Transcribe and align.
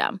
system. 0.00 0.20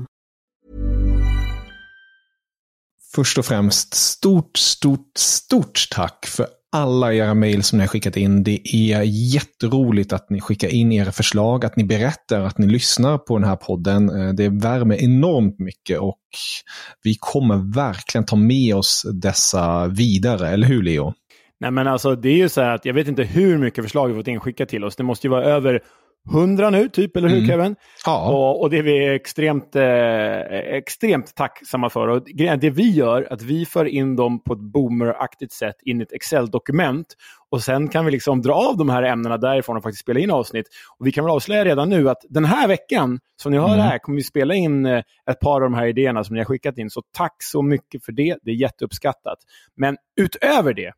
Först 3.15 3.37
och 3.37 3.45
främst, 3.45 3.93
stort, 3.93 4.57
stort, 4.57 5.11
stort 5.17 5.87
tack 5.91 6.25
för 6.25 6.45
alla 6.71 7.13
era 7.13 7.33
mejl 7.33 7.63
som 7.63 7.77
ni 7.77 7.83
har 7.83 7.87
skickat 7.87 8.17
in. 8.17 8.43
Det 8.43 8.75
är 8.75 9.01
jätteroligt 9.33 10.13
att 10.13 10.29
ni 10.29 10.41
skickar 10.41 10.73
in 10.73 10.91
era 10.91 11.11
förslag, 11.11 11.65
att 11.65 11.75
ni 11.75 11.83
berättar 11.83 12.41
att 12.41 12.57
ni 12.57 12.67
lyssnar 12.67 13.17
på 13.17 13.37
den 13.37 13.47
här 13.47 13.55
podden. 13.55 14.09
Eh, 14.09 14.33
det 14.33 14.49
värmer 14.49 15.03
enormt 15.03 15.59
mycket 15.59 15.99
och 15.99 16.19
vi 17.03 17.15
kommer 17.19 17.73
verkligen 17.75 18.25
ta 18.25 18.35
med 18.35 18.75
oss 18.75 19.05
dessa 19.13 19.87
vidare, 19.87 20.49
eller 20.49 20.67
hur 20.67 20.83
Leo? 20.83 21.13
Nej 21.59 21.71
men 21.71 21.87
alltså 21.87 22.15
det 22.15 22.29
är 22.29 22.37
ju 22.37 22.49
så 22.49 22.61
här 22.61 22.75
att 22.75 22.85
jag 22.85 22.93
vet 22.93 23.07
inte 23.07 23.23
hur 23.23 23.57
mycket 23.57 23.83
förslag 23.83 24.07
vi 24.07 24.13
fått 24.13 24.27
inskickat 24.27 24.69
till 24.69 24.83
oss. 24.83 24.95
Det 24.95 25.03
måste 25.03 25.27
ju 25.27 25.31
vara 25.31 25.45
över 25.45 25.81
100 26.29 26.69
nu, 26.69 26.89
typ, 26.89 27.17
eller 27.17 27.29
hur 27.29 27.37
Mm. 27.37 27.49
Kevin? 27.49 27.75
Ja. 28.05 28.29
Och, 28.29 28.61
och 28.61 28.69
det 28.69 28.77
är 28.77 28.83
vi 28.83 29.15
extremt, 29.15 29.75
eh, 29.75 30.75
extremt 30.77 31.35
tacksamma 31.35 31.89
för. 31.89 32.07
Och 32.07 32.23
det 32.59 32.69
vi 32.69 32.89
gör, 32.91 33.27
att 33.29 33.41
vi 33.41 33.65
för 33.65 33.85
in 33.85 34.15
dem 34.15 34.43
på 34.43 34.53
ett 34.53 34.59
boomeraktigt 34.59 35.53
sätt 35.53 35.75
in 35.85 35.99
i 35.99 36.03
ett 36.03 36.11
Excel-dokument. 36.13 37.05
Och 37.49 37.61
sen 37.63 37.87
kan 37.87 38.05
vi 38.05 38.11
liksom 38.11 38.41
dra 38.41 38.53
av 38.53 38.77
de 38.77 38.89
här 38.89 39.03
ämnena 39.03 39.37
därifrån 39.37 39.77
och 39.77 39.83
faktiskt 39.83 40.01
spela 40.01 40.19
in 40.19 40.31
avsnitt. 40.31 40.65
Och 40.99 41.07
vi 41.07 41.11
kan 41.11 41.23
väl 41.25 41.31
avslöja 41.33 41.65
redan 41.65 41.89
nu 41.89 42.09
att 42.09 42.21
den 42.29 42.45
här 42.45 42.67
veckan, 42.67 43.19
som 43.41 43.51
ni 43.51 43.57
hör 43.57 43.67
Mm. 43.67 43.79
här, 43.79 43.97
kommer 43.97 44.15
vi 44.15 44.23
spela 44.23 44.53
in 44.53 44.85
eh, 44.85 45.03
ett 45.31 45.39
par 45.39 45.55
av 45.55 45.61
de 45.61 45.73
här 45.73 45.85
idéerna 45.87 46.23
som 46.23 46.33
ni 46.33 46.39
har 46.39 46.45
skickat 46.45 46.77
in. 46.77 46.89
Så 46.89 47.01
tack 47.17 47.35
så 47.43 47.61
mycket 47.61 48.05
för 48.05 48.11
det, 48.11 48.37
det 48.41 48.51
är 48.51 48.55
jätteuppskattat. 48.55 49.37
Men 49.77 49.97
utöver 50.21 50.73
det, 50.73 50.91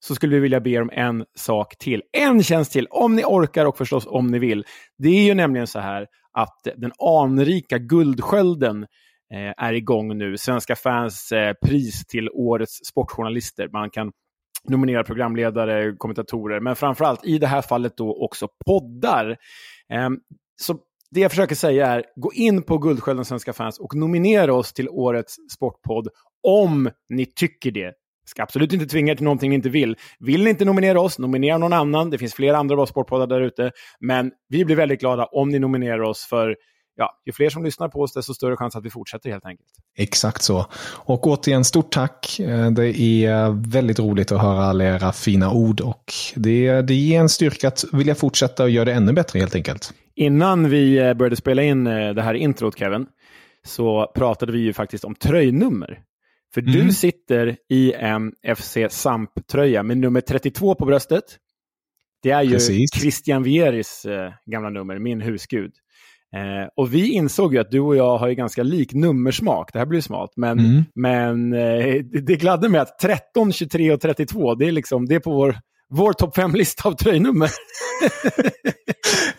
så 0.00 0.14
skulle 0.14 0.34
vi 0.34 0.40
vilja 0.40 0.60
be 0.60 0.70
er 0.70 0.82
om 0.82 0.90
en 0.92 1.24
sak 1.34 1.78
till. 1.78 2.02
En 2.12 2.42
tjänst 2.42 2.72
till, 2.72 2.86
om 2.90 3.16
ni 3.16 3.24
orkar 3.24 3.66
och 3.66 3.78
förstås 3.78 4.06
om 4.06 4.26
ni 4.26 4.38
vill. 4.38 4.64
Det 4.98 5.08
är 5.08 5.24
ju 5.24 5.34
nämligen 5.34 5.66
så 5.66 5.78
här 5.78 6.06
att 6.32 6.66
den 6.76 6.92
anrika 6.98 7.78
Guldskölden 7.78 8.82
eh, 9.34 9.64
är 9.66 9.72
igång 9.72 10.18
nu. 10.18 10.38
Svenska 10.38 10.76
fans 10.76 11.32
eh, 11.32 11.52
pris 11.66 12.06
till 12.06 12.28
årets 12.32 12.84
sportjournalister. 12.84 13.68
Man 13.72 13.90
kan 13.90 14.12
nominera 14.68 15.04
programledare, 15.04 15.96
kommentatorer, 15.98 16.60
men 16.60 16.76
framförallt 16.76 17.24
i 17.24 17.38
det 17.38 17.46
här 17.46 17.62
fallet 17.62 17.96
då 17.96 18.24
också 18.24 18.48
poddar. 18.66 19.30
Eh, 19.92 20.10
så 20.60 20.78
det 21.10 21.20
jag 21.20 21.30
försöker 21.30 21.54
säga 21.54 21.86
är, 21.86 22.04
gå 22.16 22.32
in 22.32 22.62
på 22.62 22.78
Guldskölden 22.78 23.24
Svenska 23.24 23.52
fans 23.52 23.78
och 23.78 23.94
nominera 23.94 24.54
oss 24.54 24.72
till 24.72 24.88
årets 24.88 25.36
sportpodd 25.52 26.08
om 26.42 26.90
ni 27.08 27.26
tycker 27.26 27.70
det. 27.70 27.92
Ska 28.28 28.42
absolut 28.42 28.72
inte 28.72 28.86
tvinga 28.86 29.12
er 29.12 29.16
till 29.16 29.24
någonting 29.24 29.50
ni 29.50 29.56
inte 29.56 29.68
vill. 29.68 29.96
Vill 30.18 30.44
ni 30.44 30.50
inte 30.50 30.64
nominera 30.64 31.00
oss, 31.00 31.18
nominera 31.18 31.58
någon 31.58 31.72
annan. 31.72 32.10
Det 32.10 32.18
finns 32.18 32.34
flera 32.34 32.56
andra 32.56 32.76
bra 32.76 32.86
sportpoddar 32.86 33.26
där 33.26 33.40
ute. 33.40 33.70
Men 34.00 34.30
vi 34.48 34.64
blir 34.64 34.76
väldigt 34.76 35.00
glada 35.00 35.24
om 35.24 35.48
ni 35.48 35.58
nominerar 35.58 36.02
oss 36.02 36.26
för 36.30 36.56
ja, 36.98 37.10
ju 37.26 37.32
fler 37.32 37.50
som 37.50 37.64
lyssnar 37.64 37.88
på 37.88 38.00
oss, 38.00 38.12
desto 38.12 38.34
större 38.34 38.56
chans 38.56 38.76
att 38.76 38.84
vi 38.84 38.90
fortsätter 38.90 39.30
helt 39.30 39.46
enkelt. 39.46 39.68
Exakt 39.96 40.42
så. 40.42 40.66
Och 40.96 41.26
återigen, 41.26 41.64
stort 41.64 41.92
tack. 41.92 42.40
Eh, 42.40 42.70
Det 42.70 43.00
är 43.00 43.70
väldigt 43.70 43.98
roligt 43.98 44.32
att 44.32 44.42
höra 44.42 44.64
alla 44.64 44.84
era 44.84 45.12
fina 45.12 45.52
ord 45.52 45.80
och 45.80 46.04
det, 46.34 46.82
det 46.82 46.94
ger 46.94 47.20
en 47.20 47.28
styrka 47.28 47.68
att 47.68 47.84
vilja 47.92 48.14
fortsätta 48.14 48.62
och 48.62 48.70
göra 48.70 48.84
det 48.84 48.92
ännu 48.92 49.12
bättre 49.12 49.38
helt 49.38 49.54
enkelt. 49.54 49.94
Innan 50.16 50.70
vi 50.70 50.98
eh, 50.98 51.14
började 51.14 51.36
spela 51.36 51.62
in 51.62 51.86
eh, 51.86 52.14
det 52.14 52.22
här 52.22 52.34
introt, 52.34 52.78
Kevin, 52.78 53.06
så 53.66 54.12
pratade 54.14 54.52
vi 54.52 54.58
ju 54.58 54.72
faktiskt 54.72 55.04
om 55.04 55.14
tröjnummer. 55.14 55.98
För 56.54 56.60
Mm. 56.60 56.72
du 56.72 56.92
sitter 56.92 57.56
i 57.70 57.92
en 57.92 58.32
FC 58.56 58.76
Samp-tröja 58.90 59.82
med 59.82 59.98
nummer 59.98 60.20
32 60.20 60.74
på 60.74 60.84
bröstet. 60.84 61.24
Det 62.22 62.30
är 62.30 62.42
ju 62.42 62.50
Precis. 62.52 62.90
Christian 62.94 63.42
Vieris 63.42 64.04
eh, 64.04 64.32
gamla 64.46 64.70
nummer, 64.70 64.98
min 64.98 65.20
husgud. 65.20 65.72
Eh, 66.36 66.68
och 66.76 66.94
vi 66.94 67.12
insåg 67.12 67.54
ju 67.54 67.60
att 67.60 67.70
du 67.70 67.80
och 67.80 67.96
jag 67.96 68.18
har 68.18 68.28
ju 68.28 68.34
ganska 68.34 68.62
lik 68.62 68.92
nummersmak. 68.94 69.72
Det 69.72 69.78
här 69.78 69.86
blir 69.86 70.00
smalt, 70.00 70.32
men, 70.36 70.58
Mm. 70.58 70.84
men 70.94 71.52
eh, 71.52 72.02
det, 72.04 72.20
det 72.26 72.36
gladde 72.36 72.68
mig 72.68 72.80
att 72.80 72.98
13, 72.98 73.52
23 73.52 73.92
och 73.92 74.00
32, 74.00 74.54
det 74.54 74.66
är, 74.68 74.72
liksom, 74.72 75.06
det 75.06 75.14
är 75.14 75.20
på 75.20 75.30
vår, 75.30 75.56
vår 75.90 76.12
topp 76.12 76.36
5-lista 76.36 76.88
av 76.88 76.92
tröjnummer. 76.92 77.50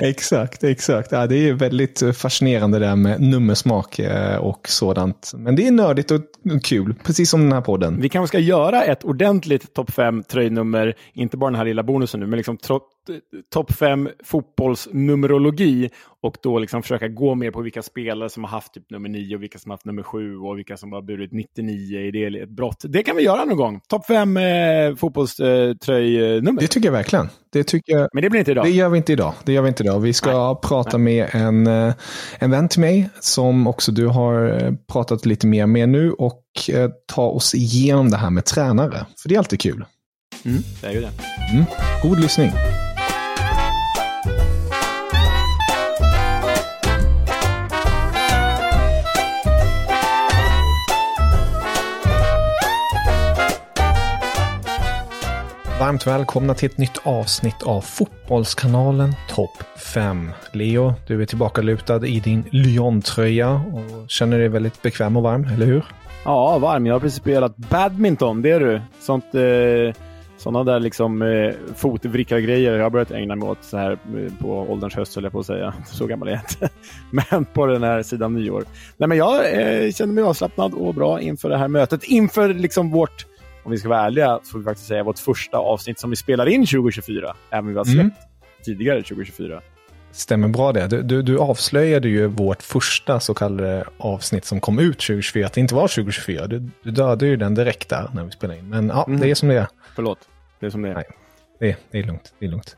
Exakt, 0.01 0.63
exakt. 0.63 1.11
Ja, 1.11 1.27
det 1.27 1.49
är 1.49 1.53
väldigt 1.53 2.03
fascinerande 2.17 2.79
det 2.79 2.85
där 2.85 2.95
med 2.95 3.21
nummersmak 3.21 3.99
eh, 3.99 4.37
och 4.37 4.69
sådant. 4.69 5.31
Men 5.37 5.55
det 5.55 5.67
är 5.67 5.71
nördigt 5.71 6.11
och 6.11 6.21
kul, 6.63 6.95
precis 7.03 7.29
som 7.29 7.41
den 7.41 7.51
här 7.51 7.61
podden. 7.61 8.01
Vi 8.01 8.09
kanske 8.09 8.27
ska 8.27 8.39
göra 8.39 8.83
ett 8.83 9.03
ordentligt 9.03 9.73
topp 9.73 9.91
5 9.91 10.23
tröjnummer, 10.23 10.95
inte 11.13 11.37
bara 11.37 11.51
den 11.51 11.57
här 11.57 11.65
lilla 11.65 11.83
bonusen 11.83 12.19
nu, 12.19 12.27
men 12.27 12.37
liksom 12.37 12.57
topp 13.53 13.71
5 13.71 14.09
fotbollsnumerologi 14.23 15.89
och 16.21 16.37
då 16.43 16.59
liksom 16.59 16.81
försöka 16.81 17.07
gå 17.07 17.35
mer 17.35 17.51
på 17.51 17.61
vilka 17.61 17.81
spelare 17.81 18.29
som 18.29 18.43
har 18.43 18.51
haft 18.51 18.73
typ 18.73 18.89
nummer 18.89 19.09
9 19.09 19.35
och 19.35 19.43
vilka 19.43 19.59
som 19.59 19.71
har 19.71 19.73
haft 19.73 19.85
nummer 19.85 20.03
7 20.03 20.37
och 20.37 20.57
vilka 20.57 20.77
som 20.77 20.91
har 20.91 21.01
burit 21.01 21.31
99 21.31 21.99
i 21.99 22.11
det 22.11 22.39
ett 22.39 22.49
brott. 22.49 22.83
Det 22.83 23.03
kan 23.03 23.15
vi 23.15 23.23
göra 23.23 23.45
någon 23.45 23.57
gång. 23.57 23.81
Topp 23.87 24.05
5 24.05 24.37
eh, 24.37 24.95
fotbollströjnummer. 24.95 26.61
Det 26.61 26.67
tycker 26.67 26.87
jag 26.87 26.93
verkligen. 26.93 27.29
Det, 27.51 27.63
tycker 27.63 27.93
jag, 27.93 28.09
Men 28.13 28.23
det 28.23 28.29
blir 28.29 28.39
inte 28.39 28.51
idag. 28.51 28.65
det 28.65 28.71
gör 28.71 28.89
vi 28.89 28.97
inte 28.97 29.13
idag. 29.13 29.33
Det 29.43 29.53
gör 29.53 29.61
vi 29.61 29.67
inte 29.67 29.83
idag. 29.83 29.99
Vi 29.99 30.13
ska 30.13 30.55
prata 30.55 30.97
med 30.97 31.27
en, 31.31 31.67
eh, 31.67 31.93
en 32.39 32.51
vän 32.51 32.69
till 32.69 32.79
mig 32.79 33.09
som 33.19 33.67
också 33.67 33.91
du 33.91 34.07
har 34.07 34.63
eh, 34.63 34.73
pratat 34.91 35.25
lite 35.25 35.47
mer 35.47 35.65
med 35.65 35.89
nu 35.89 36.11
och 36.11 36.43
eh, 36.69 36.89
ta 37.05 37.23
oss 37.23 37.55
igenom 37.55 38.09
det 38.09 38.17
här 38.17 38.29
med 38.29 38.45
tränare. 38.45 39.05
För 39.21 39.29
det 39.29 39.35
är 39.35 39.39
alltid 39.39 39.59
kul. 39.59 39.85
Mm, 40.45 40.61
det 40.81 40.87
är 40.87 40.91
ju 40.91 41.01
det. 41.01 41.11
Mm. 41.51 41.65
God 42.03 42.19
lyssning. 42.19 42.51
Varmt 55.79 56.07
välkomna 56.07 56.53
till 56.53 56.69
ett 56.69 56.77
nytt 56.77 56.97
avsnitt 57.03 57.63
av 57.63 57.81
Fotbollskanalen 57.81 59.13
Topp 59.29 59.63
5. 59.93 60.31
Leo, 60.51 60.93
du 61.07 61.21
är 61.21 61.25
tillbaka 61.25 61.61
lutad 61.61 62.07
i 62.07 62.19
din 62.19 62.43
Lyon-tröja 62.51 63.49
och 63.51 64.09
känner 64.09 64.39
dig 64.39 64.47
väldigt 64.47 64.81
bekväm 64.81 65.17
och 65.17 65.23
varm, 65.23 65.43
eller 65.43 65.65
hur? 65.65 65.85
Ja, 66.25 66.57
varm. 66.57 66.85
Jag 66.85 66.95
har 66.95 66.99
precis 66.99 67.19
spelat 67.19 67.57
badminton. 67.57 68.41
Det 68.41 68.51
är 68.51 68.59
du. 68.59 68.81
Sånt 68.99 69.35
eh, 69.35 70.03
Sådana 70.39 70.63
där 70.63 70.79
liksom 70.79 71.21
eh, 71.21 71.53
fotvrickar-grejer 71.75 72.77
jag 72.77 72.91
börjat 72.91 73.11
ägna 73.11 73.35
mig 73.35 73.49
åt 73.49 73.63
så 73.63 73.77
här 73.77 73.91
eh, 73.91 74.33
på 74.41 74.49
ålderns 74.49 74.95
höst, 74.95 75.15
höll 75.15 75.23
jag 75.23 75.33
på 75.33 75.39
att 75.39 75.45
säga. 75.45 75.73
Så 75.85 76.05
gammal 76.05 76.27
är 76.27 76.31
jag 76.31 76.41
inte. 76.41 76.69
Men 77.31 77.45
på 77.45 77.65
den 77.65 77.83
här 77.83 78.03
sidan 78.03 78.33
nyår. 78.33 78.63
Nej, 78.97 79.09
men 79.09 79.17
jag 79.17 79.35
eh, 79.35 79.91
känner 79.91 80.13
mig 80.13 80.23
avslappnad 80.23 80.73
och 80.73 80.93
bra 80.93 81.21
inför 81.21 81.49
det 81.49 81.57
här 81.57 81.67
mötet. 81.67 82.03
Inför 82.03 82.53
liksom 82.53 82.91
vårt, 82.91 83.25
om 83.69 83.71
vi 83.71 83.77
ska 83.77 83.89
vara 83.89 84.05
ärliga, 84.05 84.39
får 84.43 84.59
vi 84.59 84.65
faktiskt 84.65 84.87
säga 84.87 85.03
vårt 85.03 85.19
första 85.19 85.57
avsnitt 85.57 85.99
som 85.99 86.09
vi 86.09 86.15
spelar 86.15 86.49
in 86.49 86.65
2024. 86.65 87.35
Även 87.49 87.65
om 87.65 87.71
vi 87.71 87.77
har 87.77 87.85
släppt 87.85 87.99
mm. 87.99 88.11
tidigare 88.63 89.01
2024. 89.03 89.61
Stämmer 90.11 90.47
bra 90.47 90.73
det. 90.73 90.87
Du, 90.87 91.01
du, 91.01 91.21
du, 91.21 91.39
avslöjade 91.39 92.09
ju 92.09 92.27
vårt 92.27 92.63
första 92.63 93.19
så 93.19 93.33
kallade 93.33 93.83
avsnitt 93.97 94.45
som 94.45 94.59
kom 94.59 94.79
ut 94.79 94.99
2024, 94.99 95.45
att 95.45 95.53
det 95.53 95.61
inte 95.61 95.75
var 95.75 95.87
2024. 95.87 96.47
Du, 96.47 96.69
du 96.83 96.91
dödade 96.91 97.27
ju 97.27 97.35
den 97.35 97.55
direkt 97.55 97.89
där 97.89 98.09
när 98.13 98.23
vi 98.23 98.31
spelade 98.31 98.59
in. 98.59 98.69
Men 98.69 98.87
ja, 98.87 99.05
mm. 99.07 99.19
det 99.19 99.31
är 99.31 99.35
som 99.35 99.49
det 99.49 99.55
är. 99.55 99.67
Förlåt, 99.95 100.19
det 100.59 100.65
är 100.65 100.69
som 100.69 100.81
det 100.81 100.89
är. 100.89 100.93
Nej, 100.93 101.05
det, 101.59 101.75
det, 101.91 101.99
är 101.99 102.03
lugnt. 102.03 102.33
Det 102.39 102.45
är 102.45 102.49
lugnt. 102.49 102.77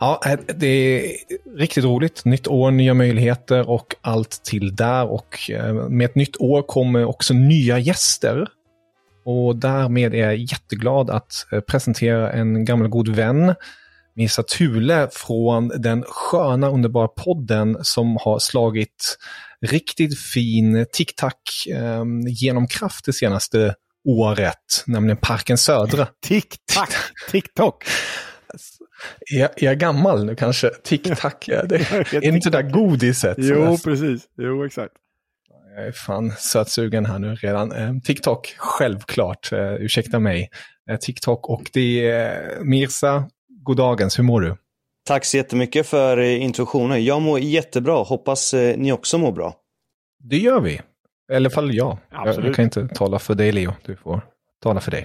Ja, 0.00 0.20
eh, 0.26 0.38
det 0.56 0.66
är 0.66 1.16
riktigt 1.58 1.84
roligt. 1.84 2.24
Nytt 2.24 2.48
år, 2.48 2.70
nya 2.70 2.94
möjligheter 2.94 3.70
och 3.70 3.94
allt 4.00 4.42
till 4.44 4.76
där. 4.76 5.06
Och 5.06 5.50
eh, 5.50 5.74
med 5.74 6.04
ett 6.04 6.14
nytt 6.14 6.36
år 6.36 6.62
kommer 6.62 7.04
också 7.04 7.34
nya 7.34 7.78
gäster. 7.78 8.46
Och 9.26 9.56
därmed 9.56 10.14
är 10.14 10.18
jag 10.18 10.36
jätteglad 10.36 11.10
att 11.10 11.46
eh, 11.52 11.60
presentera 11.60 12.32
en 12.32 12.64
gammal 12.64 12.88
god 12.88 13.08
vän 13.08 13.54
Missa 14.14 14.42
Thule 14.42 15.08
från 15.12 15.68
den 15.68 16.04
sköna 16.08 16.68
underbara 16.68 17.08
podden 17.08 17.78
som 17.82 18.16
har 18.20 18.38
slagit 18.38 19.18
riktigt 19.60 20.18
fin 20.18 20.86
TikTok 20.92 21.32
eh, 21.72 22.04
genom 22.28 22.66
kraft 22.66 23.04
det 23.04 23.12
senaste 23.12 23.74
året, 24.08 24.84
nämligen 24.86 25.16
Parken 25.16 25.58
Södra. 25.58 26.08
TikTok? 26.26 26.88
TikTok? 27.30 27.84
Är, 29.34 29.48
jag 29.56 29.78
gammal 29.78 30.24
nu 30.24 30.36
kanske? 30.36 30.70
Är 31.48 31.66
det 32.10 32.26
är 32.26 32.32
inte 32.32 32.50
det 32.50 32.62
där 32.62 32.70
godiset? 32.70 33.36
Jo, 33.38 33.78
precis. 33.84 34.22
Jo, 34.38 34.64
exakt. 34.64 34.94
Jag 35.76 35.86
är 35.86 35.92
fan 35.92 36.32
sötsugen 36.38 37.06
här 37.06 37.18
nu 37.18 37.34
redan. 37.34 37.72
Eh, 37.72 37.92
TikTok, 38.04 38.54
självklart. 38.58 39.52
Uh, 39.52 39.74
ursäkta 39.74 40.18
mig. 40.18 40.50
Uh, 40.90 40.96
TikTok 40.96 41.48
och 41.48 41.62
det 41.72 42.10
är 42.10 42.60
Mirsa, 42.60 43.24
god 43.64 43.76
dagens, 43.76 44.18
hur 44.18 44.24
mår 44.24 44.40
du? 44.40 44.56
Tack 45.06 45.24
så 45.24 45.36
jättemycket 45.36 45.86
för 45.86 46.18
eh, 46.18 46.42
introduktionen. 46.42 47.04
Jag 47.04 47.22
mår 47.22 47.38
jättebra, 47.38 48.02
hoppas 48.02 48.54
eh, 48.54 48.78
ni 48.78 48.92
också 48.92 49.18
mår 49.18 49.32
bra. 49.32 49.54
Det 50.18 50.36
gör 50.36 50.60
vi. 50.60 50.80
I 51.32 51.34
alla 51.34 51.50
fall 51.50 51.74
jag. 51.74 51.98
Absolut. 52.10 52.46
Jag 52.46 52.54
kan 52.54 52.64
inte 52.64 52.88
tala 52.88 53.18
för 53.18 53.34
dig 53.34 53.52
Leo, 53.52 53.72
du 53.84 53.96
får 53.96 54.20
tala 54.62 54.80
för 54.80 54.90
dig. 54.90 55.04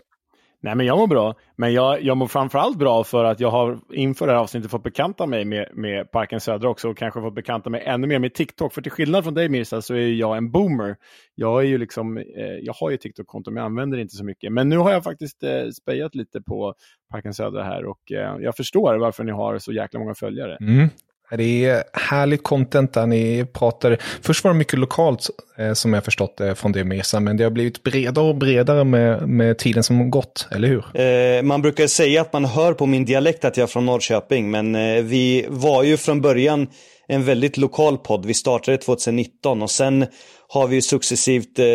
Nej, 0.63 0.75
men 0.75 0.85
jag 0.85 0.97
mår 0.97 1.07
bra. 1.07 1.35
Men 1.55 1.73
jag, 1.73 2.03
jag 2.03 2.17
mår 2.17 2.27
framförallt 2.27 2.77
bra 2.77 3.03
för 3.03 3.23
att 3.23 3.39
jag 3.39 3.51
har 3.51 3.79
inför 3.93 4.27
det 4.27 4.33
här 4.33 4.39
avsnittet 4.39 4.71
fått 4.71 4.83
bekanta 4.83 5.25
mig 5.25 5.45
med, 5.45 5.67
med 5.73 6.11
Parken 6.11 6.39
Södra 6.39 6.69
också 6.69 6.89
och 6.89 6.97
kanske 6.97 7.21
fått 7.21 7.35
bekanta 7.35 7.69
mig 7.69 7.83
ännu 7.85 8.07
mer 8.07 8.19
med 8.19 8.33
TikTok. 8.33 8.73
För 8.73 8.81
till 8.81 8.91
skillnad 8.91 9.23
från 9.23 9.33
dig 9.33 9.49
Mirza 9.49 9.81
så 9.81 9.93
är 9.93 10.07
jag 10.07 10.37
en 10.37 10.51
boomer. 10.51 10.95
Jag, 11.35 11.61
är 11.61 11.67
ju 11.67 11.77
liksom, 11.77 12.17
eh, 12.17 12.23
jag 12.61 12.73
har 12.73 12.89
ju 12.89 12.97
TikTok-konto 12.97 13.51
men 13.51 13.61
jag 13.61 13.65
använder 13.65 13.97
det 13.97 14.01
inte 14.01 14.15
så 14.15 14.23
mycket. 14.25 14.53
Men 14.53 14.69
nu 14.69 14.77
har 14.77 14.91
jag 14.91 15.03
faktiskt 15.03 15.43
eh, 15.43 15.69
spejat 15.69 16.15
lite 16.15 16.41
på 16.41 16.73
Parken 17.11 17.33
Södra 17.33 17.63
här 17.63 17.85
och 17.85 18.11
eh, 18.11 18.37
jag 18.39 18.55
förstår 18.55 18.97
varför 18.97 19.23
ni 19.23 19.31
har 19.31 19.57
så 19.57 19.73
jäkla 19.73 19.99
många 19.99 20.15
följare. 20.15 20.57
Mm. 20.61 20.89
Det 21.37 21.65
är 21.65 21.83
härligt 21.93 22.43
content 22.43 22.93
där 22.93 23.07
ni 23.07 23.45
pratar. 23.53 23.97
Först 24.21 24.43
var 24.43 24.51
det 24.51 24.57
mycket 24.57 24.79
lokalt 24.79 25.29
eh, 25.57 25.73
som 25.73 25.93
jag 25.93 26.05
förstått 26.05 26.37
det 26.37 26.55
från 26.55 26.71
det 26.71 26.83
Mesa, 26.83 27.19
men 27.19 27.37
det 27.37 27.43
har 27.43 27.51
blivit 27.51 27.83
bredare 27.83 28.25
och 28.25 28.35
bredare 28.35 28.83
med, 28.83 29.29
med 29.29 29.57
tiden 29.57 29.83
som 29.83 30.09
gått, 30.09 30.47
eller 30.51 30.67
hur? 30.67 31.01
Eh, 31.01 31.43
man 31.43 31.61
brukar 31.61 31.87
säga 31.87 32.21
att 32.21 32.33
man 32.33 32.45
hör 32.45 32.73
på 32.73 32.85
min 32.85 33.05
dialekt 33.05 33.45
att 33.45 33.57
jag 33.57 33.63
är 33.63 33.67
från 33.67 33.85
Norrköping, 33.85 34.51
men 34.51 34.75
eh, 34.75 35.03
vi 35.03 35.45
var 35.49 35.83
ju 35.83 35.97
från 35.97 36.21
början 36.21 36.67
en 37.07 37.23
väldigt 37.23 37.57
lokal 37.57 37.97
podd. 37.97 38.25
Vi 38.25 38.33
startade 38.33 38.77
2019 38.77 39.61
och 39.61 39.71
sen 39.71 40.05
har 40.47 40.67
vi 40.67 40.81
successivt 40.81 41.59
eh, 41.59 41.65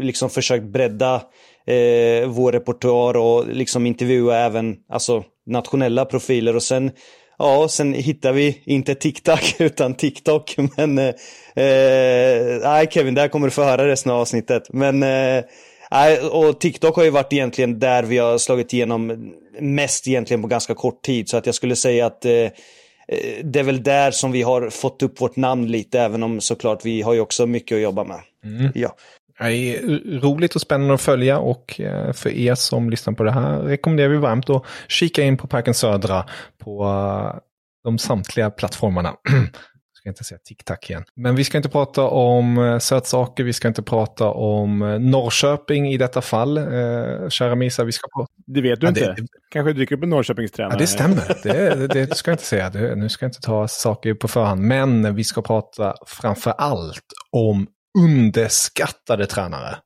liksom 0.00 0.30
försökt 0.30 0.64
bredda 0.64 1.14
eh, 1.66 2.28
vår 2.28 2.52
repertoar 2.52 3.16
och 3.16 3.48
liksom 3.48 3.86
intervjua 3.86 4.38
även 4.38 4.76
alltså, 4.92 5.24
nationella 5.46 6.04
profiler 6.04 6.56
och 6.56 6.62
sen 6.62 6.90
Ja, 7.38 7.68
sen 7.68 7.92
hittar 7.92 8.32
vi 8.32 8.62
inte 8.64 8.94
TikTok 8.94 9.54
utan 9.58 9.94
TikTok. 9.94 10.56
Men 10.76 10.98
eh, 10.98 11.14
eh, 11.64 12.60
nej 12.62 12.88
Kevin, 12.90 13.14
där 13.14 13.28
kommer 13.28 13.46
du 13.46 13.50
få 13.50 13.62
höra 13.62 13.88
resten 13.88 14.12
av 14.12 14.20
avsnittet. 14.20 14.62
Men 14.72 15.02
eh, 15.02 15.44
och 16.30 16.60
TikTok 16.60 16.96
har 16.96 17.04
ju 17.04 17.10
varit 17.10 17.32
egentligen 17.32 17.78
där 17.78 18.02
vi 18.02 18.18
har 18.18 18.38
slagit 18.38 18.72
igenom 18.72 19.32
mest 19.60 20.08
egentligen 20.08 20.42
på 20.42 20.48
ganska 20.48 20.74
kort 20.74 21.02
tid. 21.02 21.28
Så 21.28 21.36
att 21.36 21.46
jag 21.46 21.54
skulle 21.54 21.76
säga 21.76 22.06
att 22.06 22.24
eh, 22.24 22.32
eh, 22.32 22.50
det 23.44 23.58
är 23.58 23.64
väl 23.64 23.82
där 23.82 24.10
som 24.10 24.32
vi 24.32 24.42
har 24.42 24.70
fått 24.70 25.02
upp 25.02 25.20
vårt 25.20 25.36
namn 25.36 25.66
lite, 25.66 26.00
även 26.00 26.22
om 26.22 26.40
såklart 26.40 26.84
vi 26.84 27.02
har 27.02 27.14
ju 27.14 27.20
också 27.20 27.46
mycket 27.46 27.76
att 27.76 27.82
jobba 27.82 28.04
med. 28.04 28.20
Mm. 28.44 28.72
Ja. 28.74 28.96
Det 29.38 29.44
är 29.44 30.20
roligt 30.20 30.54
och 30.54 30.60
spännande 30.60 30.94
att 30.94 31.00
följa 31.00 31.38
och 31.38 31.80
eh, 31.80 32.12
för 32.12 32.30
er 32.30 32.54
som 32.54 32.90
lyssnar 32.90 33.14
på 33.14 33.24
det 33.24 33.32
här 33.32 33.58
rekommenderar 33.58 34.08
vi 34.08 34.16
varmt 34.16 34.50
att 34.50 34.64
kika 34.88 35.22
in 35.22 35.36
på 35.36 35.46
Parken 35.46 35.74
Södra 35.74 36.24
på 36.58 36.84
eh, 36.84 37.40
de 37.84 37.98
samtliga 37.98 38.50
plattformarna. 38.50 39.14
Jag 39.92 39.98
ska 39.98 40.08
inte 40.08 40.24
säga 40.24 40.38
TikTok 40.44 40.90
igen. 40.90 41.04
Men 41.16 41.36
vi 41.36 41.44
ska 41.44 41.56
inte 41.56 41.68
prata 41.68 42.02
om 42.02 42.58
eh, 42.58 42.78
sötsaker, 42.78 43.44
vi 43.44 43.52
ska 43.52 43.68
inte 43.68 43.82
prata 43.82 44.30
om 44.30 44.78
Norrköping 45.10 45.92
i 45.92 45.96
detta 45.96 46.20
fall. 46.20 46.56
kära 47.28 47.54
Misa, 47.54 47.84
vi 47.84 47.92
ska 47.92 48.08
prata... 48.16 48.32
Det 48.46 48.60
vet 48.60 48.80
du 48.80 48.86
ja, 48.86 48.88
inte. 48.88 49.12
Det, 49.12 49.26
Kanske 49.50 49.72
dyker 49.72 49.96
upp 49.96 50.02
en 50.02 50.10
Norrköpingstränare. 50.10 50.74
Ja, 50.74 50.78
det 50.78 50.86
stämmer. 50.86 51.42
Det, 51.42 51.74
det, 51.74 52.06
det 52.06 52.14
ska 52.14 52.30
jag 52.30 52.34
inte 52.34 52.44
säga. 52.44 52.70
Det, 52.70 52.94
nu 52.94 53.08
ska 53.08 53.24
jag 53.24 53.30
inte 53.30 53.40
ta 53.40 53.68
saker 53.68 54.14
på 54.14 54.28
förhand. 54.28 54.60
Men 54.60 55.14
vi 55.14 55.24
ska 55.24 55.42
prata 55.42 55.94
framför 56.06 56.50
allt 56.50 57.04
om 57.32 57.66
underskattade 57.98 59.26
tränare. 59.26 59.76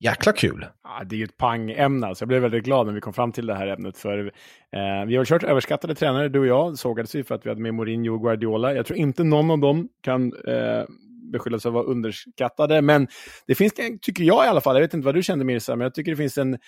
Jäkla 0.00 0.32
kul! 0.32 0.66
Ja, 0.82 1.04
det 1.04 1.16
är 1.16 1.18
ju 1.18 1.24
ett 1.24 1.36
pangämne, 1.36 2.06
alltså. 2.06 2.22
jag 2.22 2.28
blev 2.28 2.42
väldigt 2.42 2.64
glad 2.64 2.86
när 2.86 2.94
vi 2.94 3.00
kom 3.00 3.12
fram 3.12 3.32
till 3.32 3.46
det 3.46 3.54
här 3.54 3.66
ämnet. 3.66 3.98
För 3.98 4.32
eh, 4.72 5.06
Vi 5.06 5.16
har 5.16 5.24
kört 5.24 5.42
överskattade 5.42 5.94
tränare, 5.94 6.28
du 6.28 6.38
och 6.38 6.46
jag, 6.46 6.78
sågades 6.78 7.14
ju 7.14 7.24
för 7.24 7.34
att 7.34 7.46
vi 7.46 7.50
hade 7.50 7.60
med 7.60 7.74
Mourinho 7.74 8.14
och 8.14 8.22
Guardiola. 8.22 8.74
Jag 8.74 8.86
tror 8.86 8.98
inte 8.98 9.24
någon 9.24 9.50
av 9.50 9.58
dem 9.58 9.88
kan 10.02 10.32
eh, 10.48 10.84
beskyllas 11.32 11.62
för 11.62 11.68
att 11.68 11.74
vara 11.74 11.84
underskattade, 11.84 12.82
men 12.82 13.08
det 13.46 13.54
finns, 13.54 13.72
tycker 14.00 14.24
jag 14.24 14.44
i 14.44 14.48
alla 14.48 14.60
fall, 14.60 14.76
jag 14.76 14.82
vet 14.82 14.94
inte 14.94 15.04
vad 15.04 15.14
du 15.14 15.22
kände 15.22 15.44
Mirza, 15.44 15.76
men 15.76 15.84
jag 15.84 15.94
tycker 15.94 16.10
det 16.10 16.16
finns 16.16 16.38
en 16.38 16.58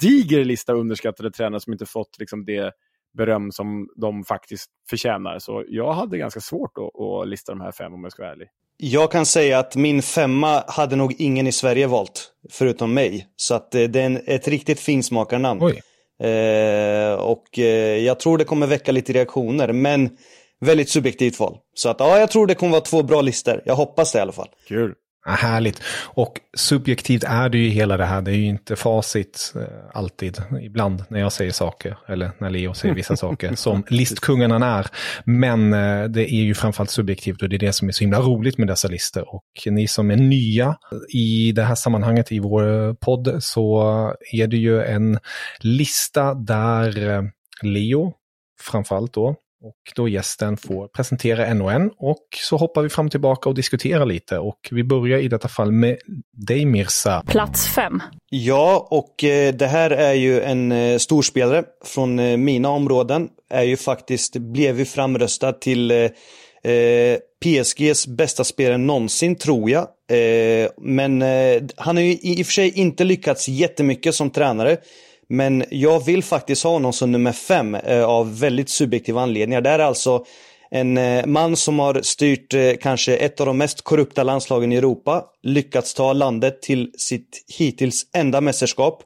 diger 0.00 0.44
lista 0.44 0.72
underskattade 0.72 1.30
tränare 1.30 1.60
som 1.60 1.72
inte 1.72 1.86
fått 1.86 2.18
liksom, 2.18 2.44
det 2.44 2.72
beröm 3.16 3.52
som 3.52 3.88
de 3.96 4.24
faktiskt 4.24 4.70
förtjänar. 4.90 5.38
Så 5.38 5.64
jag 5.68 5.92
hade 5.92 6.18
ganska 6.18 6.40
svårt 6.40 6.78
att, 6.78 7.00
att 7.00 7.28
lista 7.28 7.52
de 7.52 7.60
här 7.60 7.72
fem 7.72 7.94
om 7.94 8.02
jag 8.02 8.12
ska 8.12 8.22
vara 8.22 8.32
ärlig. 8.32 8.48
Jag 8.76 9.12
kan 9.12 9.26
säga 9.26 9.58
att 9.58 9.76
min 9.76 10.02
femma 10.02 10.64
hade 10.68 10.96
nog 10.96 11.14
ingen 11.18 11.46
i 11.46 11.52
Sverige 11.52 11.86
valt, 11.86 12.30
förutom 12.50 12.94
mig. 12.94 13.26
Så 13.36 13.54
att 13.54 13.74
eh, 13.74 13.82
det 13.82 14.00
är 14.00 14.06
en, 14.06 14.20
ett 14.26 14.48
riktigt 14.48 14.80
finsmakarnamn. 14.80 15.62
Eh, 16.22 17.14
och 17.14 17.58
eh, 17.58 17.98
jag 18.04 18.20
tror 18.20 18.38
det 18.38 18.44
kommer 18.44 18.66
väcka 18.66 18.92
lite 18.92 19.12
reaktioner, 19.12 19.72
men 19.72 20.10
väldigt 20.60 20.88
subjektivt 20.88 21.40
val. 21.40 21.56
Så 21.74 21.88
att 21.88 22.00
ja, 22.00 22.18
jag 22.18 22.30
tror 22.30 22.46
det 22.46 22.54
kommer 22.54 22.72
vara 22.72 22.80
två 22.80 23.02
bra 23.02 23.20
listor. 23.20 23.62
Jag 23.64 23.74
hoppas 23.74 24.12
det 24.12 24.18
i 24.18 24.22
alla 24.22 24.32
fall. 24.32 24.48
Kul. 24.68 24.94
Ja, 25.24 25.32
härligt. 25.32 25.82
Och 26.04 26.40
subjektivt 26.56 27.24
är 27.24 27.48
det 27.48 27.58
ju 27.58 27.68
hela 27.68 27.96
det 27.96 28.04
här. 28.04 28.22
Det 28.22 28.30
är 28.30 28.36
ju 28.36 28.46
inte 28.46 28.76
facit 28.76 29.52
eh, 29.56 29.62
alltid. 29.92 30.42
Ibland 30.62 31.04
när 31.08 31.20
jag 31.20 31.32
säger 31.32 31.52
saker, 31.52 31.98
eller 32.08 32.30
när 32.38 32.50
Leo 32.50 32.74
säger 32.74 32.94
vissa 32.94 33.16
saker, 33.24 33.54
som 33.54 33.84
listkungen 33.88 34.50
han 34.50 34.62
är. 34.62 34.86
Men 35.24 35.72
eh, 35.72 36.04
det 36.04 36.34
är 36.34 36.42
ju 36.42 36.54
framförallt 36.54 36.90
subjektivt 36.90 37.42
och 37.42 37.48
det 37.48 37.56
är 37.56 37.58
det 37.58 37.72
som 37.72 37.88
är 37.88 37.92
så 37.92 38.04
himla 38.04 38.20
roligt 38.20 38.58
med 38.58 38.68
dessa 38.68 38.88
listor. 38.88 39.34
Och 39.34 39.44
ni 39.66 39.88
som 39.88 40.10
är 40.10 40.16
nya 40.16 40.76
i 41.08 41.52
det 41.52 41.62
här 41.62 41.74
sammanhanget 41.74 42.32
i 42.32 42.38
vår 42.38 42.94
podd 42.94 43.36
så 43.40 43.82
är 44.32 44.46
det 44.46 44.56
ju 44.56 44.82
en 44.82 45.18
lista 45.60 46.34
där 46.34 47.10
eh, 47.10 47.22
Leo, 47.62 48.12
framförallt 48.60 49.14
då, 49.14 49.36
och 49.64 49.92
då 49.96 50.08
gästen 50.08 50.56
får 50.56 50.88
presentera 50.88 51.46
en 51.46 51.62
och 51.62 51.72
en 51.72 51.90
och 51.98 52.24
så 52.36 52.56
hoppar 52.56 52.82
vi 52.82 52.88
fram 52.88 53.06
och 53.06 53.10
tillbaka 53.10 53.48
och 53.48 53.54
diskuterar 53.54 54.06
lite. 54.06 54.38
Och 54.38 54.68
vi 54.70 54.84
börjar 54.84 55.18
i 55.18 55.28
detta 55.28 55.48
fall 55.48 55.72
med 55.72 55.96
dig 56.32 56.64
Mirsa. 56.64 57.22
Plats 57.26 57.74
fem. 57.74 58.02
Ja, 58.30 58.88
och 58.90 59.24
eh, 59.24 59.54
det 59.54 59.66
här 59.66 59.90
är 59.90 60.12
ju 60.12 60.40
en 60.40 60.72
eh, 60.72 60.98
storspelare 60.98 61.64
från 61.84 62.18
eh, 62.18 62.36
mina 62.36 62.68
områden. 62.68 63.28
Är 63.50 63.62
ju 63.62 63.76
faktiskt, 63.76 64.36
blev 64.36 64.78
ju 64.78 64.84
framröstad 64.84 65.52
till 65.52 66.10
PSGs 67.44 68.06
bästa 68.06 68.44
spelare 68.44 68.78
någonsin 68.78 69.36
tror 69.36 69.70
jag. 69.70 69.88
Men 70.78 71.22
han 71.76 71.96
har 71.96 72.02
ju 72.02 72.18
i 72.22 72.42
och 72.42 72.46
för 72.46 72.52
sig 72.52 72.78
inte 72.78 73.04
lyckats 73.04 73.48
jättemycket 73.48 74.14
som 74.14 74.30
tränare. 74.30 74.76
Men 75.28 75.64
jag 75.70 76.04
vill 76.04 76.22
faktiskt 76.22 76.64
ha 76.64 76.70
honom 76.70 76.92
som 76.92 77.12
nummer 77.12 77.32
fem 77.32 77.74
eh, 77.74 78.04
av 78.04 78.38
väldigt 78.40 78.68
subjektiva 78.68 79.20
anledningar. 79.20 79.60
Det 79.60 79.70
är 79.70 79.78
alltså 79.78 80.24
en 80.70 80.98
eh, 80.98 81.26
man 81.26 81.56
som 81.56 81.78
har 81.78 82.00
styrt 82.02 82.54
eh, 82.54 82.72
kanske 82.80 83.16
ett 83.16 83.40
av 83.40 83.46
de 83.46 83.58
mest 83.58 83.82
korrupta 83.82 84.22
landslagen 84.22 84.72
i 84.72 84.76
Europa, 84.76 85.24
lyckats 85.42 85.94
ta 85.94 86.12
landet 86.12 86.62
till 86.62 86.90
sitt 86.98 87.44
hittills 87.58 88.06
enda 88.16 88.40
mästerskap 88.40 89.02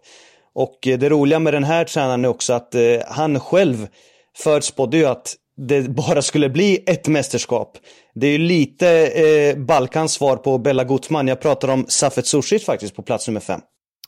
Och 0.54 0.87
eh, 0.87 0.98
det 0.98 1.08
roliga 1.08 1.38
med 1.38 1.54
den 1.54 1.64
här 1.64 1.84
tränaren 1.84 2.25
är 2.25 2.28
också 2.28 2.52
att 2.52 2.75
eh, 2.75 2.82
han 3.06 3.40
själv 3.40 3.88
förutspådde 4.37 4.96
ju 4.96 5.04
att 5.06 5.34
det 5.56 5.88
bara 5.88 6.22
skulle 6.22 6.48
bli 6.48 6.82
ett 6.87 7.08
mästerskap. 7.08 7.78
Det 8.14 8.26
är 8.26 8.30
ju 8.30 8.38
lite 8.38 9.06
eh, 9.06 9.56
Balkans 9.56 10.12
svar 10.12 10.37
på 10.37 10.58
Bella 10.58 10.84
Gutman. 10.84 11.28
Jag 11.28 11.40
pratar 11.40 11.68
om 11.68 11.87
Safet 11.88 12.26
Sushit 12.26 12.64
faktiskt 12.64 12.96
på 12.96 13.02
plats 13.02 13.28
nummer 13.28 13.40
fem. 13.40 13.60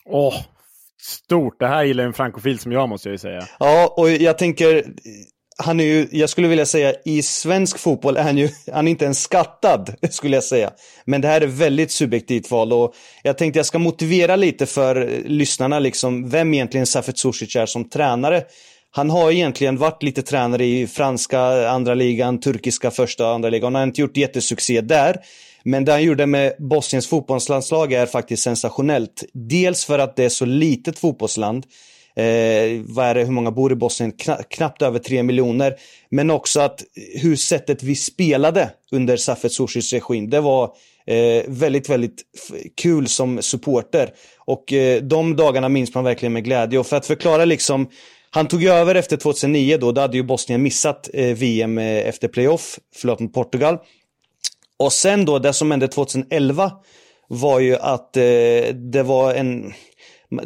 Åh, 0.08 0.34
stort. 1.00 1.60
Det 1.60 1.66
här 1.66 1.84
gillar 1.84 2.04
en 2.04 2.12
frankofil 2.12 2.58
som 2.58 2.72
jag 2.72 2.88
måste 2.88 3.08
jag 3.08 3.14
ju 3.14 3.18
säga. 3.18 3.46
Ja, 3.58 3.94
och 3.96 4.10
jag 4.10 4.38
tänker, 4.38 4.84
han 5.58 5.80
är 5.80 5.84
ju, 5.84 6.08
jag 6.10 6.30
skulle 6.30 6.48
vilja 6.48 6.66
säga 6.66 6.94
i 7.04 7.22
svensk 7.22 7.78
fotboll 7.78 8.16
är 8.16 8.22
han 8.22 8.38
ju, 8.38 8.48
han 8.72 8.86
är 8.86 8.90
inte 8.90 9.04
ens 9.04 9.22
skattad, 9.22 9.94
skulle 10.10 10.36
jag 10.36 10.44
säga. 10.44 10.70
Men 11.04 11.20
det 11.20 11.28
här 11.28 11.40
är 11.40 11.46
väldigt 11.46 11.90
subjektivt 11.90 12.50
val 12.50 12.72
och 12.72 12.94
jag 13.22 13.38
tänkte 13.38 13.58
jag 13.58 13.66
ska 13.66 13.78
motivera 13.78 14.36
lite 14.36 14.66
för 14.66 15.22
lyssnarna 15.24 15.78
liksom 15.78 16.28
vem 16.28 16.54
egentligen 16.54 16.86
Safet 16.86 17.18
Susic 17.18 17.56
är 17.56 17.66
som 17.66 17.88
tränare. 17.88 18.42
Han 18.92 19.10
har 19.10 19.30
egentligen 19.30 19.76
varit 19.76 20.02
lite 20.02 20.22
tränare 20.22 20.64
i 20.64 20.86
franska 20.86 21.68
andra 21.70 21.94
ligan, 21.94 22.40
turkiska 22.40 22.90
första 22.90 23.26
och 23.26 23.34
andra 23.34 23.50
ligan. 23.50 23.74
Han 23.74 23.80
har 23.80 23.86
inte 23.86 24.00
gjort 24.00 24.16
jättesuccé 24.16 24.80
där. 24.80 25.16
Men 25.64 25.84
det 25.84 25.92
han 25.92 26.02
gjorde 26.02 26.26
med 26.26 26.52
Bosniens 26.58 27.06
fotbollslandslag 27.06 27.92
är 27.92 28.06
faktiskt 28.06 28.42
sensationellt. 28.42 29.24
Dels 29.32 29.84
för 29.84 29.98
att 29.98 30.16
det 30.16 30.24
är 30.24 30.28
så 30.28 30.44
litet 30.44 30.98
fotbollsland. 30.98 31.66
Eh, 32.16 32.80
vad 32.84 33.06
är 33.06 33.14
det, 33.14 33.24
hur 33.24 33.32
många 33.32 33.50
bor 33.50 33.72
i 33.72 33.74
Bosnien? 33.74 34.12
Kna 34.12 34.36
knappt 34.36 34.82
över 34.82 34.98
tre 34.98 35.22
miljoner. 35.22 35.74
Men 36.10 36.30
också 36.30 36.60
att 36.60 36.84
hur 37.14 37.36
sättet 37.36 37.82
vi 37.82 37.96
spelade 37.96 38.70
under 38.90 39.16
Safet 39.16 39.52
Sushis 39.52 39.92
regim, 39.92 40.30
det 40.30 40.40
var 40.40 40.64
eh, 41.06 41.42
väldigt, 41.46 41.88
väldigt 41.88 42.22
kul 42.76 43.08
som 43.08 43.42
supporter. 43.42 44.10
Och 44.38 44.72
eh, 44.72 45.02
de 45.02 45.36
dagarna 45.36 45.68
minns 45.68 45.94
man 45.94 46.04
verkligen 46.04 46.32
med 46.32 46.44
glädje. 46.44 46.78
Och 46.78 46.86
för 46.86 46.96
att 46.96 47.06
förklara 47.06 47.44
liksom 47.44 47.88
han 48.32 48.48
tog 48.48 48.62
ju 48.62 48.68
över 48.68 48.94
efter 48.94 49.16
2009 49.16 49.76
då, 49.76 49.92
då 49.92 50.00
hade 50.00 50.16
ju 50.16 50.22
Bosnien 50.22 50.62
missat 50.62 51.10
eh, 51.14 51.36
VM 51.36 51.78
eh, 51.78 52.08
efter 52.08 52.28
playoff, 52.28 52.78
förlåt 52.94 53.20
mot 53.20 53.34
Portugal. 53.34 53.78
Och 54.80 54.92
sen 54.92 55.24
då, 55.24 55.38
det 55.38 55.52
som 55.52 55.70
hände 55.70 55.88
2011 55.88 56.72
var 57.28 57.60
ju 57.60 57.76
att 57.76 58.16
eh, 58.16 58.22
det 58.74 59.02
var 59.02 59.34
en 59.34 59.72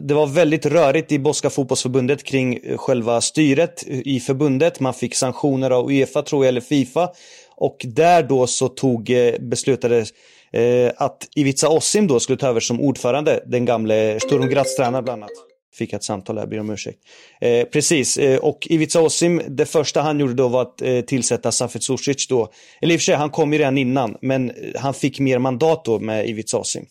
det 0.01 0.15
var 0.15 0.27
väldigt 0.27 0.67
rörigt 0.67 1.13
i 1.13 1.19
Boska 1.19 1.51
fotbollsförbundet 1.51 2.25
kring 2.25 2.77
själva 2.77 3.21
styret 3.21 3.85
i 3.87 4.21
förbundet. 4.21 4.81
Man 4.81 4.95
fick 4.95 5.15
sanktioner 5.15 5.71
av 5.71 5.91
Uefa 5.91 6.23
tror 6.23 6.45
jag, 6.45 6.49
eller 6.49 6.61
Fifa. 6.61 7.09
Och 7.57 7.77
där 7.85 8.23
då 8.23 8.47
så 8.47 8.69
tog, 8.69 9.11
eh, 9.11 9.35
beslutades 9.41 10.09
eh, 10.53 10.93
att 10.97 11.29
Ivica 11.37 11.69
Osim 11.69 12.07
då 12.07 12.21
skulle 12.21 12.39
ta 12.39 12.49
över 12.49 12.61
som 12.61 12.81
ordförande, 12.81 13.43
den 13.47 13.65
gamle 13.65 14.21
Sturm 14.21 14.49
Graz-tränaren 14.49 15.05
bland 15.05 15.23
annat. 15.23 15.54
Fick 15.75 15.93
ett 15.93 16.05
samtal 16.05 16.39
här, 16.39 16.47
ber 16.47 16.61
om 16.61 16.71
ursäkt. 16.71 16.99
Eh, 17.41 17.65
precis, 17.65 18.17
eh, 18.17 18.39
och 18.39 18.67
Ivica 18.71 19.01
Osim, 19.01 19.43
det 19.49 19.67
första 19.67 20.03
han 20.03 20.21
gjorde 20.21 20.35
då 20.35 20.49
var 20.49 20.63
att 20.63 20.83
eh, 20.83 21.01
tillsätta 21.01 21.53
Safet 21.53 21.83
Susic 21.83 22.29
då. 22.29 22.49
Eller 22.83 22.95
i 22.95 22.97
och 22.97 23.01
för 23.01 23.05
sig, 23.05 23.15
han 23.15 23.31
kom 23.31 23.53
ju 23.53 23.59
redan 23.59 23.79
innan, 23.79 24.17
men 24.21 24.51
eh, 24.51 24.57
han 24.77 24.95
fick 24.95 25.21
mer 25.21 25.39
mandat 25.39 25.85
då 25.85 25.99
med 25.99 26.29
Ivica 26.29 26.59
Osim. 26.59 26.87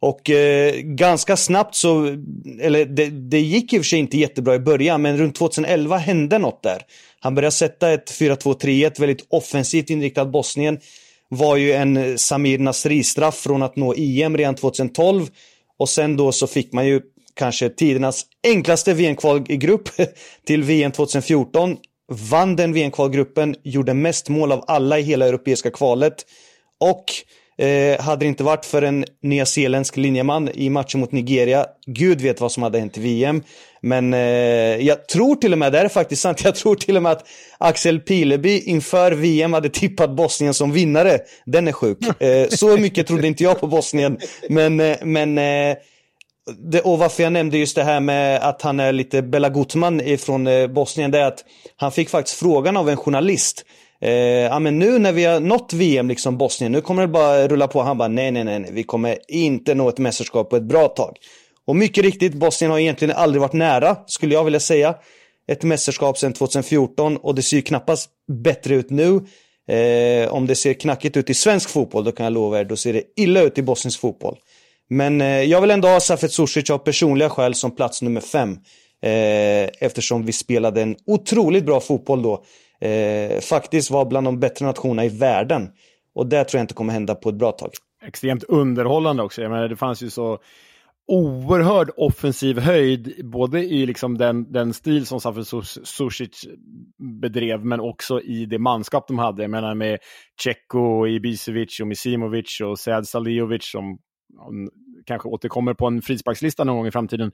Och 0.00 0.30
eh, 0.30 0.74
ganska 0.80 1.36
snabbt 1.36 1.74
så, 1.74 2.06
eller 2.60 2.84
det, 2.84 3.06
det, 3.06 3.40
gick 3.40 3.72
i 3.72 3.78
och 3.78 3.82
för 3.82 3.88
sig 3.88 3.98
inte 3.98 4.18
jättebra 4.18 4.54
i 4.54 4.58
början, 4.58 5.02
men 5.02 5.18
runt 5.18 5.34
2011 5.34 5.96
hände 5.96 6.38
något 6.38 6.62
där. 6.62 6.82
Han 7.20 7.34
började 7.34 7.54
sätta 7.54 7.92
ett 7.92 8.10
4-2-3-1, 8.10 9.00
väldigt 9.00 9.26
offensivt 9.28 9.90
inriktat 9.90 10.32
Bosnien. 10.32 10.78
Var 11.28 11.56
ju 11.56 11.72
en 11.72 11.96
eh, 11.96 12.16
Samir 12.16 12.58
Nasri-straff 12.58 13.36
från 13.36 13.62
att 13.62 13.76
nå 13.76 13.94
EM 13.96 14.36
redan 14.36 14.54
2012. 14.54 15.28
Och 15.78 15.88
sen 15.88 16.16
då 16.16 16.32
så 16.32 16.46
fick 16.46 16.72
man 16.72 16.86
ju 16.86 17.00
kanske 17.34 17.68
tidernas 17.68 18.26
enklaste 18.46 18.94
VM-kvalgrupp 18.94 19.88
till 20.46 20.62
VM 20.62 20.92
2014. 20.92 21.76
Vann 22.30 22.56
den 22.56 22.72
VM-kvalgruppen, 22.72 23.56
gjorde 23.62 23.94
mest 23.94 24.28
mål 24.28 24.52
av 24.52 24.64
alla 24.66 24.98
i 24.98 25.02
hela 25.02 25.26
europeiska 25.26 25.70
kvalet. 25.70 26.26
Och 26.80 27.04
Eh, 27.58 28.00
hade 28.00 28.24
det 28.24 28.28
inte 28.28 28.44
varit 28.44 28.64
för 28.64 28.82
en 28.82 29.04
nyzeeländsk 29.22 29.96
linjeman 29.96 30.50
i 30.54 30.70
matchen 30.70 31.00
mot 31.00 31.12
Nigeria, 31.12 31.66
gud 31.86 32.20
vet 32.20 32.40
vad 32.40 32.52
som 32.52 32.62
hade 32.62 32.78
hänt 32.78 32.98
i 32.98 33.00
VM. 33.00 33.42
Men 33.80 34.14
eh, 34.14 34.20
jag 34.86 35.08
tror 35.08 35.34
till 35.36 35.52
och 35.52 35.58
med, 35.58 35.72
det 35.72 35.78
är 35.78 35.88
faktiskt 35.88 36.22
sant, 36.22 36.40
jag 36.44 36.54
tror 36.54 36.74
till 36.74 36.96
och 36.96 37.02
med 37.02 37.12
att 37.12 37.26
Axel 37.58 38.00
Pileby 38.00 38.60
inför 38.60 39.12
VM 39.12 39.52
hade 39.52 39.68
tippat 39.68 40.10
Bosnien 40.10 40.54
som 40.54 40.72
vinnare. 40.72 41.18
Den 41.46 41.68
är 41.68 41.72
sjuk. 41.72 42.22
Eh, 42.22 42.48
så 42.48 42.76
mycket 42.76 43.06
trodde 43.06 43.26
inte 43.26 43.42
jag 43.42 43.60
på 43.60 43.66
Bosnien. 43.66 44.18
Men, 44.48 44.80
eh, 44.80 44.96
men 45.02 45.38
eh, 45.38 45.76
det, 46.52 46.80
och 46.80 46.98
varför 46.98 47.22
jag 47.22 47.32
nämnde 47.32 47.58
just 47.58 47.76
det 47.76 47.84
här 47.84 48.00
med 48.00 48.42
att 48.42 48.62
han 48.62 48.80
är 48.80 48.92
lite 48.92 49.22
Bella 49.22 49.48
Gutman 49.48 50.02
från 50.18 50.46
eh, 50.46 50.66
Bosnien, 50.66 51.10
det 51.10 51.18
är 51.18 51.26
att 51.26 51.44
han 51.76 51.92
fick 51.92 52.08
faktiskt 52.08 52.38
frågan 52.38 52.76
av 52.76 52.88
en 52.88 52.96
journalist 52.96 53.64
eh, 54.00 54.12
ja 54.12 54.58
men 54.58 54.78
nu 54.78 54.98
när 54.98 55.12
vi 55.12 55.24
har 55.24 55.40
nått 55.40 55.72
VM, 55.72 56.08
liksom 56.08 56.38
Bosnien, 56.38 56.72
nu 56.72 56.80
kommer 56.80 57.02
det 57.02 57.08
bara 57.08 57.48
rulla 57.48 57.68
på. 57.68 57.82
Han 57.82 57.98
bara, 57.98 58.08
nej, 58.08 58.30
nej, 58.30 58.44
nej, 58.44 58.70
vi 58.72 58.82
kommer 58.82 59.18
inte 59.28 59.74
nå 59.74 59.88
ett 59.88 59.98
mästerskap 59.98 60.50
på 60.50 60.56
ett 60.56 60.62
bra 60.62 60.88
tag. 60.88 61.16
Och 61.66 61.76
mycket 61.76 62.04
riktigt, 62.04 62.34
Bosnien 62.34 62.70
har 62.70 62.78
egentligen 62.78 63.16
aldrig 63.16 63.40
varit 63.40 63.52
nära, 63.52 63.96
skulle 64.06 64.34
jag 64.34 64.44
vilja 64.44 64.60
säga, 64.60 64.94
ett 65.48 65.62
mästerskap 65.62 66.18
sedan 66.18 66.32
2014 66.32 67.16
och 67.16 67.34
det 67.34 67.42
ser 67.42 67.56
ju 67.56 67.62
knappast 67.62 68.10
bättre 68.28 68.74
ut 68.74 68.90
nu. 68.90 69.20
Eh, 69.68 70.32
om 70.32 70.46
det 70.46 70.54
ser 70.54 70.74
knackigt 70.74 71.16
ut 71.16 71.30
i 71.30 71.34
svensk 71.34 71.70
fotboll, 71.70 72.04
då 72.04 72.12
kan 72.12 72.24
jag 72.24 72.32
lova 72.32 72.60
er, 72.60 72.64
då 72.64 72.76
ser 72.76 72.92
det 72.92 73.02
illa 73.16 73.42
ut 73.42 73.58
i 73.58 73.62
bosnisk 73.62 74.00
fotboll. 74.00 74.36
Men 74.90 75.20
eh, 75.20 75.42
jag 75.42 75.60
vill 75.60 75.70
ändå 75.70 75.88
ha 75.88 76.00
Safet 76.00 76.32
Susic 76.32 76.70
av 76.70 76.78
personliga 76.78 77.30
skäl 77.30 77.54
som 77.54 77.74
plats 77.74 78.02
nummer 78.02 78.20
fem. 78.20 78.58
Eh, 79.02 79.68
eftersom 79.80 80.24
vi 80.24 80.32
spelade 80.32 80.82
en 80.82 80.96
otroligt 81.06 81.66
bra 81.66 81.80
fotboll 81.80 82.22
då 82.22 82.44
eh, 82.88 83.40
faktiskt 83.40 83.90
var 83.90 84.04
bland 84.04 84.26
de 84.26 84.40
bättre 84.40 84.66
nationerna 84.66 85.04
i 85.04 85.08
världen. 85.08 85.68
Och 86.14 86.26
det 86.26 86.44
tror 86.44 86.58
jag 86.58 86.64
inte 86.64 86.74
kommer 86.74 86.92
hända 86.92 87.14
på 87.14 87.28
ett 87.28 87.34
bra 87.34 87.52
tag. 87.52 87.70
Extremt 88.06 88.44
underhållande 88.44 89.22
också. 89.22 89.42
Jag 89.42 89.50
menar, 89.50 89.68
det 89.68 89.76
fanns 89.76 90.02
ju 90.02 90.10
så 90.10 90.38
oerhörd 91.06 91.90
offensiv 91.96 92.58
höjd, 92.58 93.30
både 93.30 93.60
i 93.60 93.86
liksom 93.86 94.18
den, 94.18 94.52
den 94.52 94.72
stil 94.72 95.06
som 95.06 95.20
Safir 95.20 95.64
Susic 95.84 96.46
bedrev, 97.22 97.64
men 97.64 97.80
också 97.80 98.20
i 98.20 98.46
det 98.46 98.58
manskap 98.58 99.08
de 99.08 99.18
hade. 99.18 99.42
Jag 99.42 99.50
menar 99.50 99.74
med 99.74 99.98
Tjecko, 100.40 101.06
Ibisevic 101.06 101.80
och 101.80 101.86
Misimovic 101.86 102.60
och 102.60 102.78
Sead 102.78 103.08
Saliovic 103.08 103.70
som 103.70 103.98
kanske 105.06 105.28
återkommer 105.28 105.74
på 105.74 105.86
en 105.86 106.02
frisparkslista 106.02 106.64
någon 106.64 106.76
gång 106.76 106.86
i 106.86 106.90
framtiden. 106.90 107.32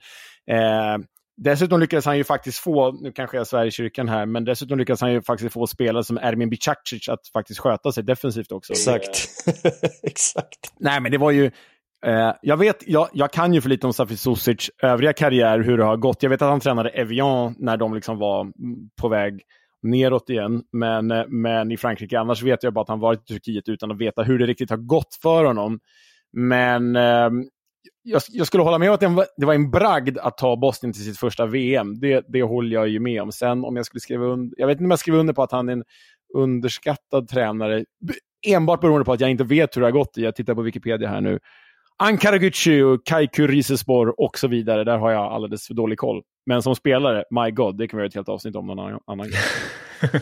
Eh, 0.51 0.97
Dessutom 1.37 1.79
lyckades 1.79 2.05
han 2.05 2.17
ju 2.17 2.23
faktiskt 2.23 2.57
få, 2.57 2.91
nu 2.91 3.11
kanske 3.11 3.37
jag 3.37 3.47
svär 3.47 3.65
i 3.65 3.71
kyrkan 3.71 4.09
här, 4.09 4.25
men 4.25 4.45
dessutom 4.45 4.77
lyckades 4.77 5.01
han 5.01 5.11
ju 5.11 5.21
faktiskt 5.21 5.53
få 5.53 5.67
spelare 5.67 6.03
som 6.03 6.17
Ermin 6.17 6.49
Bicacic 6.49 7.09
att 7.09 7.27
faktiskt 7.33 7.59
sköta 7.59 7.91
sig 7.91 8.03
defensivt 8.03 8.51
också. 8.51 8.73
Exakt. 8.73 9.27
Exakt. 10.03 10.73
Nej, 10.79 11.01
men 11.01 11.11
det 11.11 11.17
var 11.17 11.31
ju, 11.31 11.45
eh, 12.05 12.33
jag 12.41 12.57
vet, 12.57 12.87
jag, 12.87 13.09
jag 13.13 13.31
kan 13.31 13.53
ju 13.53 13.61
för 13.61 13.69
lite 13.69 13.87
om 13.87 13.93
Safi 13.93 14.17
Susic 14.17 14.69
övriga 14.83 15.13
karriär, 15.13 15.59
hur 15.59 15.77
det 15.77 15.83
har 15.83 15.97
gått. 15.97 16.23
Jag 16.23 16.29
vet 16.29 16.41
att 16.41 16.49
han 16.49 16.59
tränade 16.59 16.89
Evian 16.89 17.55
när 17.59 17.77
de 17.77 17.93
liksom 17.93 18.17
var 18.17 18.51
på 19.01 19.07
väg 19.07 19.41
neråt 19.83 20.29
igen. 20.29 20.63
Men, 20.71 21.11
eh, 21.11 21.23
men 21.27 21.71
i 21.71 21.77
Frankrike, 21.77 22.19
annars 22.19 22.43
vet 22.43 22.63
jag 22.63 22.73
bara 22.73 22.81
att 22.81 22.89
han 22.89 22.99
varit 22.99 23.21
i 23.21 23.33
Turkiet 23.33 23.69
utan 23.69 23.91
att 23.91 23.97
veta 23.97 24.23
hur 24.23 24.39
det 24.39 24.45
riktigt 24.45 24.69
har 24.69 24.77
gått 24.77 25.17
för 25.21 25.45
honom. 25.45 25.79
Men 26.33 26.95
eh, 26.95 27.29
jag, 28.03 28.21
jag, 28.29 28.47
skulle 28.47 28.63
hålla 28.63 28.77
med 28.77 28.89
om 28.89 28.93
att 28.93 28.99
det 28.99 29.07
var, 29.07 29.25
det 29.37 29.45
var 29.45 29.53
en 29.53 29.71
bragd 29.71 30.17
att 30.17 30.37
ta 30.37 30.55
Bosnien 30.55 30.93
till 30.93 31.03
sitt 31.03 31.17
första 31.17 31.45
VM. 31.45 31.99
Det, 31.99 32.25
det 32.27 32.43
håller 32.43 32.73
jag 32.73 32.87
ju 32.87 32.99
med 32.99 33.21
om. 33.21 33.31
Sen 33.31 33.65
om 33.65 33.75
jag 33.75 33.85
skulle 33.85 34.01
skriva 34.01 34.25
under, 34.25 34.55
jag 34.59 34.67
vet 34.67 34.75
inte 34.75 34.83
om 34.83 34.89
jag 34.89 34.99
skriver 34.99 35.19
under 35.19 35.33
på 35.33 35.43
att 35.43 35.51
han 35.51 35.69
är 35.69 35.73
en 35.73 35.83
underskattad 36.33 37.27
tränare. 37.27 37.85
Enbart 38.47 38.81
beroende 38.81 39.05
på 39.05 39.13
att 39.13 39.19
jag 39.19 39.31
inte 39.31 39.43
vet 39.43 39.75
hur 39.75 39.81
det 39.81 39.87
har 39.87 39.91
gått. 39.91 40.17
Jag 40.17 40.35
tittar 40.35 40.55
på 40.55 40.61
Wikipedia 40.61 41.09
här 41.09 41.21
nu. 41.21 41.39
Ankara 41.97 42.37
Gücü 42.37 42.81
och 42.81 43.05
Kaiku 43.05 43.47
Rizespor 43.47 44.21
och 44.21 44.37
så 44.37 44.47
vidare. 44.47 44.83
Där 44.83 44.97
har 44.97 45.11
jag 45.11 45.33
alldeles 45.33 45.67
för 45.67 45.73
dålig 45.73 45.97
koll. 45.97 46.21
Men 46.45 46.61
som 46.61 46.75
spelare, 46.75 47.23
my 47.29 47.51
god, 47.51 47.77
det 47.77 47.87
kan 47.87 47.97
vi 47.97 48.01
göra 48.01 48.07
ett 48.07 48.15
helt 48.15 48.29
avsnitt 48.29 48.55
om 48.55 48.67
någon 48.67 48.79
annan 48.79 49.17
gång. 49.17 49.29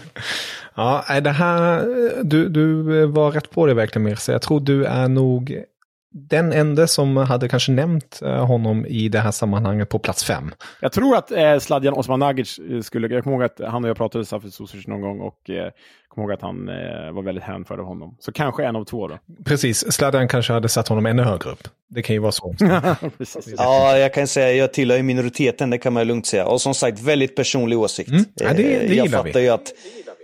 ja, 0.76 1.20
det 1.24 1.30
här, 1.30 1.86
du, 2.24 2.50
du 2.50 3.06
var 3.06 3.32
rätt 3.32 3.52
på 3.52 3.66
det 3.66 3.74
verkligen 3.74 4.04
Mirza. 4.04 4.32
Jag 4.32 4.42
tror 4.42 4.60
du 4.60 4.86
är 4.86 5.08
nog 5.08 5.64
den 6.12 6.54
enda 6.54 6.88
som 6.88 7.18
hade 7.18 7.50
kanske 7.50 7.72
nämnt 7.72 8.22
eh, 8.22 8.46
honom 8.46 8.86
i 8.86 9.10
det 9.10 9.20
här 9.20 9.32
sammanhanget 9.32 9.90
på 9.90 10.00
plats 10.00 10.24
fem. 10.24 10.52
Jag 10.82 10.92
tror 10.92 11.16
att 11.16 11.32
eh, 11.32 11.60
Sladjan 11.60 11.94
Osmanagic 11.94 12.60
eh, 12.60 12.82
skulle, 12.82 13.08
jag 13.08 13.24
kommer 13.24 13.38
ihåg 13.38 13.46
att 13.46 13.72
han 13.72 13.84
och 13.84 13.90
jag 13.90 13.98
pratade 13.98 14.26
Safet 14.26 14.54
Susic 14.54 14.88
någon 14.88 15.02
gång 15.02 15.20
och 15.20 15.50
eh, 15.50 15.72
kommer 16.08 16.28
ihåg 16.28 16.32
att 16.32 16.42
han 16.42 16.70
eh, 16.70 17.12
var 17.12 17.22
väldigt 17.22 17.44
hänförd 17.44 17.80
av 17.80 17.86
honom. 17.86 18.18
Så 18.20 18.32
kanske 18.32 18.66
en 18.66 18.76
av 18.76 18.86
två 18.86 19.08
då. 19.08 19.20
Precis, 19.46 19.92
Sladjan 19.92 20.28
kanske 20.28 20.54
hade 20.54 20.70
satt 20.70 20.88
honom 20.88 21.06
ännu 21.06 21.24
högre 21.24 21.50
upp. 21.50 21.68
Det 21.88 22.02
kan 22.02 22.14
ju 22.14 22.20
vara 22.20 22.32
så. 22.32 22.56
ja, 23.58 23.98
jag 23.98 24.14
kan 24.14 24.28
säga 24.28 24.52
jag 24.52 24.74
tillhör 24.74 24.98
ju 24.98 25.04
minoriteten, 25.04 25.70
det 25.70 25.78
kan 25.78 25.94
man 25.94 26.08
lugnt 26.08 26.26
säga. 26.26 26.46
Och 26.46 26.62
som 26.62 26.74
sagt, 26.74 27.02
väldigt 27.02 27.36
personlig 27.36 27.80
åsikt. 27.80 28.10
Mm. 28.10 28.26
Ja, 28.36 28.54
det, 28.54 28.64
det 28.64 28.96
jag 28.96 29.10
fattar 29.10 29.34
vi. 29.34 29.42
ju 29.42 29.50
att 29.50 29.74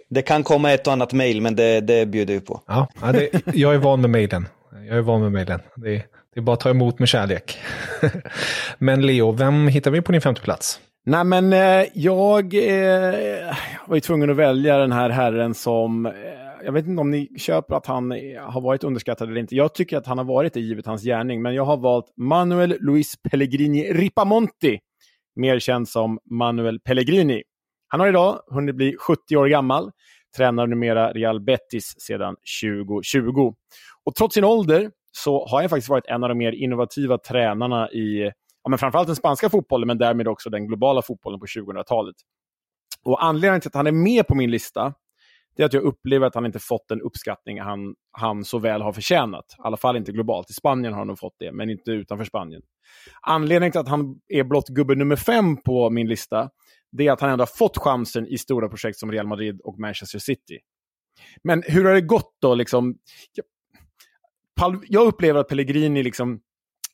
det 0.10 0.22
kan 0.22 0.44
komma 0.44 0.72
ett 0.72 0.88
och 0.88 0.94
annat 0.94 1.14
mejl, 1.14 1.42
men 1.42 1.56
det, 1.56 1.82
det 1.82 2.06
bjuder 2.06 2.34
vi 2.34 2.40
på. 2.40 2.62
Ja, 2.68 2.88
ja 3.02 3.12
det, 3.12 3.30
jag 3.54 3.74
är 3.74 3.78
van 3.78 4.02
med 4.02 4.10
mejlen. 4.10 4.48
Jag 4.88 4.98
är 4.98 5.02
van 5.02 5.22
med 5.22 5.32
mejlen. 5.32 5.60
Det, 5.76 5.90
Det 6.34 6.40
är 6.40 6.42
bara 6.42 6.54
att 6.54 6.60
ta 6.60 6.70
emot 6.70 7.00
med 7.00 7.08
kärlek. 7.08 7.58
Men 8.78 9.06
Leo, 9.06 9.32
vem 9.32 9.68
hittar 9.68 9.92
vi 9.92 10.02
på 10.02 10.12
din 10.12 10.22
femte 10.22 10.42
plats? 10.42 10.80
Nej, 11.08 11.24
men 11.24 11.54
eh, 11.54 11.86
jag 11.94 12.54
eh, 12.54 13.56
var 13.88 13.96
ju 13.96 14.00
tvungen 14.02 14.30
att 14.30 14.36
välja 14.36 14.78
den 14.78 14.92
här 14.92 15.10
herren 15.10 15.54
som... 15.54 16.06
Eh, 16.06 16.14
jag 16.64 16.72
vet 16.72 16.88
inte 16.88 17.02
om 17.02 17.12
ni 17.12 17.40
köper 17.40 17.76
att 17.76 17.86
han 17.86 18.12
har 18.40 18.62
varit 18.62 18.84
underskattad 18.84 19.30
eller 19.30 19.40
inte. 19.40 19.56
Jag 19.56 19.74
tycker 19.74 19.98
att 19.98 20.08
han 20.08 20.18
har 20.18 20.26
varit 20.26 20.54
det 20.54 20.60
givet 20.60 20.86
hans 20.86 21.04
gärning, 21.04 21.42
men 21.42 21.54
jag 21.54 21.66
har 21.66 21.78
valt 21.78 22.14
Manuel 22.18 22.78
Luis 22.80 23.14
Pellegrini 23.30 23.94
Ripamonti, 23.94 24.80
mer 25.36 25.60
känd 25.60 25.90
som 25.90 26.20
Manuel 26.32 26.80
Pellegrini. 26.80 27.44
Han 27.88 28.00
har 28.00 28.08
idag 28.08 28.40
hunnit 28.48 28.76
bli 28.76 28.96
70 29.00 29.38
år 29.38 29.48
gammal, 29.48 29.92
tränar 30.38 30.68
numera 30.68 31.12
Real 31.12 31.40
Betis 31.40 31.96
sedan 31.98 32.36
2020. 32.64 33.54
Och 34.06 34.16
trots 34.16 34.34
sin 34.34 34.44
ålder 34.44 34.92
så 35.12 35.46
har 35.48 35.62
han 35.62 35.70
faktiskt 35.70 35.90
varit 35.90 36.06
en 36.08 36.24
av 36.24 36.30
de 36.30 36.38
mer 36.38 36.52
innovativa 36.52 37.18
tränarna 37.18 37.92
i 37.92 38.32
ja, 38.64 38.70
men 38.70 38.80
framförallt 38.80 39.08
den 39.08 39.16
spanska 39.16 39.50
fotbollen, 39.50 39.88
men 39.88 39.98
därmed 39.98 40.28
också 40.28 40.50
den 40.50 40.68
globala 40.68 41.02
fotbollen 41.02 41.40
på 41.40 41.46
2000-talet. 41.46 42.16
Och 43.04 43.24
Anledningen 43.24 43.62
till 43.62 43.68
att 43.68 43.76
han 43.76 43.88
är 43.88 43.92
med 43.92 44.28
på 44.28 44.36
min 44.36 44.52
lista 44.52 44.94
det 45.56 45.64
är 45.64 45.66
att 45.66 45.74
jag 45.74 45.84
upplever 45.84 46.28
att 46.28 46.36
han 46.36 46.46
inte 46.46 46.60
fått 46.60 46.88
den 46.88 47.02
uppskattning 47.02 47.62
han, 47.62 47.96
han 48.12 48.46
så 48.46 48.60
väl 48.60 48.82
har 48.82 48.94
förtjänat. 48.94 49.46
I 49.52 49.56
alla 49.58 49.78
fall 49.78 49.98
inte 49.98 50.12
globalt. 50.12 50.50
I 50.50 50.54
Spanien 50.54 50.94
har 50.94 51.00
han 51.00 51.08
nog 51.08 51.20
fått 51.20 51.36
det, 51.40 51.52
men 51.52 51.70
inte 51.70 51.92
utanför 51.92 52.26
Spanien. 52.26 52.62
Anledningen 53.22 53.72
till 53.72 53.82
att 53.82 53.88
han 53.88 54.20
är 54.28 54.44
blott 54.44 54.68
gubbe 54.68 54.96
nummer 54.96 55.16
fem 55.16 55.58
på 55.58 55.90
min 55.90 56.08
lista, 56.08 56.50
det 56.92 57.08
är 57.08 57.12
att 57.12 57.22
han 57.22 57.30
ändå 57.30 57.42
har 57.42 57.58
fått 57.58 57.78
chansen 57.78 58.28
i 58.28 58.38
stora 58.38 58.70
projekt 58.70 59.00
som 59.00 59.12
Real 59.12 59.28
Madrid 59.28 59.62
och 59.62 59.80
Manchester 59.80 60.20
City. 60.20 60.60
Men 61.44 61.64
hur 61.66 61.86
har 61.86 61.94
det 61.94 62.02
gått 62.02 62.36
då? 62.42 62.56
Liksom? 62.56 62.96
Jag 64.88 65.08
upplever 65.08 65.40
att 65.40 65.48
Pellegrini 65.48 66.04
liksom 66.04 66.40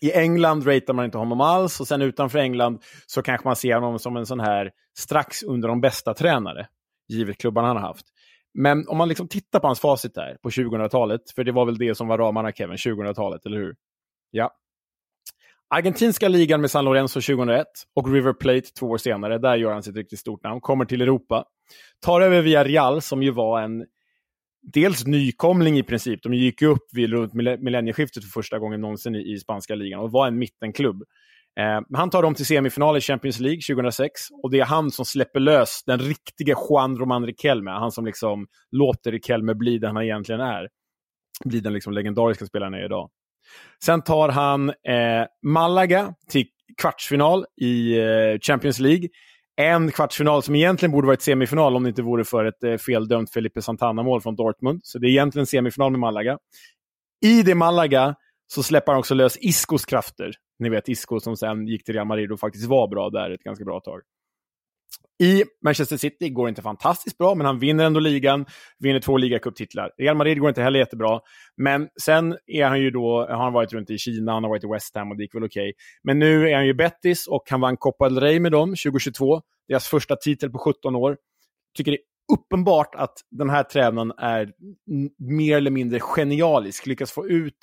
i 0.01 0.11
England 0.11 0.67
ratear 0.67 0.93
man 0.93 1.05
inte 1.05 1.17
honom 1.17 1.41
alls 1.41 1.79
och 1.79 1.87
sen 1.87 2.01
utanför 2.01 2.39
England 2.39 2.83
så 3.05 3.21
kanske 3.21 3.47
man 3.47 3.55
ser 3.55 3.75
honom 3.75 3.99
som 3.99 4.17
en 4.17 4.25
sån 4.25 4.39
här 4.39 4.71
strax 4.97 5.43
under 5.43 5.67
de 5.67 5.81
bästa 5.81 6.13
tränare, 6.13 6.67
givet 7.07 7.37
klubbarna 7.37 7.67
han 7.67 7.77
har 7.77 7.83
haft. 7.83 8.05
Men 8.53 8.87
om 8.87 8.97
man 8.97 9.07
liksom 9.07 9.27
tittar 9.27 9.59
på 9.59 9.67
hans 9.67 9.79
facit 9.79 10.15
där 10.15 10.37
på 10.43 10.49
2000-talet, 10.49 11.31
för 11.35 11.43
det 11.43 11.51
var 11.51 11.65
väl 11.65 11.77
det 11.77 11.95
som 11.95 12.07
var 12.07 12.17
ramarna 12.17 12.51
Kevin, 12.51 12.75
2000-talet, 12.75 13.45
eller 13.45 13.57
hur? 13.57 13.75
Ja. 14.31 14.51
Argentinska 15.75 16.27
ligan 16.27 16.61
med 16.61 16.71
San 16.71 16.85
Lorenzo 16.85 17.21
2001 17.21 17.67
och 17.95 18.13
River 18.13 18.33
Plate 18.33 18.73
två 18.79 18.87
år 18.87 18.97
senare, 18.97 19.37
där 19.37 19.57
gör 19.57 19.73
han 19.73 19.83
sitt 19.83 19.95
riktigt 19.95 20.19
stort 20.19 20.43
namn, 20.43 20.61
kommer 20.61 20.85
till 20.85 21.01
Europa. 21.01 21.45
Tar 22.05 22.21
över 22.21 22.41
via 22.41 22.63
Real 22.63 23.01
som 23.01 23.23
ju 23.23 23.31
var 23.31 23.61
en 23.61 23.85
dels 24.61 25.05
nykomling 25.05 25.77
i 25.77 25.83
princip. 25.83 26.23
De 26.23 26.33
gick 26.33 26.61
upp 26.61 26.83
vid 26.93 27.09
runt 27.09 27.33
millennieskiftet 27.33 28.23
för 28.23 28.29
första 28.29 28.59
gången 28.59 28.81
någonsin 28.81 29.15
i, 29.15 29.33
i 29.33 29.37
spanska 29.37 29.75
ligan 29.75 29.99
och 29.99 30.11
var 30.11 30.27
en 30.27 30.39
mittenklubb. 30.39 31.03
Eh, 31.59 31.97
han 31.97 32.09
tar 32.09 32.21
dem 32.21 32.35
till 32.35 32.45
semifinal 32.45 32.97
i 32.97 33.01
Champions 33.01 33.39
League 33.39 33.61
2006 33.75 34.21
och 34.43 34.51
det 34.51 34.59
är 34.59 34.65
han 34.65 34.91
som 34.91 35.05
släpper 35.05 35.39
lös 35.39 35.83
den 35.85 35.99
riktiga 35.99 36.55
Juan 36.69 36.97
Roman 36.97 37.25
Riquelme. 37.25 37.71
Han 37.71 37.91
som 37.91 38.05
liksom 38.05 38.47
låter 38.71 39.11
Riquelme 39.11 39.53
bli 39.53 39.77
den 39.77 39.95
han 39.95 40.03
egentligen 40.03 40.41
är. 40.41 40.67
Bli 41.45 41.59
den 41.59 41.73
liksom 41.73 41.93
legendariska 41.93 42.45
spelaren 42.45 42.73
är 42.73 42.85
idag. 42.85 43.09
Sen 43.83 44.01
tar 44.01 44.29
han 44.29 44.69
eh, 44.69 45.25
Malaga 45.45 46.13
till 46.29 46.45
kvartsfinal 46.81 47.45
i 47.61 47.99
eh, 47.99 48.39
Champions 48.41 48.79
League 48.79 49.09
en 49.69 49.91
kvartsfinal 49.91 50.43
som 50.43 50.55
egentligen 50.55 50.91
borde 50.91 51.07
varit 51.07 51.21
semifinal 51.21 51.75
om 51.75 51.83
det 51.83 51.89
inte 51.89 52.01
vore 52.01 52.23
för 52.23 52.45
ett 52.45 52.63
eh, 52.63 52.77
feldömt 52.77 53.31
Felipe 53.31 53.61
Santana-mål 53.61 54.21
från 54.21 54.35
Dortmund. 54.35 54.81
Så 54.83 54.99
det 54.99 55.07
är 55.07 55.09
egentligen 55.09 55.45
semifinal 55.45 55.91
med 55.91 55.99
Malaga. 55.99 56.37
I 57.25 57.43
det 57.43 57.55
Malaga 57.55 58.15
så 58.47 58.63
släpper 58.63 58.91
han 58.91 58.99
också 58.99 59.13
lös 59.13 59.37
Iscos 59.41 59.85
krafter. 59.85 60.31
Ni 60.59 60.69
vet 60.69 60.89
Isco 60.89 61.19
som 61.19 61.37
sen 61.37 61.67
gick 61.67 61.83
till 61.83 61.93
Real 61.93 62.07
Madrid 62.07 62.31
och 62.31 62.39
faktiskt 62.39 62.65
var 62.65 62.87
bra 62.87 63.09
där 63.09 63.31
ett 63.31 63.43
ganska 63.43 63.65
bra 63.65 63.79
tag. 63.79 64.01
I 65.23 65.43
Manchester 65.63 65.97
City 65.97 66.29
går 66.29 66.45
det 66.45 66.49
inte 66.49 66.61
fantastiskt 66.61 67.17
bra, 67.17 67.35
men 67.35 67.45
han 67.45 67.59
vinner 67.59 67.85
ändå 67.85 67.99
ligan, 67.99 68.45
vinner 68.79 68.99
två 68.99 69.17
ligacuptitlar. 69.17 69.91
Real 69.97 70.17
Madrid 70.17 70.39
går 70.39 70.49
inte 70.49 70.61
heller 70.61 70.79
jättebra, 70.79 71.19
men 71.57 71.89
sen 72.01 72.37
är 72.47 72.65
han 72.65 72.81
ju 72.81 72.91
då, 72.91 73.27
har 73.29 73.43
han 73.43 73.53
varit 73.53 73.73
runt 73.73 73.89
i 73.89 73.97
Kina, 73.97 74.31
han 74.31 74.43
har 74.43 74.49
varit 74.49 74.63
i 74.63 74.67
West 74.67 74.95
Ham 74.95 75.11
och 75.11 75.17
det 75.17 75.23
gick 75.23 75.35
väl 75.35 75.43
okej. 75.43 75.61
Okay. 75.61 75.73
Men 76.03 76.19
nu 76.19 76.49
är 76.49 76.55
han 76.55 76.65
ju 76.65 76.73
Betis 76.73 77.27
och 77.27 77.43
han 77.49 77.61
vann 77.61 77.77
Copa 77.77 78.09
del 78.09 78.19
Rey 78.19 78.39
med 78.39 78.51
dem 78.51 78.69
2022, 78.69 79.41
deras 79.67 79.87
första 79.87 80.15
titel 80.15 80.49
på 80.49 80.57
17 80.57 80.95
år. 80.95 81.17
Tycker 81.77 81.91
det 81.91 81.97
är 81.97 82.33
uppenbart 82.33 82.95
att 82.95 83.13
den 83.31 83.49
här 83.49 83.63
tränaren 83.63 84.11
är 84.17 84.51
mer 85.17 85.57
eller 85.57 85.71
mindre 85.71 85.99
genialisk, 85.99 86.85
lyckas 86.85 87.11
få 87.11 87.27
ut 87.27 87.57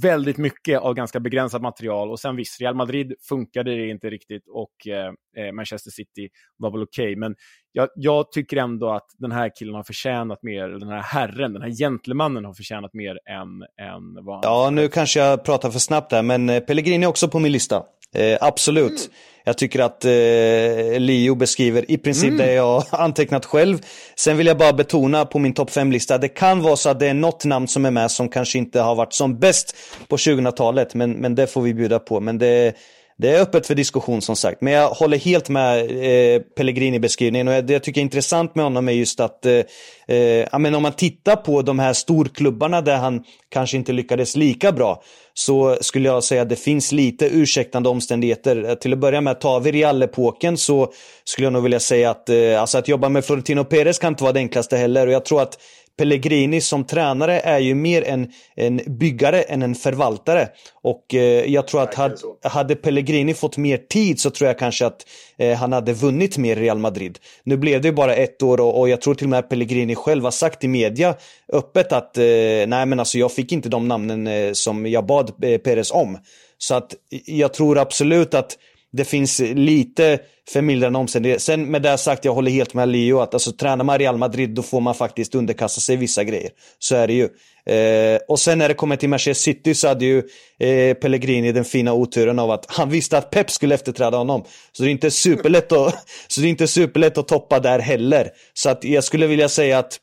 väldigt 0.00 0.38
mycket 0.38 0.80
av 0.80 0.94
ganska 0.94 1.20
begränsat 1.20 1.62
material. 1.62 2.10
Och 2.10 2.20
sen 2.20 2.36
visst, 2.36 2.60
Real 2.60 2.74
Madrid 2.74 3.14
funkade 3.28 3.70
det 3.76 3.88
inte 3.88 4.10
riktigt 4.10 4.42
och 4.48 4.86
eh, 4.86 5.44
eh 5.46 5.52
Manchester 5.52 5.90
City 5.90 6.28
var 6.56 6.70
väl 6.70 6.82
okej. 6.82 7.04
Okay. 7.04 7.16
Men 7.16 7.34
jag, 7.72 7.88
jag, 7.94 8.32
tycker 8.32 8.56
ändå 8.56 8.90
att 8.90 9.06
den 9.18 9.32
här 9.32 9.50
killen 9.58 9.74
har 9.74 9.82
förtjänat 9.82 10.42
mer, 10.42 10.68
den 10.68 10.88
här 10.88 11.02
herren, 11.02 11.52
den 11.52 11.62
här 11.62 11.70
gentlemannen 11.70 12.44
har 12.44 12.54
förtjänat 12.54 12.94
mer 12.94 13.18
än, 13.30 13.62
än 13.88 14.24
vad 14.24 14.34
han... 14.34 14.42
Ja, 14.42 14.70
nu 14.70 14.88
kanske 14.88 15.20
jag 15.20 15.44
pratar 15.44 15.70
för 15.70 15.78
snabbt 15.78 16.10
där, 16.10 16.22
men 16.22 16.50
eh, 16.50 16.60
Pellegrini 16.60 17.04
är 17.04 17.08
också 17.08 17.28
på 17.28 17.38
min 17.38 17.52
lista. 17.52 17.82
Eh, 18.14 18.38
absolut. 18.40 18.90
Mm. 18.90 19.12
Jag 19.44 19.58
tycker 19.58 19.80
att 19.80 20.04
eh, 20.04 21.00
Leo 21.00 21.34
beskriver 21.34 21.90
i 21.90 21.98
princip 21.98 22.30
mm. 22.30 22.46
det 22.46 22.52
jag 22.52 22.84
antecknat 22.90 23.46
själv. 23.46 23.78
Sen 24.16 24.36
vill 24.36 24.46
jag 24.46 24.58
bara 24.58 24.72
betona 24.72 25.24
på 25.24 25.38
min 25.38 25.54
topp 25.54 25.70
5-lista, 25.70 26.18
det 26.18 26.28
kan 26.28 26.62
vara 26.62 26.76
så 26.76 26.90
att 26.90 27.00
det 27.00 27.06
är 27.06 27.14
något 27.14 27.44
namn 27.44 27.68
som 27.68 27.84
är 27.84 27.90
med 27.90 28.10
som 28.10 28.28
kanske 28.28 28.58
inte 28.58 28.80
har 28.80 28.94
varit 28.94 29.12
som 29.12 29.38
bäst 29.38 29.76
på 30.08 30.16
2000-talet, 30.16 30.94
men, 30.94 31.12
men 31.12 31.34
det 31.34 31.46
får 31.46 31.62
vi 31.62 31.74
bjuda 31.74 31.98
på. 31.98 32.20
Men 32.20 32.38
det, 32.38 32.74
det 33.22 33.30
är 33.30 33.40
öppet 33.40 33.66
för 33.66 33.74
diskussion 33.74 34.22
som 34.22 34.36
sagt, 34.36 34.60
men 34.60 34.72
jag 34.72 34.88
håller 34.88 35.18
helt 35.18 35.48
med 35.48 35.80
eh, 35.80 36.42
Pellegrini-beskrivningen 36.56 37.48
och 37.48 37.64
det 37.64 37.72
jag 37.72 37.82
tycker 37.82 38.00
är 38.00 38.02
intressant 38.02 38.54
med 38.54 38.64
honom 38.64 38.88
är 38.88 38.92
just 38.92 39.20
att 39.20 39.46
eh, 39.46 40.16
eh, 40.16 40.58
men 40.58 40.74
om 40.74 40.82
man 40.82 40.92
tittar 40.92 41.36
på 41.36 41.62
de 41.62 41.78
här 41.78 41.92
storklubbarna 41.92 42.80
där 42.80 42.96
han 42.96 43.24
kanske 43.48 43.76
inte 43.76 43.92
lyckades 43.92 44.36
lika 44.36 44.72
bra 44.72 45.02
så 45.34 45.78
skulle 45.80 46.08
jag 46.08 46.24
säga 46.24 46.42
att 46.42 46.48
det 46.48 46.56
finns 46.56 46.92
lite 46.92 47.26
ursäktande 47.26 47.88
omständigheter. 47.88 48.64
Eh, 48.68 48.74
till 48.74 48.92
att 48.92 48.98
börja 48.98 49.20
med, 49.20 49.40
tar 49.40 49.60
vi 49.60 49.72
Real-epoken 49.72 50.56
så 50.56 50.92
skulle 51.24 51.46
jag 51.46 51.52
nog 51.52 51.62
vilja 51.62 51.80
säga 51.80 52.10
att, 52.10 52.28
eh, 52.28 52.60
alltså 52.60 52.78
att 52.78 52.88
jobba 52.88 53.08
med 53.08 53.24
Florentino 53.24 53.64
Perez 53.64 53.98
kan 53.98 54.12
inte 54.12 54.22
vara 54.22 54.32
det 54.32 54.40
enklaste 54.40 54.76
heller. 54.76 55.06
Och 55.06 55.12
jag 55.12 55.24
tror 55.24 55.42
att 55.42 55.58
Pellegrini 55.98 56.60
som 56.60 56.84
tränare 56.84 57.40
är 57.40 57.58
ju 57.58 57.74
mer 57.74 58.02
en, 58.02 58.28
en 58.56 58.80
byggare 58.86 59.42
än 59.42 59.62
en 59.62 59.74
förvaltare. 59.74 60.48
Och 60.82 61.14
eh, 61.14 61.20
jag 61.52 61.66
tror 61.68 61.82
att 61.82 61.94
had, 61.94 62.20
hade 62.42 62.74
Pellegrini 62.74 63.34
fått 63.34 63.56
mer 63.56 63.76
tid 63.76 64.20
så 64.20 64.30
tror 64.30 64.48
jag 64.48 64.58
kanske 64.58 64.86
att 64.86 65.06
eh, 65.38 65.58
han 65.58 65.72
hade 65.72 65.92
vunnit 65.92 66.38
mer 66.38 66.56
Real 66.56 66.78
Madrid. 66.78 67.18
Nu 67.44 67.56
blev 67.56 67.80
det 67.80 67.88
ju 67.88 67.94
bara 67.94 68.14
ett 68.14 68.42
år 68.42 68.60
och, 68.60 68.80
och, 68.80 68.88
jag 68.88 69.00
tror 69.00 69.14
till 69.14 69.26
och 69.26 69.30
med 69.30 69.48
Pellegrini 69.48 69.94
själv 69.94 70.24
har 70.24 70.30
sagt 70.30 70.64
i 70.64 70.68
media 70.68 71.14
öppet 71.52 71.92
att 71.92 72.18
eh, 72.18 72.22
nej 72.66 72.86
men 72.86 72.98
alltså 72.98 73.18
jag 73.18 73.32
fick 73.32 73.52
inte 73.52 73.68
de 73.68 73.88
namnen 73.88 74.26
eh, 74.26 74.52
som 74.52 74.86
jag 74.86 75.06
bad 75.06 75.44
eh, 75.44 75.58
Perez 75.58 75.90
om. 75.90 76.18
Så 76.58 76.74
att 76.74 76.94
jag 77.26 77.54
tror 77.54 77.78
absolut 77.78 78.34
att 78.34 78.56
det 78.92 79.04
finns 79.04 79.40
lite 79.40 80.18
förmildrande 80.48 80.98
omständigheter. 80.98 81.40
Sen 81.40 81.70
med 81.70 81.82
det 81.82 81.98
sagt, 81.98 82.24
jag 82.24 82.34
håller 82.34 82.50
helt 82.50 82.74
med 82.74 82.88
Leo 82.88 83.18
att 83.18 83.34
alltså, 83.34 83.52
tränar 83.52 83.84
man 83.84 83.98
Real 83.98 84.16
Madrid 84.16 84.50
då 84.50 84.62
får 84.62 84.80
man 84.80 84.94
faktiskt 84.94 85.34
underkasta 85.34 85.80
sig 85.80 85.96
vissa 85.96 86.24
grejer. 86.24 86.50
Så 86.78 86.96
är 86.96 87.06
det 87.06 87.12
ju. 87.12 87.28
Eh, 87.66 88.20
och 88.28 88.40
sen 88.40 88.58
när 88.58 88.68
det 88.68 88.74
kommer 88.74 88.96
till 88.96 89.08
Manchester 89.08 89.42
City 89.42 89.74
så 89.74 89.88
hade 89.88 90.04
ju 90.04 90.22
eh, 90.58 90.94
Pellegrini 90.94 91.52
den 91.52 91.64
fina 91.64 91.92
oturen 91.92 92.38
av 92.38 92.50
att 92.50 92.64
han 92.68 92.90
visste 92.90 93.18
att 93.18 93.30
Pep 93.30 93.50
skulle 93.50 93.74
efterträda 93.74 94.16
honom. 94.16 94.44
Så 94.72 94.82
det 94.82 94.88
är 94.88 94.92
inte 94.92 95.10
superlätt 95.10 95.72
att, 95.72 96.08
så 96.28 96.40
det 96.40 96.46
är 96.46 96.50
inte 96.50 96.66
superlätt 96.66 97.18
att 97.18 97.28
toppa 97.28 97.60
där 97.60 97.78
heller. 97.78 98.28
Så 98.54 98.70
att 98.70 98.84
jag 98.84 99.04
skulle 99.04 99.26
vilja 99.26 99.48
säga 99.48 99.78
att 99.78 99.98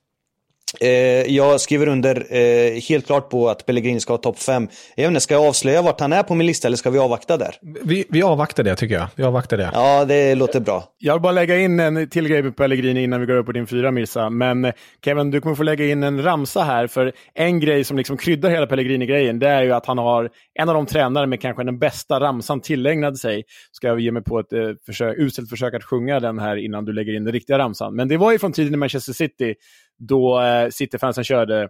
jag 1.28 1.62
skriver 1.62 1.88
under 1.88 2.36
eh, 2.36 2.82
helt 2.82 3.06
klart 3.06 3.30
på 3.30 3.50
att 3.50 3.66
Pellegrini 3.66 4.00
ska 4.00 4.14
ha 4.14 4.18
topp 4.18 4.40
5. 4.40 4.68
Jag 4.96 5.04
vet 5.04 5.08
inte, 5.08 5.20
ska 5.20 5.34
jag 5.34 5.46
avslöja 5.46 5.82
vart 5.82 6.00
han 6.00 6.14
är 6.14 6.24
på 6.24 6.36
min 6.36 6.48
lista 6.48 6.68
eller 6.68 6.78
ska 6.78 6.90
vi 6.90 7.00
avvakta 7.00 7.38
där? 7.38 7.56
Vi, 7.84 8.06
vi 8.10 8.24
avvaktar 8.24 8.64
det 8.64 8.76
tycker 8.76 8.96
jag. 8.96 9.08
Vi 9.16 9.24
avvaktar 9.24 9.58
det. 9.58 9.70
Ja, 9.74 10.06
det 10.06 10.36
låter 10.36 10.60
bra. 10.60 10.84
Jag 10.98 11.14
vill 11.14 11.22
bara 11.22 11.32
lägga 11.32 11.58
in 11.58 11.80
en 11.80 12.10
till 12.10 12.28
grej 12.28 12.44
på 12.44 12.52
Pellegrini 12.52 13.04
innan 13.04 13.20
vi 13.20 13.26
går 13.26 13.38
upp 13.38 13.46
på 13.46 13.52
din 13.52 13.68
fyra 13.68 13.92
Mirsa. 13.92 14.30
Men 14.30 14.66
eh, 14.66 14.74
Kevin, 15.06 15.32
du 15.32 15.42
kommer 15.42 15.56
få 15.56 15.64
lägga 15.64 15.86
in 15.86 16.04
en 16.04 16.24
ramsa 16.24 16.64
här. 16.64 16.88
För 16.88 17.12
en 17.34 17.60
grej 17.60 17.84
som 17.84 17.98
liksom 17.98 18.18
kryddar 18.18 18.50
hela 18.50 18.68
Pellegrini-grejen, 18.68 19.40
det 19.40 19.48
är 19.48 19.64
ju 19.64 19.72
att 19.72 19.86
han 19.86 19.98
har 19.98 20.30
en 20.60 20.70
av 20.70 20.76
de 20.76 20.86
tränare 20.86 21.28
med 21.28 21.42
kanske 21.42 21.64
den 21.64 21.80
bästa 21.80 22.20
ramsan 22.20 22.62
tillägnad 22.62 23.18
sig. 23.18 23.44
Ska 23.72 23.88
jag 23.88 24.00
ge 24.00 24.12
mig 24.12 24.24
på 24.24 24.40
ett 24.40 24.54
eh, 24.54 24.60
försök, 24.86 25.18
uselt 25.18 25.50
försök 25.50 25.74
att 25.74 25.84
sjunga 25.84 26.20
den 26.20 26.40
här 26.40 26.56
innan 26.56 26.86
du 26.86 26.94
lägger 26.94 27.16
in 27.16 27.24
den 27.24 27.34
riktiga 27.34 27.58
ramsan. 27.58 27.96
Men 27.96 28.08
det 28.08 28.18
var 28.18 28.32
ju 28.32 28.40
från 28.40 28.52
tiden 28.52 28.74
i 28.74 28.78
Manchester 28.78 29.14
City 29.14 29.56
då 30.00 30.42
eh, 30.42 30.70
City-fansen 30.70 31.24
körde. 31.24 31.70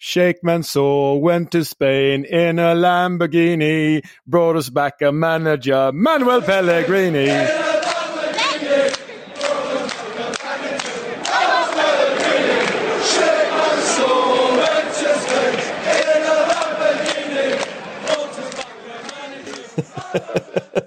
Sheikh 0.00 0.40
Mansour 0.42 1.20
went 1.20 1.50
to 1.52 1.64
Spain 1.64 2.24
in 2.24 2.58
a 2.58 2.74
Lamborghini, 2.74 4.02
brought 4.26 4.56
us 4.56 4.68
back 4.68 5.02
a 5.02 5.12
manager, 5.12 5.92
Manuel 5.92 6.42
Pellegrini. 6.42 7.30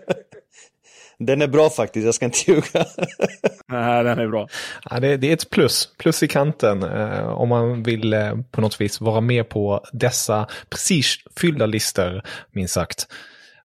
Den 1.20 1.42
är 1.42 1.48
bra 1.48 1.70
faktiskt, 1.70 2.06
jag 2.06 2.16
ska 2.16 2.26
inte 2.26 2.52
ljuga. 2.52 2.64
Nej, 3.68 4.04
den 4.04 4.20
är 4.20 4.28
bra. 4.28 4.48
Ja, 4.90 5.00
det, 5.00 5.18
det 5.18 5.30
är 5.30 5.34
ett 5.34 5.50
plus, 5.50 5.90
plus 5.98 6.24
i 6.24 6.28
kanten 6.28 6.84
eh, 6.84 7.28
om 7.28 7.50
man 7.50 7.84
vill 7.84 8.14
eh, 8.14 8.36
på 8.52 8.62
något 8.62 8.82
vis 8.82 9.02
vara 9.02 9.22
med 9.22 9.50
på 9.50 9.86
dessa 9.94 10.48
prestigefyllda 10.70 11.66
listor, 11.66 12.22
minst 12.52 12.74
sagt. 12.74 13.08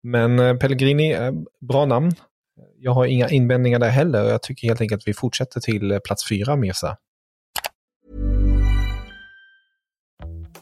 Men 0.03 0.39
eh, 0.39 0.55
Pellegrini, 0.55 1.13
eh, 1.13 1.31
bra 1.61 1.85
namn. 1.85 2.11
Jag 2.77 2.91
har 2.91 3.05
inga 3.05 3.29
invändningar 3.29 3.79
där 3.79 3.89
heller. 3.89 4.23
Jag 4.23 4.41
tycker 4.41 4.67
helt 4.67 4.81
enkelt 4.81 5.01
att 5.01 5.07
vi 5.07 5.13
fortsätter 5.13 5.59
till 5.59 5.91
eh, 5.91 5.99
plats 5.99 6.29
fyra, 6.29 6.55
Mirsa. 6.55 6.97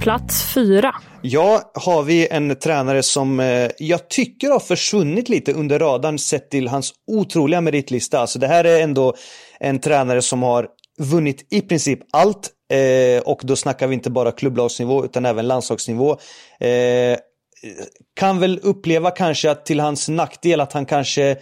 Plats 0.00 0.54
fyra. 0.54 0.94
Ja, 1.22 1.72
har 1.74 2.02
vi 2.02 2.28
en 2.28 2.56
tränare 2.56 3.02
som 3.02 3.40
eh, 3.40 3.70
jag 3.78 4.08
tycker 4.08 4.50
har 4.50 4.60
försvunnit 4.60 5.28
lite 5.28 5.52
under 5.52 5.78
radarn 5.78 6.18
sett 6.18 6.50
till 6.50 6.68
hans 6.68 6.92
otroliga 7.06 7.60
meritlista. 7.60 8.18
Alltså 8.18 8.38
det 8.38 8.46
här 8.46 8.64
är 8.64 8.82
ändå 8.82 9.14
en 9.60 9.78
tränare 9.78 10.22
som 10.22 10.42
har 10.42 10.66
vunnit 10.98 11.46
i 11.50 11.60
princip 11.60 11.98
allt. 12.12 12.50
Eh, 12.72 13.22
och 13.22 13.40
då 13.42 13.56
snackar 13.56 13.86
vi 13.86 13.94
inte 13.94 14.10
bara 14.10 14.32
klubblagsnivå 14.32 15.04
utan 15.04 15.26
även 15.26 15.48
landslagsnivå. 15.48 16.10
Eh, 16.60 17.18
kan 18.16 18.40
väl 18.40 18.60
uppleva 18.62 19.10
kanske 19.10 19.50
att 19.50 19.66
till 19.66 19.80
hans 19.80 20.08
nackdel 20.08 20.60
att 20.60 20.72
han 20.72 20.86
kanske 20.86 21.36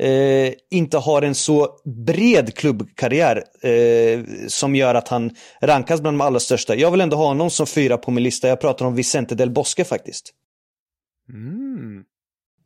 eh, 0.00 0.52
inte 0.70 0.98
har 0.98 1.22
en 1.22 1.34
så 1.34 1.68
bred 2.06 2.54
klubbkarriär 2.54 3.44
eh, 3.62 4.20
som 4.48 4.74
gör 4.74 4.94
att 4.94 5.08
han 5.08 5.30
rankas 5.60 6.00
bland 6.00 6.18
de 6.18 6.24
allra 6.24 6.40
största. 6.40 6.74
Jag 6.74 6.90
vill 6.90 7.00
ändå 7.00 7.16
ha 7.16 7.26
honom 7.26 7.50
som 7.50 7.66
fyra 7.66 7.96
på 7.96 8.10
min 8.10 8.24
lista. 8.24 8.48
Jag 8.48 8.60
pratar 8.60 8.86
om 8.86 8.94
Vicente 8.94 9.34
del 9.34 9.50
Bosque 9.50 9.84
faktiskt. 9.84 10.32
Mm. 11.28 12.02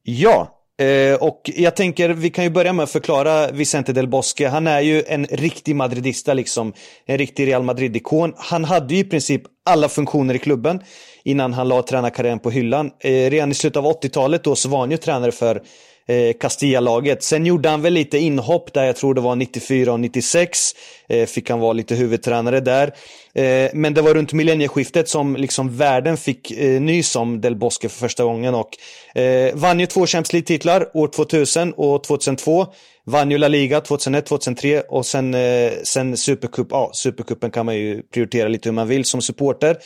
Ja, 0.02 0.64
eh, 0.80 1.22
och 1.22 1.50
jag 1.56 1.76
tänker 1.76 2.08
vi 2.08 2.30
kan 2.30 2.44
ju 2.44 2.50
börja 2.50 2.72
med 2.72 2.82
att 2.82 2.90
förklara 2.90 3.50
Vicente 3.50 3.92
del 3.92 4.08
Bosque. 4.08 4.48
Han 4.48 4.66
är 4.66 4.80
ju 4.80 5.04
en 5.06 5.26
riktig 5.26 5.76
madridista 5.76 6.34
liksom. 6.34 6.72
En 7.06 7.18
riktig 7.18 7.46
Real 7.46 7.62
Madrid-ikon. 7.62 8.34
Han 8.36 8.64
hade 8.64 8.94
ju 8.94 9.00
i 9.00 9.04
princip 9.04 9.42
alla 9.64 9.88
funktioner 9.88 10.34
i 10.34 10.38
klubben 10.38 10.80
innan 11.24 11.52
han 11.52 11.68
la 11.68 11.82
tränarkarriären 11.82 12.38
på 12.38 12.50
hyllan. 12.50 12.90
Eh, 13.00 13.30
redan 13.30 13.50
i 13.50 13.54
slutet 13.54 13.76
av 13.76 13.84
80-talet 13.84 14.44
då 14.44 14.56
så 14.56 14.68
var 14.68 14.78
han 14.78 14.90
ju 14.90 14.96
tränare 14.96 15.32
för 15.32 15.62
eh, 16.08 16.32
Castilla-laget. 16.40 17.22
Sen 17.22 17.46
gjorde 17.46 17.68
han 17.68 17.82
väl 17.82 17.92
lite 17.92 18.18
inhopp 18.18 18.72
där, 18.72 18.84
jag 18.84 18.96
tror 18.96 19.14
det 19.14 19.20
var 19.20 19.36
94 19.36 19.92
och 19.92 20.00
96. 20.00 20.58
Eh, 21.08 21.26
fick 21.26 21.50
han 21.50 21.60
vara 21.60 21.72
lite 21.72 21.94
huvudtränare 21.94 22.60
där. 22.60 22.94
Eh, 23.34 23.70
men 23.74 23.94
det 23.94 24.02
var 24.02 24.14
runt 24.14 24.32
millennieskiftet 24.32 25.08
som 25.08 25.36
liksom 25.36 25.76
världen 25.76 26.16
fick 26.16 26.50
eh, 26.50 26.80
nys 26.80 27.16
om 27.16 27.40
Del 27.40 27.56
Bosque 27.56 27.88
för 27.88 27.98
första 27.98 28.24
gången 28.24 28.54
och 28.54 28.70
eh, 29.20 29.54
vann 29.54 29.80
ju 29.80 29.86
två 29.86 30.06
Champions 30.06 30.32
League-titlar 30.32 30.96
år 30.96 31.08
2000 31.08 31.72
och 31.72 32.04
2002. 32.04 32.66
Vann 33.04 33.30
ju 33.30 33.38
La 33.38 33.48
Liga 33.48 33.80
2001, 33.80 34.26
2003 34.26 34.80
och 34.80 35.06
sen, 35.06 35.34
eh, 35.34 35.72
sen 35.84 36.16
Supercup. 36.16 36.68
Ja, 36.70 36.90
Supercupen 36.94 37.50
kan 37.50 37.66
man 37.66 37.76
ju 37.76 38.02
prioritera 38.02 38.48
lite 38.48 38.68
hur 38.68 38.74
man 38.74 38.88
vill 38.88 39.04
som 39.04 39.22
supporter. 39.22 39.76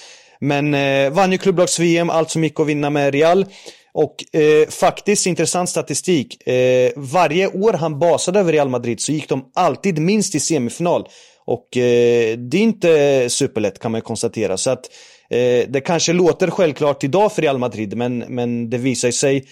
Men 0.41 0.75
eh, 0.75 1.11
vann 1.11 1.33
ju 1.33 1.39
klubblags-VM, 1.39 2.11
allt 2.11 2.31
som 2.31 2.45
gick 2.45 2.61
att 2.61 2.67
vinna 2.67 2.91
med 2.91 3.15
Real. 3.15 3.47
Och 3.95 4.35
eh, 4.41 4.69
faktiskt 4.69 5.27
intressant 5.27 5.69
statistik. 5.69 6.47
Eh, 6.47 6.93
varje 6.97 7.47
år 7.47 7.73
han 7.73 7.99
basade 7.99 8.41
över 8.41 8.53
Real 8.53 8.69
Madrid 8.69 9.01
så 9.01 9.13
gick 9.13 9.29
de 9.29 9.51
alltid 9.55 9.99
minst 9.99 10.35
i 10.35 10.41
semifinal. 10.41 11.09
Och 11.45 11.77
eh, 11.77 12.39
det 12.39 12.57
är 12.57 12.63
inte 12.63 13.31
superlätt 13.31 13.79
kan 13.79 13.93
man 13.93 14.01
konstatera. 14.01 14.57
Så 14.57 14.71
att 14.71 14.87
eh, 15.31 15.69
det 15.69 15.83
kanske 15.85 16.13
låter 16.13 16.51
självklart 16.51 17.05
idag 17.05 17.33
för 17.33 17.43
Real 17.43 17.59
Madrid 17.59 17.97
men, 17.97 18.19
men 18.19 18.71
det 18.71 18.79
visar 18.79 19.11
sig 19.11 19.45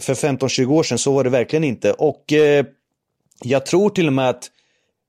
för 0.00 0.14
15-20 0.14 0.66
år 0.66 0.82
sedan 0.82 0.98
så 0.98 1.12
var 1.12 1.24
det 1.24 1.30
verkligen 1.30 1.64
inte. 1.64 1.92
Och 1.92 2.32
eh, 2.32 2.64
jag 3.42 3.66
tror 3.66 3.90
till 3.90 4.06
och 4.06 4.12
med 4.12 4.28
att 4.28 4.50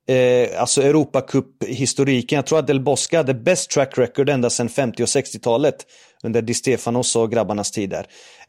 eh, 0.07 0.61
alltså 0.61 0.81
Europacup-historiken. 0.81 2.35
Jag 2.35 2.45
tror 2.45 2.59
att 2.59 2.67
Del 2.67 2.79
Bosca 2.79 3.17
hade 3.17 3.33
bäst 3.33 3.69
track 3.69 3.97
record 3.97 4.29
ända 4.29 4.49
sedan 4.49 4.69
50 4.69 5.03
och 5.03 5.07
60-talet. 5.07 5.75
Under 6.23 6.41
Di 6.41 6.53
Stefanos 6.53 7.15
och 7.15 7.31
grabbarnas 7.31 7.71
tid 7.71 7.89
där. 7.89 8.07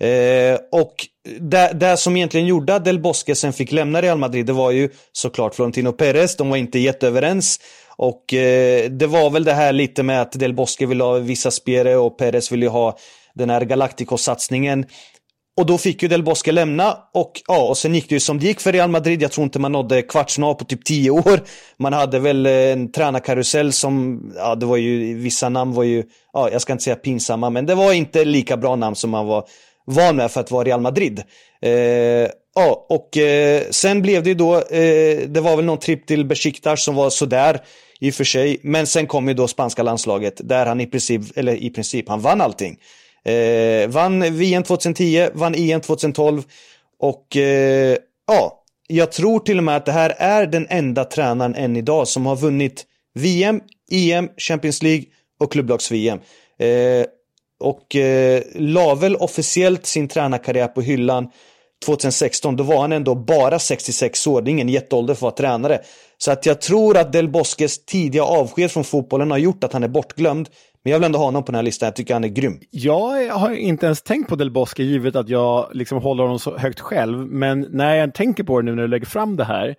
Eh, 0.09 0.59
och 0.73 0.95
det, 1.41 1.73
det 1.75 1.97
som 1.97 2.17
egentligen 2.17 2.47
gjorde 2.47 2.75
att 2.75 2.85
Del 2.85 3.01
Bosque 3.01 3.35
sen 3.35 3.53
fick 3.53 3.73
lämna 3.73 4.03
Real 4.03 4.19
Madrid, 4.19 4.47
det 4.47 4.53
var 4.53 4.71
ju 4.71 4.91
såklart 5.13 5.55
Florentino 5.55 5.93
Perez. 5.93 6.37
De 6.37 6.51
var 6.51 6.57
inte 6.57 6.79
jätteöverens. 6.79 7.61
Och 7.97 8.35
eh, 8.35 8.91
det 8.91 9.07
var 9.07 9.31
väl 9.31 9.45
det 9.45 9.53
här 9.53 9.73
lite 9.73 10.03
med 10.03 10.21
att 10.21 10.33
Del 10.33 10.55
Bosque 10.55 10.87
ville 10.87 11.05
ha 11.05 11.19
vissa 11.19 11.51
spelare 11.51 11.97
och 11.97 12.19
Perez 12.19 12.53
ville 12.53 12.69
ha 12.69 12.97
den 13.35 13.51
här 13.51 13.61
Galacticos-satsningen. 13.61 14.85
Och 15.57 15.67
då 15.67 15.79
fick 15.79 16.03
ju 16.03 16.09
Del 16.09 16.23
Bosque 16.23 16.53
lämna 16.53 16.99
och 17.15 17.33
ja, 17.47 17.69
och 17.69 17.79
sen 17.79 17.95
gick 17.95 18.09
det 18.09 18.15
ju 18.15 18.21
som 18.21 18.39
det 18.39 18.47
gick 18.47 18.61
för 18.61 18.73
Real 18.73 18.91
Madrid. 18.91 19.23
Jag 19.23 19.33
tror 19.33 19.45
inte 19.45 19.59
man 19.59 19.73
nådde 19.73 20.03
kvartsfinal 20.03 20.55
på 20.55 20.65
typ 20.65 20.85
tio 20.85 21.11
år. 21.11 21.41
Man 21.79 21.93
hade 21.93 22.19
väl 22.19 22.47
eh, 22.47 22.53
en 22.53 22.93
tränarkarusell 22.93 23.73
som, 23.73 24.21
ja 24.37 24.55
det 24.55 24.67
var 24.67 24.77
ju, 24.77 25.15
vissa 25.19 25.49
namn 25.49 25.73
var 25.73 25.85
ju, 25.85 26.05
ja 26.33 26.51
jag 26.53 26.63
ska 26.63 26.73
inte 26.73 26.85
säga 26.85 26.97
pinsamma, 26.97 27.51
men 27.51 27.67
det 27.67 27.75
var 27.75 27.93
inte 27.93 28.25
lika 28.25 28.57
bra 28.57 28.77
namn 28.77 28.97
som 28.97 29.11
man 29.11 29.27
var 29.27 29.45
van 29.87 30.17
med 30.17 30.31
för 30.31 30.41
att 30.41 30.51
vara 30.51 30.65
Real 30.65 30.81
Madrid. 30.81 31.23
Eh, 31.63 31.71
ja, 32.55 32.87
och 32.89 33.17
eh, 33.17 33.63
sen 33.71 34.03
blev 34.03 34.23
det 34.23 34.29
ju 34.29 34.35
då, 34.35 34.55
eh, 34.55 35.19
det 35.29 35.41
var 35.41 35.57
väl 35.57 35.65
någon 35.65 35.79
tripp 35.79 36.07
till 36.07 36.25
Besiktas 36.25 36.85
som 36.85 36.95
var 36.95 37.11
sådär 37.11 37.61
i 38.01 38.11
och 38.11 38.15
för 38.15 38.25
sig. 38.25 38.61
Men 38.63 38.87
sen 38.87 39.07
kom 39.07 39.29
ju 39.29 39.35
då 39.35 39.49
spanska 39.49 39.83
landslaget 39.83 40.41
där 40.45 40.67
han 40.67 40.81
i 40.81 40.87
princip, 40.87 41.23
eller 41.37 41.55
i 41.55 41.71
princip, 41.71 42.09
han 42.09 42.21
vann 42.21 42.41
allting. 42.41 42.79
Eh, 43.27 43.89
vann 43.89 44.37
VM 44.37 44.63
2010, 44.63 45.29
vann 45.35 45.55
EM 45.55 45.81
2012 45.81 46.43
och 46.99 47.37
eh, 47.37 47.97
ja, 48.27 48.63
jag 48.89 49.13
tror 49.13 49.41
till 49.41 49.59
och 49.59 49.65
med 49.65 49.77
att 49.77 49.87
det 49.87 49.93
här 49.93 50.15
är 50.19 50.47
den 50.47 50.67
enda 50.71 51.05
tränaren 51.05 51.55
än 51.55 51.77
idag 51.77 52.09
som 52.09 52.27
har 52.27 52.37
vunnit 52.37 52.85
VM, 53.15 53.61
EM, 53.91 54.29
Champions 54.37 54.83
League 54.83 55.05
och 55.41 55.53
klubblags-VM. 55.53 56.19
Eh, 56.59 57.07
och 57.61 57.97
eh, 57.97 58.43
la 58.55 58.95
väl 58.95 59.17
officiellt 59.17 59.87
sin 59.87 60.09
tränarkarriär 60.09 60.69
på 60.69 60.81
hyllan 60.81 61.31
2016, 61.85 62.57
då 62.57 62.65
var 62.65 62.81
han 62.81 62.93
ändå 62.93 63.15
bara 63.15 63.59
66 63.59 64.27
år. 64.27 64.43
Det 64.43 64.51
är 64.51 64.53
ingen 64.53 64.69
jätteålder 64.69 65.15
för 65.15 65.19
att 65.19 65.23
vara 65.23 65.51
tränare. 65.51 65.81
Så 66.19 66.31
att 66.31 66.47
jag 66.47 66.61
tror 66.61 66.97
att 66.97 67.13
Del 67.13 67.29
Bosques 67.29 67.85
tidiga 67.85 68.25
avsked 68.25 68.71
från 68.71 68.85
fotbollen 68.85 69.31
har 69.31 69.39
gjort 69.39 69.65
att 69.65 69.73
han 69.73 69.83
är 69.83 69.89
bortglömd. 69.89 70.49
Men 70.87 70.91
jag 70.91 70.99
vill 70.99 71.07
ändå 71.07 71.19
ha 71.19 71.25
honom 71.25 71.45
på 71.45 71.53
den 71.53 71.59
här 71.59 71.63
listan, 71.63 71.87
jag 71.87 71.97
tycker 71.97 72.15
han 72.15 72.25
är 72.25 72.29
grym. 72.29 72.61
Jag 72.71 73.29
har 73.29 73.51
inte 73.51 73.87
ens 73.87 74.03
tänkt 74.03 74.29
på 74.29 74.37
Del 74.37 74.51
Bosque 74.51 74.85
givet 74.85 75.17
att 75.17 75.29
jag 75.29 75.69
liksom 75.73 75.99
håller 75.99 76.23
honom 76.23 76.39
så 76.39 76.57
högt 76.57 76.81
själv. 76.81 77.27
Men 77.27 77.67
när 77.71 77.95
jag 77.95 78.15
tänker 78.15 78.45
på 78.45 78.61
det 78.61 78.65
nu 78.65 78.75
när 78.75 78.83
du 78.83 78.89
lägger 78.89 79.07
fram 79.07 79.37
det 79.37 79.45
här 79.45 79.75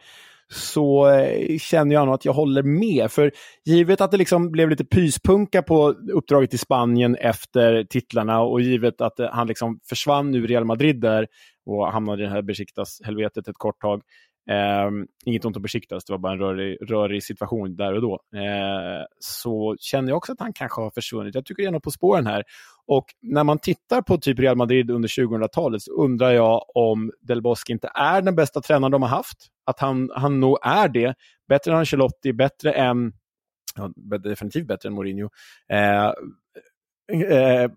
så 0.53 1.09
eh, 1.09 1.57
känner 1.57 1.95
jag 1.95 2.05
nog 2.05 2.15
att 2.15 2.25
jag 2.25 2.33
håller 2.33 2.63
med. 2.63 3.11
För 3.11 3.31
givet 3.65 4.01
att 4.01 4.11
det 4.11 4.17
liksom 4.17 4.51
blev 4.51 4.69
lite 4.69 4.85
pyspunka 4.85 5.61
på 5.61 5.95
uppdraget 6.13 6.53
i 6.53 6.57
Spanien 6.57 7.15
efter 7.15 7.83
titlarna 7.83 8.41
och 8.41 8.61
givet 8.61 9.01
att 9.01 9.19
eh, 9.19 9.29
han 9.31 9.47
liksom 9.47 9.79
försvann 9.89 10.35
ur 10.35 10.47
Real 10.47 10.65
Madrid 10.65 11.01
där 11.01 11.27
och 11.65 11.91
hamnade 11.91 12.23
i 12.23 12.25
det 12.25 12.31
här 12.31 12.41
Besiktas-helvetet 12.41 13.47
ett 13.47 13.57
kort 13.57 13.81
tag. 13.81 14.01
Eh, 14.49 14.91
inget 15.25 15.45
ont 15.45 15.55
om 15.55 15.61
Besiktas, 15.61 16.05
det 16.05 16.13
var 16.13 16.17
bara 16.17 16.33
en 16.33 16.39
rörig, 16.39 16.77
rörig 16.91 17.23
situation 17.23 17.75
där 17.75 17.93
och 17.93 18.01
då. 18.01 18.13
Eh, 18.35 19.05
så 19.19 19.75
känner 19.79 20.09
jag 20.09 20.17
också 20.17 20.31
att 20.31 20.39
han 20.39 20.53
kanske 20.53 20.81
har 20.81 20.91
försvunnit. 20.91 21.35
Jag 21.35 21.45
tycker 21.45 21.63
det 21.63 21.67
är 21.67 21.71
något 21.71 21.83
på 21.83 21.91
spåren 21.91 22.27
här. 22.27 22.43
Och 22.85 23.05
när 23.21 23.43
man 23.43 23.59
tittar 23.59 24.01
på 24.01 24.17
typ 24.17 24.39
Real 24.39 24.57
Madrid 24.57 24.91
under 24.91 25.09
2000-talet 25.09 25.81
så 25.81 25.91
undrar 25.91 26.31
jag 26.31 26.77
om 26.77 27.11
Del 27.21 27.41
Bosque 27.41 27.73
inte 27.73 27.89
är 27.93 28.21
den 28.21 28.35
bästa 28.35 28.61
tränaren 28.61 28.91
de 28.91 29.01
har 29.01 29.09
haft. 29.09 29.37
Att 29.65 29.79
han, 29.79 30.09
han 30.15 30.39
nog 30.39 30.57
är 30.61 30.87
det. 30.87 31.15
Bättre 31.47 31.71
än 31.71 31.77
Ancelotti, 31.77 32.33
bättre 32.33 32.71
än 32.71 33.13
ja, 33.75 33.91
definitivt 34.17 34.67
bättre 34.67 34.89
än 34.89 34.95
Mourinho. 34.95 35.29
Eh, 35.69 36.11
eh, 37.11 37.71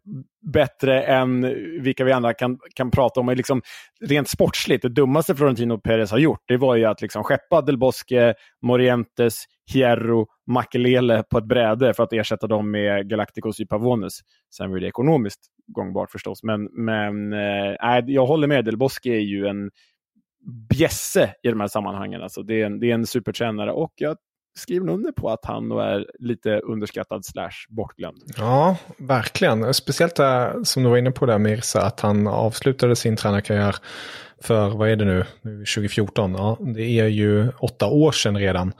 bättre 0.52 1.02
än 1.02 1.42
vilka 1.82 2.04
vi 2.04 2.12
andra 2.12 2.34
kan, 2.34 2.58
kan 2.74 2.90
prata 2.90 3.20
om. 3.20 3.28
Liksom, 3.28 3.62
rent 4.00 4.28
sportsligt, 4.28 4.82
det 4.82 4.88
dummaste 4.88 5.34
Florentino 5.34 5.78
Perez 5.78 6.10
har 6.10 6.18
gjort, 6.18 6.40
det 6.46 6.56
var 6.56 6.76
ju 6.76 6.84
att 6.84 7.02
liksom 7.02 7.24
skeppa 7.24 7.62
Del 7.62 7.78
Bosque, 7.78 8.34
Morientes, 8.62 9.44
Hierro, 9.72 10.26
Makelele 10.46 11.22
på 11.30 11.38
ett 11.38 11.44
bräde 11.44 11.94
för 11.94 12.02
att 12.02 12.12
ersätta 12.12 12.46
dem 12.46 12.70
med 12.70 13.08
Galacticos 13.08 13.60
y 13.60 13.66
Pavones. 13.66 14.18
Sen 14.56 14.70
var 14.70 14.78
det 14.78 14.86
ekonomiskt 14.86 15.40
gångbart 15.66 16.10
förstås, 16.10 16.42
men, 16.42 16.64
men 16.64 17.32
äh, 17.32 18.04
jag 18.06 18.26
håller 18.26 18.46
med. 18.46 18.64
Del 18.64 18.76
Bosque 18.76 19.10
är 19.10 19.20
ju 19.20 19.46
en 19.46 19.70
bjässe 20.68 21.34
i 21.42 21.48
de 21.48 21.60
här 21.60 21.68
sammanhangen. 21.68 22.22
Alltså, 22.22 22.42
det, 22.42 22.62
är 22.62 22.66
en, 22.66 22.80
det 22.80 22.90
är 22.90 22.94
en 22.94 23.06
supertränare 23.06 23.72
och 23.72 23.92
jag 23.96 24.16
skriver 24.58 24.88
under 24.88 25.12
på 25.12 25.30
att 25.30 25.44
han 25.44 25.70
är 25.70 26.06
lite 26.18 26.58
underskattad 26.58 27.24
slash 27.24 27.50
bortglömd. 27.68 28.22
Ja, 28.36 28.76
verkligen. 28.98 29.74
Speciellt 29.74 30.16
där, 30.16 30.64
som 30.64 30.82
du 30.82 30.88
var 30.88 30.96
inne 30.96 31.10
på 31.10 31.26
där 31.26 31.38
Mirsa, 31.38 31.82
att 31.82 32.00
han 32.00 32.26
avslutade 32.26 32.96
sin 32.96 33.16
tränarkarriär 33.16 33.76
för, 34.42 34.70
vad 34.70 34.88
är 34.88 34.96
det 34.96 35.04
nu, 35.04 35.24
2014? 35.42 36.32
Ja, 36.32 36.58
det 36.74 36.82
är 36.82 37.06
ju 37.06 37.48
åtta 37.50 37.86
år 37.86 38.12
sedan 38.12 38.38
redan. 38.38 38.72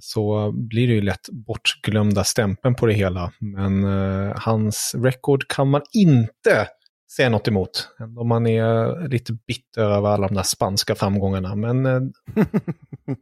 Så 0.00 0.52
blir 0.52 0.88
det 0.88 0.94
ju 0.94 1.00
lätt 1.00 1.28
bortglömda 1.32 2.24
stämpeln 2.24 2.74
på 2.74 2.86
det 2.86 2.92
hela. 2.92 3.32
Men 3.38 3.84
eh, 3.84 4.32
hans 4.36 4.94
record 4.98 5.48
kan 5.48 5.70
man 5.70 5.82
inte 5.92 6.68
säga 7.16 7.28
något 7.28 7.48
emot. 7.48 7.88
Om 8.18 8.28
man 8.28 8.46
är 8.46 9.08
lite 9.08 9.32
bitter 9.32 9.82
över 9.82 10.08
alla 10.08 10.28
de 10.28 10.34
där 10.34 10.42
spanska 10.42 10.94
framgångarna. 10.94 11.54
Men 11.54 11.86
eh, 11.86 12.00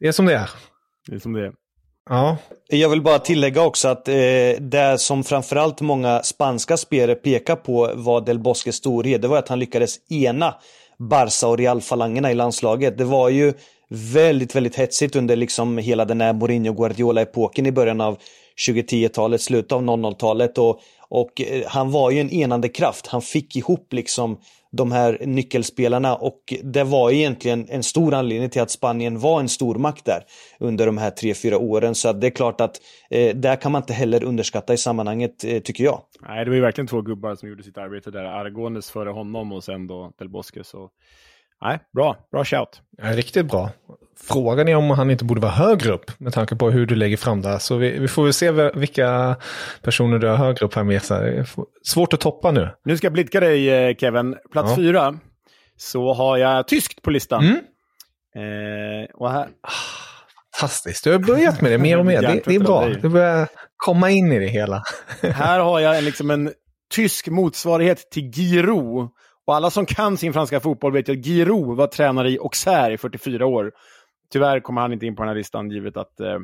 det 0.00 0.08
är 0.08 0.12
som 0.12 0.26
det 0.26 0.34
är. 0.34 0.50
Det 1.08 1.14
är 1.14 1.18
som 1.18 1.32
det 1.32 1.46
är. 1.46 1.52
Ja. 2.10 2.36
Jag 2.68 2.88
vill 2.88 3.02
bara 3.02 3.18
tillägga 3.18 3.62
också 3.62 3.88
att 3.88 4.08
eh, 4.08 4.14
det 4.60 4.96
som 4.98 5.24
framförallt 5.24 5.80
många 5.80 6.22
spanska 6.22 6.76
spelare 6.76 7.14
pekar 7.14 7.56
på 7.56 7.90
var 7.94 8.20
Del 8.20 8.38
Bosques 8.38 8.76
storhet, 8.76 9.22
det 9.22 9.28
var 9.28 9.38
att 9.38 9.48
han 9.48 9.58
lyckades 9.58 10.10
ena 10.10 10.54
Barca 10.98 11.48
och 11.48 11.58
Real-falangerna 11.58 12.30
i 12.30 12.34
landslaget. 12.34 12.98
Det 12.98 13.04
var 13.04 13.28
ju 13.28 13.52
väldigt, 13.88 14.56
väldigt 14.56 14.76
hetsigt 14.76 15.16
under 15.16 15.36
liksom 15.36 15.78
hela 15.78 16.04
den 16.04 16.20
här 16.20 16.32
Mourinho-Guardiola-epoken 16.32 17.66
i 17.66 17.72
början 17.72 18.00
av 18.00 18.18
2010-talet, 18.66 19.40
slutet 19.40 19.72
av 19.72 19.82
00-talet 19.82 20.58
och, 20.58 20.80
och 21.08 21.40
eh, 21.40 21.62
han 21.66 21.90
var 21.90 22.10
ju 22.10 22.20
en 22.20 22.30
enande 22.30 22.68
kraft. 22.68 23.06
Han 23.06 23.22
fick 23.22 23.56
ihop 23.56 23.92
liksom 23.92 24.38
de 24.76 24.92
här 24.92 25.18
nyckelspelarna 25.20 26.14
och 26.16 26.54
det 26.62 26.84
var 26.84 27.10
egentligen 27.10 27.66
en 27.68 27.82
stor 27.82 28.14
anledning 28.14 28.50
till 28.50 28.62
att 28.62 28.70
Spanien 28.70 29.18
var 29.18 29.40
en 29.40 29.48
stormakt 29.48 30.04
där 30.04 30.24
under 30.58 30.86
de 30.86 30.98
här 30.98 31.10
tre, 31.10 31.34
fyra 31.34 31.58
åren. 31.58 31.94
Så 31.94 32.12
det 32.12 32.26
är 32.26 32.30
klart 32.30 32.60
att 32.60 32.80
eh, 33.10 33.36
där 33.36 33.56
kan 33.56 33.72
man 33.72 33.82
inte 33.82 33.92
heller 33.92 34.24
underskatta 34.24 34.74
i 34.74 34.76
sammanhanget, 34.76 35.44
eh, 35.44 35.60
tycker 35.60 35.84
jag. 35.84 36.00
Nej, 36.28 36.44
det 36.44 36.50
var 36.50 36.56
ju 36.56 36.62
verkligen 36.62 36.88
två 36.88 37.02
gubbar 37.02 37.34
som 37.34 37.48
gjorde 37.48 37.62
sitt 37.62 37.78
arbete 37.78 38.10
där. 38.10 38.24
Argones 38.24 38.90
före 38.90 39.10
honom 39.10 39.52
och 39.52 39.64
sen 39.64 39.86
då 39.86 40.12
Del 40.18 40.28
Bosque. 40.28 40.64
Så 40.64 40.90
Nej, 41.64 41.78
bra. 41.92 42.16
Bra 42.30 42.44
shout. 42.44 42.82
Ja, 42.96 43.16
riktigt 43.16 43.46
bra. 43.46 43.70
Frågan 44.16 44.68
är 44.68 44.74
om 44.74 44.90
han 44.90 45.10
inte 45.10 45.24
borde 45.24 45.40
vara 45.40 45.52
högre 45.52 45.92
upp 45.92 46.20
med 46.20 46.32
tanke 46.32 46.56
på 46.56 46.70
hur 46.70 46.86
du 46.86 46.94
lägger 46.94 47.16
fram 47.16 47.42
det. 47.42 47.60
Så 47.60 47.76
vi, 47.76 47.98
vi 47.98 48.08
får 48.08 48.24
väl 48.24 48.32
se 48.32 48.50
vilka 48.74 49.36
personer 49.82 50.18
du 50.18 50.26
har 50.26 50.36
högre 50.36 50.66
upp 50.66 50.74
här 50.74 50.84
med. 50.84 51.02
Svårt 51.82 52.12
att 52.12 52.20
toppa 52.20 52.50
nu. 52.50 52.70
Nu 52.84 52.96
ska 52.96 53.04
jag 53.04 53.12
blidka 53.12 53.40
dig 53.40 53.70
eh, 53.70 53.96
Kevin. 53.96 54.36
Plats 54.52 54.70
ja. 54.70 54.76
fyra. 54.76 55.18
Så 55.76 56.12
har 56.12 56.36
jag 56.36 56.68
tyskt 56.68 57.02
på 57.02 57.10
listan. 57.10 57.44
Mm. 57.44 57.56
Eh, 58.36 59.08
och 59.14 59.30
här... 59.30 59.48
Fantastiskt, 60.60 61.04
du 61.04 61.12
har 61.12 61.18
börjat 61.18 61.60
med 61.60 61.72
det 61.72 61.78
mer 61.78 61.98
och 61.98 62.06
mer. 62.06 62.22
det, 62.22 62.40
det, 62.44 62.54
är 62.54 62.60
bra. 62.60 62.88
Du 62.88 63.08
börjar 63.08 63.48
komma 63.76 64.10
in 64.10 64.32
i 64.32 64.38
det 64.38 64.46
hela. 64.46 64.82
här 65.22 65.60
har 65.60 65.80
jag 65.80 66.04
liksom 66.04 66.30
en 66.30 66.52
tysk 66.94 67.28
motsvarighet 67.28 68.10
till 68.10 68.30
Giro. 68.30 69.10
Och 69.46 69.54
alla 69.54 69.70
som 69.70 69.86
kan 69.86 70.16
sin 70.16 70.32
franska 70.32 70.60
fotboll 70.60 70.92
vet 70.92 71.08
att 71.08 71.24
Giroud 71.24 71.76
var 71.76 71.86
tränare 71.86 72.30
i 72.30 72.38
Auxerre 72.38 72.94
i 72.94 72.98
44 72.98 73.46
år. 73.46 73.72
Tyvärr 74.32 74.60
kommer 74.60 74.80
han 74.80 74.92
inte 74.92 75.06
in 75.06 75.16
på 75.16 75.22
den 75.22 75.28
här 75.28 75.36
listan 75.36 75.70
givet 75.70 75.96
att 75.96 76.20
eh, 76.20 76.38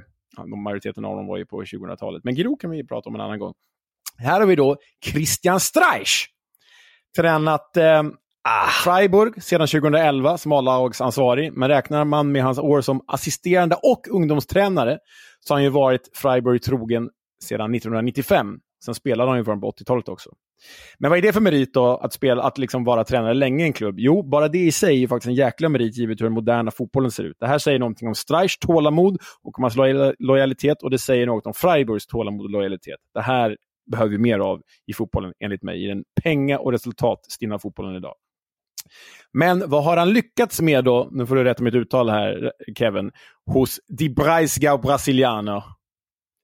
majoriteten 0.64 1.04
av 1.04 1.16
dem 1.16 1.26
var 1.26 1.36
ju 1.36 1.46
på 1.46 1.62
2000-talet. 1.62 2.24
Men 2.24 2.34
Giroud 2.34 2.60
kan 2.60 2.70
vi 2.70 2.86
prata 2.86 3.08
om 3.08 3.14
en 3.14 3.20
annan 3.20 3.38
gång. 3.38 3.54
Här 4.18 4.40
har 4.40 4.46
vi 4.46 4.56
då 4.56 4.76
Christian 5.04 5.60
Streich. 5.60 6.26
Tränat 7.16 7.76
eh, 7.76 8.02
ah, 8.42 8.66
Freiburg 8.84 9.42
sedan 9.42 9.66
2011 9.66 10.38
som 10.38 10.52
A-lagsansvarig. 10.52 11.52
Men 11.52 11.68
räknar 11.68 12.04
man 12.04 12.32
med 12.32 12.42
hans 12.42 12.58
år 12.58 12.80
som 12.80 13.04
assisterande 13.06 13.76
och 13.82 14.08
ungdomstränare 14.10 14.98
så 15.40 15.54
har 15.54 15.56
han 15.56 15.64
ju 15.64 15.70
varit 15.70 16.10
Freiburg 16.14 16.62
trogen 16.62 17.10
sedan 17.42 17.74
1995. 17.74 18.60
Sen 18.84 18.94
spelade 18.94 19.30
han 19.30 19.38
ju 19.38 19.44
för 19.44 19.52
dem 19.52 19.60
på 19.60 19.70
80-talet 19.70 20.08
också. 20.08 20.30
Men 20.98 21.10
vad 21.10 21.18
är 21.18 21.22
det 21.22 21.32
för 21.32 21.40
merit 21.40 21.74
då, 21.74 21.96
att, 21.96 22.12
spela, 22.12 22.42
att 22.42 22.58
liksom 22.58 22.84
vara 22.84 23.04
tränare 23.04 23.34
länge 23.34 23.64
i 23.64 23.66
en 23.66 23.72
klubb? 23.72 23.94
Jo, 23.98 24.22
bara 24.22 24.48
det 24.48 24.58
i 24.58 24.72
sig 24.72 25.02
är 25.02 25.08
faktiskt 25.08 25.28
en 25.28 25.34
jäkla 25.34 25.68
merit 25.68 25.96
givet 25.96 26.20
hur 26.20 26.24
den 26.24 26.32
moderna 26.32 26.70
fotbollen 26.70 27.10
ser 27.10 27.24
ut. 27.24 27.36
Det 27.40 27.46
här 27.46 27.58
säger 27.58 27.78
någonting 27.78 28.08
om 28.08 28.14
Streichs 28.14 28.58
tålamod 28.58 29.18
och 29.42 29.58
om 29.58 29.64
hans 29.64 29.76
lojalitet 30.18 30.82
och 30.82 30.90
det 30.90 30.98
säger 30.98 31.26
något 31.26 31.46
om 31.46 31.54
Freiburgs 31.54 32.06
tålamod 32.06 32.44
och 32.44 32.50
lojalitet. 32.50 32.98
Det 33.14 33.20
här 33.20 33.56
behöver 33.90 34.10
vi 34.10 34.18
mer 34.18 34.38
av 34.38 34.62
i 34.86 34.92
fotbollen, 34.92 35.32
enligt 35.40 35.62
mig, 35.62 35.84
i 35.84 35.86
den 35.86 36.04
penga 36.22 36.58
och 36.58 36.72
resultatstinna 36.72 37.58
fotbollen 37.58 37.96
idag. 37.96 38.14
Men 39.32 39.70
vad 39.70 39.84
har 39.84 39.96
han 39.96 40.12
lyckats 40.12 40.60
med 40.60 40.84
då, 40.84 41.08
nu 41.12 41.26
får 41.26 41.36
du 41.36 41.44
rätta 41.44 41.62
mitt 41.62 41.74
uttal 41.74 42.10
här 42.10 42.52
Kevin, 42.78 43.10
hos 43.46 43.80
Die 43.88 44.10
Breisgau 44.10 44.78
Brasilianer? 44.78 45.62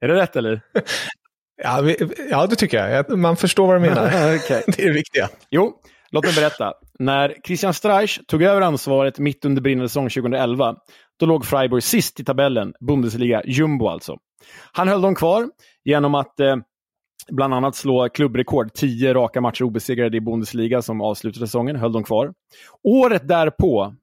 Är 0.01 0.09
det 0.09 0.15
rätt 0.15 0.37
eller? 0.37 0.61
Ja, 1.63 1.95
ja, 2.31 2.47
det 2.47 2.57
tycker 2.57 2.89
jag. 2.89 3.19
Man 3.19 3.37
förstår 3.37 3.67
vad 3.67 3.77
du 3.77 3.81
menar. 3.81 4.07
okay. 4.37 4.63
Det 4.67 4.83
är 4.83 4.87
det 4.87 4.93
viktiga. 4.93 5.29
Jo, 5.51 5.73
låt 6.11 6.25
mig 6.25 6.35
berätta. 6.35 6.73
När 6.99 7.35
Christian 7.45 7.75
Streich 7.75 8.19
tog 8.27 8.43
över 8.43 8.61
ansvaret 8.61 9.19
mitt 9.19 9.45
under 9.45 9.63
brinnande 9.63 9.89
säsong 9.89 10.09
2011, 10.09 10.77
då 11.21 11.27
låg 11.27 11.47
Freiburg 11.47 11.83
sist 11.83 12.21
i 12.21 12.25
tabellen, 12.25 12.75
Bundesliga, 12.81 13.43
jumbo 13.45 13.89
alltså. 13.89 14.17
Han 14.73 14.89
höll 14.89 15.01
dem 15.03 15.15
kvar 15.15 15.49
genom 15.85 16.15
att 16.15 16.41
eh, 16.41 16.57
bland 17.31 17.55
annat 17.55 17.77
slå 17.77 18.09
klubbrekord, 18.09 18.73
10 18.75 19.15
raka 19.15 19.41
matcher 19.41 19.63
obesegrade 19.63 20.17
i 20.17 20.21
Bundesliga 20.21 20.83
som 20.83 21.01
avslutade 21.01 21.47
säsongen, 21.47 21.77
höll 21.77 21.93
dem 21.93 22.05
kvar. 22.05 22.33
Året 22.85 23.29
därpå, 23.29 23.95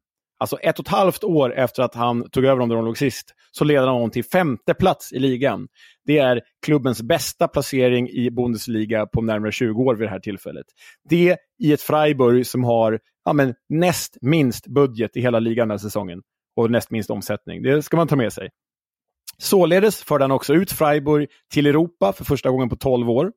alltså 0.44 0.58
ett 0.58 0.80
och 0.80 0.86
ett 0.86 0.92
halvt 0.92 1.24
år 1.24 1.54
efter 1.56 1.84
att 1.84 1.96
han 1.96 2.30
tog 2.30 2.46
över 2.46 2.60
dem 2.60 2.70
där 2.70 2.76
de 2.76 2.86
låg 2.86 2.98
sist, 2.98 3.34
så 3.52 3.64
leder 3.64 3.88
han 3.88 4.00
dem 4.00 4.10
till 4.10 4.24
femte 4.24 4.74
plats 4.74 5.14
i 5.14 5.20
ligan. 5.20 5.68
Det 6.06 6.18
är 6.18 6.42
klubbens 6.66 7.02
bästa 7.02 7.48
placering 7.48 8.10
i 8.10 8.32
Bundesliga 8.32 9.06
på 9.06 9.22
närmare 9.22 9.52
20 9.52 9.84
år 9.84 9.96
vid 9.96 10.08
det 10.08 10.12
här 10.12 10.20
tillfället. 10.20 10.66
Det 11.10 11.38
i 11.64 11.74
ett 11.74 11.82
Freiburg 11.82 12.48
som 12.48 12.64
har 12.64 13.00
ja, 13.26 13.34
men, 13.34 13.54
näst 13.70 14.18
minst 14.22 14.68
budget 14.68 15.18
i 15.18 15.22
hela 15.22 15.40
ligan 15.40 15.68
den 15.68 15.72
här 15.72 15.78
säsongen 15.78 16.22
och 16.56 16.72
näst 16.72 16.92
minst 16.92 17.10
omsättning. 17.10 17.64
Det 17.64 17.82
ska 17.82 17.98
man 17.98 18.08
ta 18.08 18.16
med 18.16 18.34
sig. 18.34 18.50
Således 19.38 20.04
förde 20.04 20.24
han 20.24 20.32
också 20.32 20.54
ut 20.54 20.72
Freiburg 20.72 21.30
till 21.54 21.66
Europa 21.66 22.14
för 22.14 22.26
första 22.26 22.50
gången 22.50 22.70
på 22.70 22.76
12 22.76 23.10
år. 23.10 23.32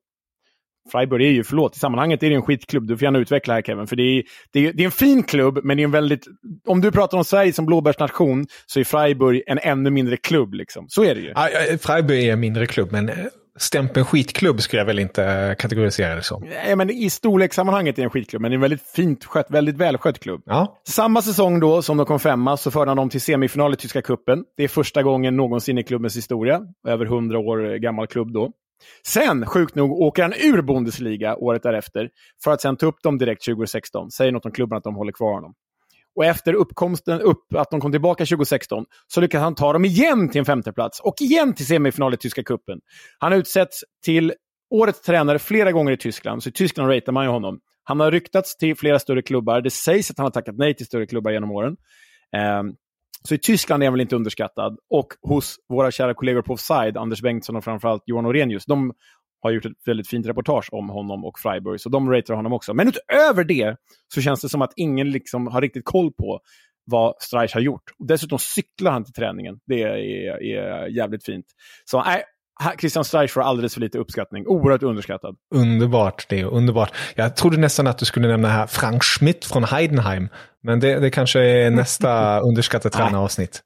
Freiburg 0.92 1.26
är 1.26 1.30
ju, 1.30 1.44
förlåt, 1.44 1.76
i 1.76 1.78
sammanhanget 1.78 2.22
är 2.22 2.30
det 2.30 2.36
en 2.36 2.42
skitklubb. 2.42 2.86
Du 2.86 2.96
får 2.96 3.04
gärna 3.04 3.18
utveckla 3.18 3.54
här 3.54 3.62
Kevin. 3.62 3.86
För 3.86 3.96
det 3.96 4.02
är, 4.02 4.22
det 4.52 4.66
är, 4.66 4.72
det 4.72 4.82
är 4.82 4.84
en 4.84 4.90
fin 4.90 5.22
klubb, 5.22 5.60
men 5.64 5.76
det 5.76 5.82
är 5.82 5.84
en 5.84 5.90
väldigt... 5.90 6.24
Om 6.66 6.80
du 6.80 6.92
pratar 6.92 7.18
om 7.18 7.24
Sverige 7.24 7.52
som 7.52 7.66
blåbärsnation 7.66 8.46
så 8.66 8.80
är 8.80 8.84
Freiburg 8.84 9.42
en 9.46 9.58
ännu 9.58 9.90
mindre 9.90 10.16
klubb. 10.16 10.54
Liksom. 10.54 10.86
Så 10.88 11.04
är 11.04 11.14
det 11.14 11.20
ju. 11.20 11.32
Ja, 11.34 11.48
Freiburg 11.80 12.24
är 12.24 12.32
en 12.32 12.40
mindre 12.40 12.66
klubb, 12.66 12.92
men 12.92 13.08
eh, 13.08 13.14
stämpeln 13.58 14.06
skitklubb 14.06 14.60
skulle 14.62 14.80
jag 14.80 14.86
väl 14.86 14.98
inte 14.98 15.56
kategorisera 15.58 16.14
det 16.14 16.22
som. 16.22 16.42
Nej, 16.64 16.76
men 16.76 16.90
I 16.90 17.10
storlekssammanhanget 17.10 17.98
är 17.98 18.02
det 18.02 18.06
en 18.06 18.10
skitklubb, 18.10 18.42
men 18.42 18.50
det 18.50 18.52
är 18.52 18.56
en 18.56 18.60
väldigt 18.60 18.82
fint 18.82 19.24
skött, 19.24 19.46
väldigt 19.50 19.76
välskött 19.76 20.18
klubb. 20.18 20.42
Ja. 20.46 20.80
Samma 20.88 21.22
säsong 21.22 21.60
då 21.60 21.82
som 21.82 21.96
de 21.96 22.06
kom 22.06 22.20
femma 22.20 22.56
så 22.56 22.70
förde 22.70 22.90
han 22.90 22.96
dem 22.96 23.10
till 23.10 23.20
semifinal 23.20 23.72
i 23.72 23.76
Tyska 23.76 24.02
cupen. 24.02 24.44
Det 24.56 24.64
är 24.64 24.68
första 24.68 25.02
gången 25.02 25.36
någonsin 25.36 25.78
i 25.78 25.82
klubbens 25.82 26.16
historia. 26.16 26.60
Över 26.88 27.06
hundra 27.06 27.38
år 27.38 27.78
gammal 27.78 28.06
klubb 28.06 28.32
då. 28.32 28.52
Sen, 29.06 29.46
sjukt 29.46 29.74
nog, 29.74 29.92
åker 29.92 30.22
han 30.22 30.32
ur 30.32 30.62
Bundesliga 30.62 31.36
året 31.36 31.62
därefter 31.62 32.10
för 32.44 32.50
att 32.50 32.60
sen 32.60 32.76
ta 32.76 32.86
upp 32.86 33.02
dem 33.02 33.18
direkt 33.18 33.44
2016. 33.44 34.10
Säger 34.10 34.32
något 34.32 34.46
om 34.46 34.52
klubben 34.52 34.78
att 34.78 34.84
de 34.84 34.94
håller 34.94 35.12
kvar 35.12 35.34
honom. 35.34 35.54
Och 36.16 36.24
efter 36.24 36.54
uppkomsten, 36.54 37.20
upp, 37.20 37.54
att 37.54 37.70
de 37.70 37.80
kom 37.80 37.92
tillbaka 37.92 38.24
2016, 38.24 38.84
så 39.06 39.20
lyckas 39.20 39.40
han 39.42 39.54
ta 39.54 39.72
dem 39.72 39.84
igen 39.84 40.28
till 40.28 40.38
en 40.38 40.44
femteplats 40.44 41.00
och 41.00 41.14
igen 41.20 41.54
till 41.54 41.66
semifinal 41.66 42.14
i 42.14 42.16
Tyska 42.16 42.42
cupen. 42.42 42.80
Han 43.18 43.32
har 43.32 43.38
utsetts 43.38 43.84
till 44.04 44.32
årets 44.70 45.00
tränare 45.00 45.38
flera 45.38 45.72
gånger 45.72 45.92
i 45.92 45.96
Tyskland, 45.96 46.42
så 46.42 46.48
i 46.48 46.52
Tyskland 46.52 46.90
ratear 46.90 47.12
man 47.12 47.24
ju 47.24 47.30
honom. 47.30 47.60
Han 47.84 48.00
har 48.00 48.10
ryktats 48.10 48.56
till 48.56 48.76
flera 48.76 48.98
större 48.98 49.22
klubbar. 49.22 49.60
Det 49.60 49.70
sägs 49.70 50.10
att 50.10 50.18
han 50.18 50.24
har 50.24 50.30
tackat 50.30 50.56
nej 50.58 50.74
till 50.74 50.86
större 50.86 51.06
klubbar 51.06 51.30
genom 51.30 51.50
åren. 51.50 51.76
Um, 52.60 52.74
så 53.26 53.34
i 53.34 53.38
Tyskland 53.38 53.82
är 53.82 53.86
han 53.86 53.94
väl 53.94 54.00
inte 54.00 54.16
underskattad. 54.16 54.78
Och 54.90 55.08
hos 55.22 55.56
våra 55.68 55.90
kära 55.90 56.14
kollegor 56.14 56.42
på 56.42 56.52
Offside, 56.52 56.96
Anders 56.96 57.22
Bengtsson 57.22 57.56
och 57.56 57.64
framförallt 57.64 58.02
Johan 58.06 58.26
Orenius, 58.26 58.66
de 58.66 58.92
har 59.42 59.50
gjort 59.50 59.64
ett 59.64 59.72
väldigt 59.86 60.08
fint 60.08 60.26
reportage 60.26 60.68
om 60.72 60.88
honom 60.88 61.24
och 61.24 61.38
Freiburg, 61.38 61.80
så 61.80 61.88
de 61.88 62.10
ratear 62.10 62.36
honom 62.36 62.52
också. 62.52 62.74
Men 62.74 62.88
utöver 62.88 63.44
det 63.44 63.76
så 64.14 64.20
känns 64.20 64.40
det 64.40 64.48
som 64.48 64.62
att 64.62 64.72
ingen 64.76 65.10
liksom 65.10 65.46
har 65.46 65.60
riktigt 65.60 65.84
koll 65.84 66.12
på 66.12 66.40
vad 66.84 67.14
Streich 67.18 67.54
har 67.54 67.60
gjort. 67.60 67.82
Och 67.98 68.06
dessutom 68.06 68.38
cyklar 68.38 68.92
han 68.92 69.04
till 69.04 69.14
träningen. 69.14 69.58
Det 69.66 69.82
är, 69.82 69.96
är 70.42 70.86
jävligt 70.86 71.24
fint. 71.24 71.46
Så 71.84 72.02
nej, 72.02 72.24
Christian 72.80 73.04
Streich 73.04 73.32
får 73.32 73.40
alldeles 73.40 73.74
för 73.74 73.80
lite 73.80 73.98
uppskattning. 73.98 74.46
Oerhört 74.46 74.82
underskattad. 74.82 75.36
Underbart, 75.54 76.26
det 76.28 76.44
underbart. 76.44 76.92
Jag 77.14 77.36
trodde 77.36 77.56
nästan 77.56 77.86
att 77.86 77.98
du 77.98 78.04
skulle 78.04 78.28
nämna 78.28 78.48
här 78.48 78.66
Frank 78.66 79.02
Schmidt 79.04 79.44
från 79.44 79.64
Heidenheim. 79.64 80.28
Men 80.62 80.80
det, 80.80 80.98
det 80.98 81.10
kanske 81.10 81.40
är 81.40 81.70
nästa 81.70 82.40
underskattade 82.48 82.96
tränaravsnitt. 82.96 83.62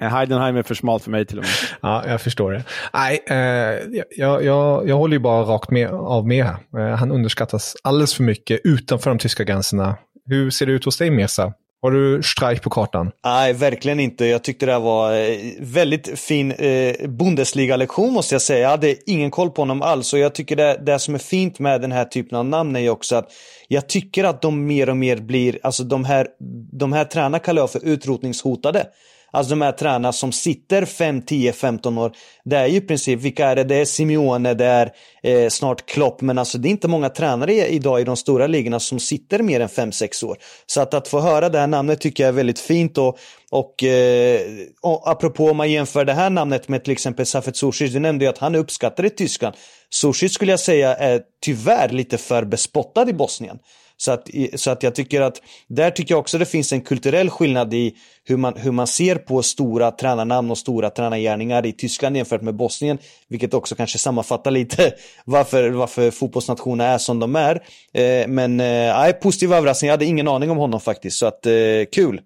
Heidenheim 0.00 0.56
är 0.56 0.62
för 0.62 0.74
smalt 0.74 1.02
för 1.02 1.10
mig 1.10 1.26
till 1.26 1.38
och 1.38 1.44
med. 1.44 1.52
Ja, 1.80 2.04
jag 2.06 2.20
förstår 2.20 2.52
det. 2.52 2.64
Nej, 2.94 3.22
eh, 3.26 4.02
jag, 4.16 4.44
jag, 4.44 4.88
jag 4.88 4.96
håller 4.96 5.12
ju 5.14 5.20
bara 5.20 5.42
rakt 5.42 5.70
med, 5.70 5.88
av 5.88 6.26
med 6.26 6.44
här. 6.44 6.56
Eh, 6.78 6.96
han 6.96 7.12
underskattas 7.12 7.76
alldeles 7.82 8.14
för 8.14 8.22
mycket 8.22 8.60
utanför 8.64 9.10
de 9.10 9.18
tyska 9.18 9.44
gränserna. 9.44 9.96
Hur 10.26 10.50
ser 10.50 10.66
det 10.66 10.72
ut 10.72 10.84
hos 10.84 10.98
dig, 10.98 11.10
Mesa? 11.10 11.52
Har 11.82 11.90
du 11.90 12.22
strejk 12.22 12.62
på 12.62 12.70
kartan? 12.70 13.10
Nej, 13.24 13.52
verkligen 13.52 14.00
inte. 14.00 14.26
Jag 14.26 14.44
tyckte 14.44 14.66
det 14.66 14.72
här 14.72 14.80
var 14.80 15.14
eh, 15.14 15.38
väldigt 15.60 16.18
fin 16.18 16.52
eh, 16.52 17.08
Bundesliga-lektion 17.08 18.12
måste 18.12 18.34
jag 18.34 18.42
säga. 18.42 18.60
Jag 18.60 18.68
hade 18.68 19.10
ingen 19.10 19.30
koll 19.30 19.50
på 19.50 19.62
honom 19.62 19.82
alls 19.82 20.12
och 20.12 20.18
jag 20.18 20.34
tycker 20.34 20.56
det, 20.56 20.82
det 20.86 20.98
som 20.98 21.14
är 21.14 21.18
fint 21.18 21.58
med 21.58 21.80
den 21.80 21.92
här 21.92 22.04
typen 22.04 22.38
av 22.38 22.44
namn 22.44 22.76
är 22.76 22.80
ju 22.80 22.90
också 22.90 23.16
att 23.16 23.28
jag 23.68 23.88
tycker 23.88 24.24
att 24.24 24.42
de 24.42 24.66
mer 24.66 24.88
och 24.88 24.96
mer 24.96 25.16
blir, 25.16 25.58
alltså 25.62 25.84
de 25.84 26.04
här, 26.04 26.26
de 26.72 26.92
här 26.92 27.04
tränarna 27.04 27.38
kallar 27.38 27.62
jag 27.62 27.70
för 27.70 27.84
utrotningshotade. 27.84 28.86
Alltså 29.32 29.50
de 29.50 29.62
här 29.62 29.72
tränarna 29.72 30.12
som 30.12 30.32
sitter 30.32 30.84
5, 30.84 31.22
10, 31.22 31.52
15 31.52 31.98
år. 31.98 32.12
Det 32.44 32.56
är 32.56 32.66
ju 32.66 32.76
i 32.76 32.80
princip, 32.80 33.20
vilka 33.20 33.46
är 33.46 33.56
det? 33.56 33.64
Det 33.64 33.74
är 33.74 33.84
Simeone, 33.84 34.54
det 34.54 34.64
är 34.64 34.92
eh, 35.22 35.48
snart 35.48 35.86
Klopp. 35.86 36.20
Men 36.20 36.38
alltså 36.38 36.58
det 36.58 36.68
är 36.68 36.70
inte 36.70 36.88
många 36.88 37.08
tränare 37.08 37.68
idag 37.68 38.00
i 38.00 38.04
de 38.04 38.16
stora 38.16 38.46
ligorna 38.46 38.80
som 38.80 39.00
sitter 39.00 39.42
mer 39.42 39.60
än 39.60 39.68
5-6 39.68 40.24
år. 40.24 40.38
Så 40.66 40.80
att, 40.80 40.94
att 40.94 41.08
få 41.08 41.20
höra 41.20 41.48
det 41.48 41.58
här 41.58 41.66
namnet 41.66 42.00
tycker 42.00 42.22
jag 42.22 42.28
är 42.28 42.32
väldigt 42.32 42.60
fint. 42.60 42.98
Och, 42.98 43.18
och, 43.50 43.84
eh, 43.84 44.40
och 44.82 45.10
apropå 45.10 45.50
om 45.50 45.56
man 45.56 45.70
jämför 45.70 46.04
det 46.04 46.12
här 46.12 46.30
namnet 46.30 46.68
med 46.68 46.84
till 46.84 46.92
exempel 46.92 47.26
Safet 47.26 47.56
Sushi, 47.56 47.88
du 47.88 47.98
nämnde 47.98 48.24
ju 48.24 48.28
att 48.28 48.38
han 48.38 48.54
är 48.54 48.58
uppskattad 48.58 49.06
i 49.06 49.10
Tyskland. 49.10 49.56
Sushi 49.90 50.28
skulle 50.28 50.52
jag 50.52 50.60
säga 50.60 50.96
är 50.96 51.20
tyvärr 51.42 51.88
lite 51.88 52.18
för 52.18 52.44
bespottad 52.44 53.08
i 53.08 53.12
Bosnien. 53.12 53.58
Så 54.00 54.12
att, 54.12 54.28
så 54.54 54.70
att 54.70 54.82
jag 54.82 54.94
tycker 54.94 55.20
att 55.20 55.42
där 55.68 55.90
tycker 55.90 56.14
jag 56.14 56.20
också 56.20 56.38
det 56.38 56.46
finns 56.46 56.72
en 56.72 56.80
kulturell 56.80 57.30
skillnad 57.30 57.74
i 57.74 57.94
hur 58.24 58.36
man, 58.36 58.56
hur 58.56 58.72
man 58.72 58.86
ser 58.86 59.16
på 59.16 59.42
stora 59.42 59.90
tränarnamn 59.90 60.50
och 60.50 60.58
stora 60.58 60.90
tränargärningar 60.90 61.66
i 61.66 61.72
Tyskland 61.72 62.16
jämfört 62.16 62.42
med 62.42 62.54
Bosnien. 62.54 62.98
Vilket 63.28 63.54
också 63.54 63.74
kanske 63.74 63.98
sammanfattar 63.98 64.50
lite 64.50 64.92
varför, 65.24 65.70
varför 65.70 66.10
fotbollsnationerna 66.10 66.90
är 66.90 66.98
som 66.98 67.18
de 67.18 67.36
är. 67.36 67.54
Eh, 67.94 68.28
men 68.28 68.60
eh, 68.60 69.12
positiv 69.12 69.52
överraskning, 69.52 69.88
jag 69.88 69.92
hade 69.92 70.04
ingen 70.04 70.28
aning 70.28 70.50
om 70.50 70.56
honom 70.56 70.80
faktiskt. 70.80 71.18
Så 71.18 71.26
att 71.26 71.46
eh, 71.46 71.52
kul. 71.92 72.20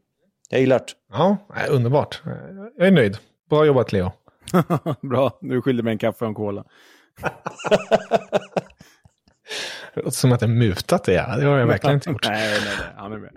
Jag 0.50 0.60
gillar 0.60 0.78
det. 0.78 0.84
Ja, 1.12 1.36
underbart. 1.68 2.22
Jag 2.78 2.86
är 2.86 2.92
nöjd. 2.92 3.16
Bra 3.50 3.64
jobbat 3.64 3.92
Leo. 3.92 4.12
Bra, 5.10 5.38
du 5.40 5.62
skyllde 5.62 5.82
mig 5.82 5.92
en 5.92 5.98
kaffe 5.98 6.24
och 6.24 6.28
en 6.28 6.34
cola. 6.34 6.64
Det 9.94 10.00
låter 10.00 10.16
som 10.16 10.32
att 10.32 10.40
jag 10.40 10.50
mutat 10.50 11.04
det. 11.04 11.12
Ja. 11.12 11.36
Det 11.36 11.46
har 11.46 11.58
jag 11.58 11.66
verkligen 11.66 11.94
inte 11.94 12.10
gjort. 12.10 12.26
nej, 12.28 12.50
nej, 12.50 12.60
nej. 12.64 12.86
Han 12.96 13.12
är 13.12 13.18
med. 13.18 13.30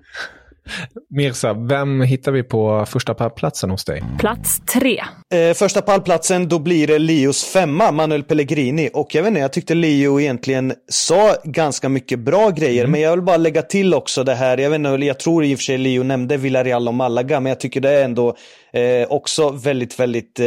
Mirsa, 1.09 1.53
vem 1.53 2.01
hittar 2.01 2.31
vi 2.31 2.43
på 2.43 2.85
första 2.85 3.13
pallplatsen 3.13 3.69
hos 3.69 3.85
dig? 3.85 4.03
Plats 4.19 4.61
tre. 4.73 5.03
Eh, 5.33 5.53
första 5.53 5.81
pallplatsen, 5.81 6.47
då 6.47 6.59
blir 6.59 6.87
det 6.87 6.99
Leos 6.99 7.43
femma, 7.43 7.91
Manuel 7.91 8.23
Pellegrini. 8.23 8.89
Och 8.93 9.15
jag 9.15 9.23
vet 9.23 9.27
inte, 9.27 9.41
jag 9.41 9.53
tyckte 9.53 9.73
Leo 9.73 10.19
egentligen 10.19 10.73
sa 10.89 11.35
ganska 11.43 11.89
mycket 11.89 12.19
bra 12.19 12.49
grejer. 12.49 12.83
Mm. 12.83 12.91
Men 12.91 13.01
jag 13.01 13.11
vill 13.11 13.21
bara 13.21 13.37
lägga 13.37 13.61
till 13.61 13.93
också 13.93 14.23
det 14.23 14.35
här, 14.35 14.57
jag 14.57 14.69
vet 14.69 14.75
inte, 14.75 15.05
jag 15.05 15.19
tror 15.19 15.43
i 15.43 15.55
och 15.55 15.59
för 15.59 15.63
sig 15.63 15.77
Leo 15.77 16.03
nämnde 16.03 16.37
Villarreal 16.37 16.87
och 16.87 16.93
Malaga, 16.93 17.39
men 17.39 17.49
jag 17.49 17.59
tycker 17.59 17.81
det 17.81 17.91
är 17.91 18.05
ändå 18.05 18.35
eh, 18.73 19.07
också 19.09 19.49
väldigt, 19.49 19.99
väldigt 19.99 20.39
eh, 20.39 20.45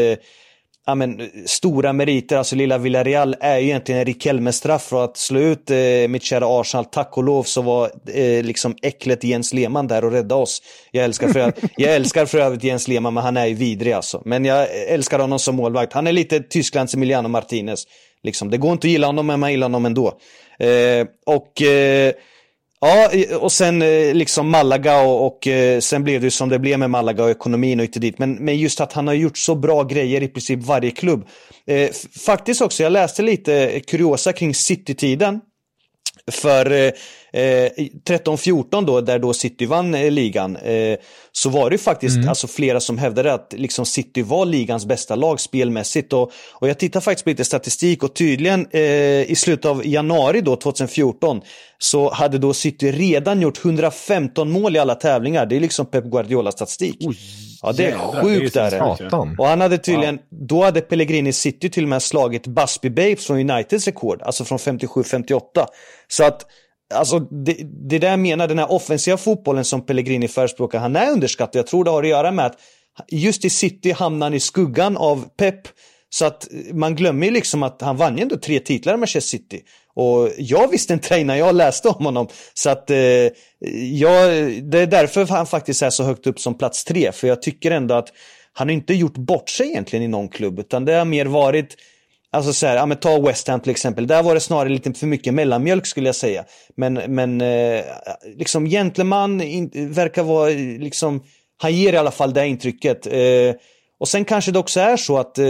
ja, 0.87 0.95
men, 0.95 1.31
stora 1.47 1.93
meriter. 1.93 2.37
Alltså 2.37 2.57
lilla 2.57 2.79
Villarreal 2.79 3.37
är 3.41 3.59
ju 3.59 3.67
egentligen 3.67 3.99
en 3.99 4.07
Riquelme-straff 4.07 4.83
för 4.83 5.05
att 5.05 5.17
slå 5.17 5.41
ut 5.41 5.71
eh, 5.71 5.77
mitt 6.09 6.23
kära 6.23 6.61
Arsenal. 6.61 6.85
Tack 6.85 7.17
och 7.17 7.25
lov 7.25 7.43
så 7.43 7.63
var 7.63 7.91
eh, 8.15 8.43
liksom 8.45 8.75
äcklet 8.83 9.25
Jens 9.25 9.53
Lehmann 9.53 9.87
där 9.87 10.05
och 10.05 10.13
rädda 10.13 10.35
oss. 10.35 10.63
Jag 10.91 11.05
älskar, 11.05 11.29
för, 11.29 11.53
jag 11.77 11.95
älskar 11.95 12.27
för 12.27 12.39
övrigt 12.39 12.65
Jens 12.65 12.89
Lehmann, 12.89 13.15
men 13.15 13.23
han 13.23 13.37
är 13.37 13.47
ju 13.47 13.55
vidrig 13.55 13.93
alltså. 13.93 14.23
Men 14.25 14.45
jag 14.45 14.67
älskar 14.89 15.19
honom 15.19 15.39
som 15.39 15.57
målvakt. 15.57 15.93
Han 15.93 16.07
är 16.07 16.13
lite 16.13 16.41
Tysklands 16.41 16.95
Emiliano 16.95 17.29
Martinez. 17.29 17.85
Liksom. 18.23 18.51
Det 18.51 18.57
går 18.57 18.73
inte 18.73 18.87
att 18.87 18.91
gilla 18.91 19.07
honom, 19.07 19.27
men 19.27 19.41
man 19.41 19.51
gillar 19.51 19.65
honom 19.65 19.87
ändå. 19.87 20.07
Eh, 20.59 21.07
och 21.27 21.63
eh, 21.63 22.13
Ja, 22.81 23.11
och 23.37 23.53
sen 23.53 23.83
eh, 23.83 24.15
liksom 24.15 24.51
Malaga 24.51 25.01
och, 25.01 25.27
och 25.27 25.47
eh, 25.47 25.81
sen 25.81 26.05
blev 26.05 26.21
det 26.21 26.31
som 26.31 26.49
det 26.49 26.59
blev 26.59 26.79
med 26.79 26.91
Malaga 26.91 27.25
och 27.25 27.31
ekonomin 27.31 27.81
och 27.81 27.85
inte 27.85 27.99
dit. 28.01 28.19
Men, 28.19 28.35
men 28.35 28.57
just 28.57 28.81
att 28.81 28.93
han 28.93 29.07
har 29.07 29.15
gjort 29.15 29.39
så 29.39 29.55
bra 29.55 29.83
grejer 29.83 30.23
i 30.23 30.29
princip 30.29 30.63
varje 30.63 30.91
klubb. 30.91 31.27
Eh, 31.67 31.91
faktiskt 32.27 32.61
också, 32.61 32.83
jag 32.83 32.93
läste 32.93 33.23
lite 33.23 33.81
kuriosa 33.81 34.33
kring 34.33 34.55
City-tiden. 34.55 35.41
För 36.31 36.73
eh, 36.73 36.93
13-14 37.33 38.75
eh, 38.75 38.83
då, 38.83 39.01
där 39.01 39.19
då 39.19 39.33
City 39.33 39.67
vann 39.67 39.95
eh, 39.95 40.11
ligan, 40.11 40.57
eh, 40.57 40.99
så 41.33 41.51
var 41.51 41.71
det 41.71 41.79
faktiskt 41.79 42.17
mm. 42.17 42.29
alltså, 42.29 42.47
flera 42.47 42.81
som 42.81 42.99
hävdade 42.99 43.33
att 43.33 43.55
liksom, 43.57 43.87
City 43.87 44.23
var 44.23 44.47
ligans 44.47 44.87
bästa 44.87 45.15
lag 45.15 45.41
spelmässigt. 45.41 46.13
Och, 46.13 46.33
och 46.53 46.69
jag 46.69 46.79
tittar 46.79 47.01
faktiskt 47.01 47.25
på 47.25 47.31
lite 47.31 47.45
statistik 47.45 48.03
och 48.03 48.15
tydligen 48.15 48.67
eh, 48.71 49.31
i 49.31 49.35
slutet 49.37 49.65
av 49.65 49.87
januari 49.87 50.41
då, 50.41 50.57
2014, 50.57 51.41
så 51.79 52.13
hade 52.13 52.39
då 52.39 52.55
City 52.55 52.93
redan 52.93 53.41
gjort 53.41 53.65
115 53.65 54.51
mål 54.51 54.77
i 54.77 54.79
alla 54.79 54.95
tävlingar. 54.95 55.47
Det 55.47 55.57
är 55.57 55.61
liksom 55.61 55.87
Pep 55.87 56.05
Guardiola-statistik. 56.05 56.97
Ja, 57.63 57.73
det 57.73 57.85
är 57.85 57.89
jävla, 57.89 58.23
sjukt 58.23 58.55
det 58.55 58.61
är 58.61 59.41
Och 59.41 59.47
han 59.47 59.61
hade 59.61 59.79
tydligen, 59.79 60.15
ja. 60.31 60.37
då 60.47 60.65
hade 60.65 60.81
Pellegrini 60.81 61.33
City 61.33 61.71
till 61.71 61.83
och 61.83 61.89
med 61.89 62.03
slagit 62.03 62.47
Busby 62.47 62.91
Babes 62.91 63.27
från 63.27 63.51
Uniteds 63.51 63.87
rekord, 63.87 64.23
alltså 64.23 64.45
från 64.45 64.59
57-58. 64.59 65.41
Så 66.09 66.25
att 66.25 66.47
Alltså 66.95 67.19
det, 67.19 67.57
det 67.89 67.99
där 67.99 68.17
menar, 68.17 68.49
den 68.49 68.59
här 68.59 68.73
offensiva 68.73 69.17
fotbollen 69.17 69.65
som 69.65 69.87
Pellegrini 69.87 70.29
förespråkar, 70.29 70.79
han 70.79 70.97
är 70.97 71.11
underskattad. 71.11 71.59
Jag 71.59 71.67
tror 71.67 71.85
det 71.85 71.91
har 71.91 72.03
att 72.03 72.09
göra 72.09 72.31
med 72.31 72.47
att 72.47 72.57
just 73.09 73.45
i 73.45 73.51
City 73.51 73.91
hamnar 73.93 74.27
han 74.27 74.35
i 74.35 74.41
skuggan 74.41 74.97
av 74.97 75.29
Pep. 75.37 75.61
Så 76.11 76.25
att 76.25 76.49
man 76.73 76.95
glömmer 76.95 77.27
ju 77.27 77.33
liksom 77.33 77.63
att 77.63 77.83
han 77.83 77.97
vann 77.97 78.17
ju 78.17 78.23
ändå 78.23 78.37
tre 78.37 78.59
titlar 78.59 78.93
med 78.93 79.01
Manchester 79.01 79.39
City. 79.39 79.63
Och 79.95 80.31
jag 80.39 80.69
visste 80.69 80.93
inte 80.93 81.15
det 81.15 81.21
innan 81.21 81.39
jag 81.39 81.55
läste 81.55 81.89
om 81.89 82.05
honom. 82.05 82.29
Så 82.55 82.71
att 82.71 82.91
eh, 82.91 82.97
jag, 83.93 84.31
det 84.63 84.79
är 84.79 84.87
därför 84.87 85.27
han 85.27 85.47
faktiskt 85.47 85.83
är 85.83 85.91
så 85.91 86.05
högt 86.05 86.27
upp 86.27 86.41
som 86.41 86.59
plats 86.59 86.85
tre. 86.85 87.13
För 87.13 87.29
jag 87.29 87.43
tycker 87.43 87.71
ändå 87.71 87.95
att 87.95 88.09
han 88.53 88.71
inte 88.71 88.95
gjort 88.95 89.17
bort 89.17 89.49
sig 89.49 89.69
egentligen 89.69 90.05
i 90.05 90.09
någon 90.09 90.29
klubb. 90.29 90.59
Utan 90.59 90.85
det 90.85 90.93
har 90.93 91.05
mer 91.05 91.27
varit 91.27 91.77
Alltså 92.33 92.53
så 92.53 92.67
här, 92.67 92.77
ja 92.77 92.87
men 92.87 92.97
ta 92.97 93.21
West 93.21 93.49
Ham 93.49 93.61
till 93.61 93.71
exempel. 93.71 94.07
Där 94.07 94.23
var 94.23 94.35
det 94.35 94.41
snarare 94.41 94.69
lite 94.69 94.93
för 94.93 95.07
mycket 95.07 95.35
mellanmjölk 95.35 95.87
skulle 95.87 96.09
jag 96.09 96.17
säga. 96.17 96.45
Men, 96.77 96.95
men 96.95 97.41
eh, 97.41 97.85
liksom 98.37 98.67
gentleman 98.67 99.41
in, 99.41 99.93
verkar 99.93 100.23
vara 100.23 100.51
liksom, 100.79 101.23
han 101.57 101.73
ger 101.73 101.93
i 101.93 101.97
alla 101.97 102.11
fall 102.11 102.35
det 102.35 102.47
intrycket. 102.47 103.07
Eh, 103.07 103.55
och 104.01 104.09
sen 104.09 104.25
kanske 104.25 104.53
det 104.53 104.59
också 104.59 104.81
är 104.81 104.97
så 104.97 105.19
att 105.19 105.39
eh, 105.39 105.47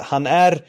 han 0.00 0.26
är, 0.26 0.60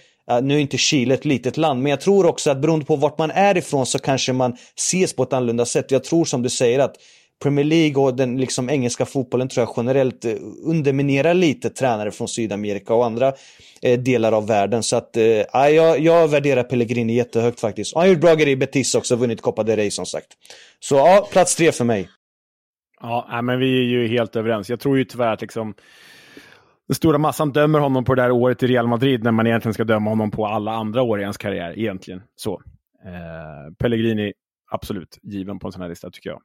nu 0.42 0.56
är 0.56 0.60
inte 0.60 0.78
Chile 0.78 1.14
ett 1.14 1.26
litet 1.26 1.58
land, 1.58 1.82
men 1.82 1.90
jag 1.90 2.02
tror 2.02 2.26
också 2.26 2.52
att 2.52 2.62
beroende 2.62 2.86
på 2.86 2.96
vart 2.96 3.18
man 3.18 3.32
är 3.32 3.58
ifrån 3.58 3.86
så 3.86 4.00
kanske 4.00 4.34
man 4.34 4.58
ses 4.78 5.16
på 5.16 5.24
ett 5.24 5.34
annorlunda 5.34 5.66
sätt. 5.66 5.92
Jag 5.92 6.04
tror 6.04 6.26
som 6.26 6.42
du 6.42 6.50
säger 6.50 6.80
att 6.80 6.96
Premier 7.44 7.66
League 7.66 8.04
och 8.04 8.16
den 8.16 8.38
liksom 8.38 8.70
engelska 8.70 9.06
fotbollen 9.06 9.48
tror 9.48 9.68
jag 9.68 9.74
generellt 9.78 10.26
eh, 10.26 10.34
underminerar 10.64 11.34
lite 11.34 11.70
tränare 11.70 12.12
från 12.12 12.28
Sydamerika 12.28 12.94
och 12.94 13.06
andra 13.06 13.34
eh, 13.82 14.00
delar 14.00 14.32
av 14.32 14.48
världen. 14.48 14.84
Så 14.84 14.96
att, 14.96 15.18
eh, 15.18 15.24
jag, 15.54 16.00
jag 16.00 16.28
värderar 16.28 16.64
Pellegrini 16.64 17.16
jättehögt 17.16 17.60
faktiskt. 17.60 17.94
Och 17.94 18.02
han 18.02 18.10
har 18.10 18.14
gjort 18.14 18.22
bra 18.22 18.36
grejer 18.36 18.50
i 18.50 18.56
Betis 18.56 18.96
också, 18.96 19.16
vunnit 19.16 19.42
Copa 19.42 19.64
del 19.64 19.76
Rey 19.76 19.92
som 19.92 20.06
sagt. 20.06 20.28
Så 20.80 20.96
ja, 20.96 21.28
plats 21.32 21.56
tre 21.56 21.72
för 21.72 21.86
mig. 21.86 22.10
Ja, 23.02 23.42
men 23.44 23.60
vi 23.60 23.78
är 23.80 23.84
ju 23.84 24.08
helt 24.08 24.36
överens. 24.36 24.70
Jag 24.70 24.80
tror 24.80 24.98
ju 24.98 25.06
tyvärr 25.06 25.34
att 25.34 25.42
liksom 25.42 25.74
den 26.88 26.96
stora 26.96 27.18
massan 27.18 27.52
dömer 27.52 27.80
honom 27.80 28.06
på 28.06 28.16
det 28.16 28.22
där 28.22 28.32
året 28.32 28.64
i 28.64 28.68
Real 28.68 28.88
Madrid 28.88 29.24
när 29.24 29.32
man 29.32 29.48
egentligen 29.48 29.74
ska 29.74 29.84
döma 29.84 30.10
honom 30.10 30.32
på 30.32 30.46
alla 30.46 30.72
andra 30.72 31.02
år 31.02 31.22
i 31.22 31.24
hans 31.24 31.38
karriär. 31.38 31.80
Egentligen 31.80 32.22
så. 32.36 32.62
Eh, 33.06 33.74
Pellegrini, 33.80 34.34
absolut 34.72 35.20
given 35.24 35.60
på 35.60 35.68
en 35.68 35.72
sån 35.72 35.82
här 35.82 35.90
lista 35.90 36.10
tycker 36.10 36.30
jag. 36.30 36.42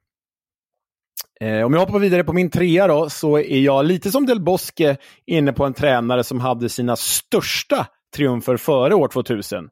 Eh, 1.41 1.67
om 1.67 1.73
jag 1.73 1.81
hoppar 1.81 1.99
vidare 1.99 2.25
på 2.25 2.33
min 2.33 2.51
trea 2.51 2.87
då, 2.87 3.11
så 3.11 3.39
är 3.39 3.61
jag 3.61 3.85
lite 3.85 4.11
som 4.11 4.27
Del 4.27 4.41
Bosque 4.41 4.97
inne 5.27 5.53
på 5.53 5.65
en 5.65 5.75
tränare 5.75 6.25
som 6.25 6.41
hade 6.41 6.69
sina 6.69 6.97
största 6.97 7.87
triumfer 8.17 8.57
före 8.57 8.95
år 8.95 9.09
2000. 9.09 9.69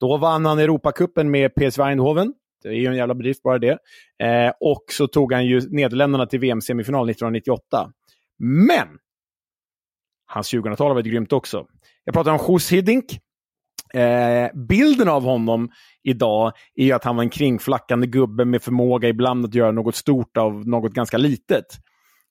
Då 0.00 0.16
vann 0.16 0.46
han 0.46 0.58
Europacupen 0.58 1.30
med 1.30 1.54
PSV 1.54 1.82
Eindhoven. 1.82 2.32
Det 2.62 2.68
är 2.68 2.72
ju 2.72 2.86
en 2.86 2.96
jävla 2.96 3.14
bedrift 3.14 3.42
bara 3.42 3.58
det. 3.58 3.78
Eh, 4.22 4.52
och 4.60 4.84
så 4.90 5.06
tog 5.06 5.32
han 5.32 5.46
ju 5.46 5.60
Nederländerna 5.70 6.26
till 6.26 6.40
VM-semifinal 6.40 7.10
1998. 7.10 7.92
Men 8.38 8.88
Hans 10.34 10.54
2000-tal 10.54 10.86
har 10.86 10.94
varit 10.94 11.06
grymt 11.06 11.32
också. 11.32 11.66
Jag 12.04 12.14
pratar 12.14 12.30
om 12.30 12.38
Jos 12.48 12.72
Hiddink. 12.72 13.04
Eh, 13.94 14.50
bilden 14.54 15.08
av 15.08 15.22
honom 15.22 15.70
idag 16.02 16.52
är 16.74 16.94
att 16.94 17.04
han 17.04 17.16
var 17.16 17.22
en 17.22 17.30
kringflackande 17.30 18.06
gubbe 18.06 18.44
med 18.44 18.62
förmåga 18.62 19.08
ibland 19.08 19.44
att 19.44 19.54
göra 19.54 19.70
något 19.70 19.96
stort 19.96 20.36
av 20.36 20.68
något 20.68 20.92
ganska 20.92 21.18
litet. 21.18 21.64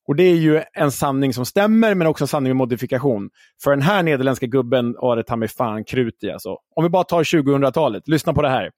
Och 0.08 0.16
det 0.16 0.22
är 0.22 0.34
ju 0.34 0.62
en 0.72 0.92
sanning 0.92 1.34
som 1.34 1.46
stämmer, 1.46 1.94
men 1.94 2.06
också 2.06 2.24
en 2.24 2.28
sanning 2.28 2.50
med 2.50 2.56
modifikation. 2.56 3.30
För 3.62 3.70
den 3.70 3.82
här 3.82 4.02
nederländska 4.02 4.46
gubben 4.46 4.92
var 4.92 5.16
det 5.16 5.22
ta 5.22 5.36
mig 5.36 5.48
fan 5.48 5.84
krut 5.84 6.24
i 6.24 6.30
alltså. 6.30 6.56
Om 6.76 6.84
vi 6.84 6.90
bara 6.90 7.04
tar 7.04 7.24
2000-talet, 7.24 8.08
lyssna 8.08 8.34
på 8.34 8.42
det 8.42 8.48
här. 8.48 8.70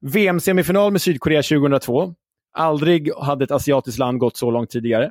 VM-semifinal 0.00 0.92
med 0.92 1.02
Sydkorea 1.02 1.42
2002. 1.42 2.14
Aldrig 2.54 3.12
hade 3.14 3.44
ett 3.44 3.50
asiatiskt 3.50 3.98
land 3.98 4.18
gått 4.18 4.36
så 4.36 4.50
långt 4.50 4.70
tidigare. 4.70 5.10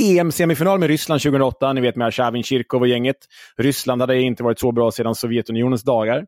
EM-semifinal 0.00 0.78
med 0.78 0.88
Ryssland 0.88 1.20
2008, 1.20 1.72
ni 1.72 1.80
vet 1.80 1.96
med 1.96 2.06
Arshavin, 2.06 2.42
Kirkov 2.42 2.80
och 2.80 2.88
gänget. 2.88 3.16
Ryssland 3.56 4.00
hade 4.00 4.20
inte 4.20 4.42
varit 4.42 4.60
så 4.60 4.72
bra 4.72 4.90
sedan 4.90 5.14
Sovjetunionens 5.14 5.82
dagar. 5.82 6.26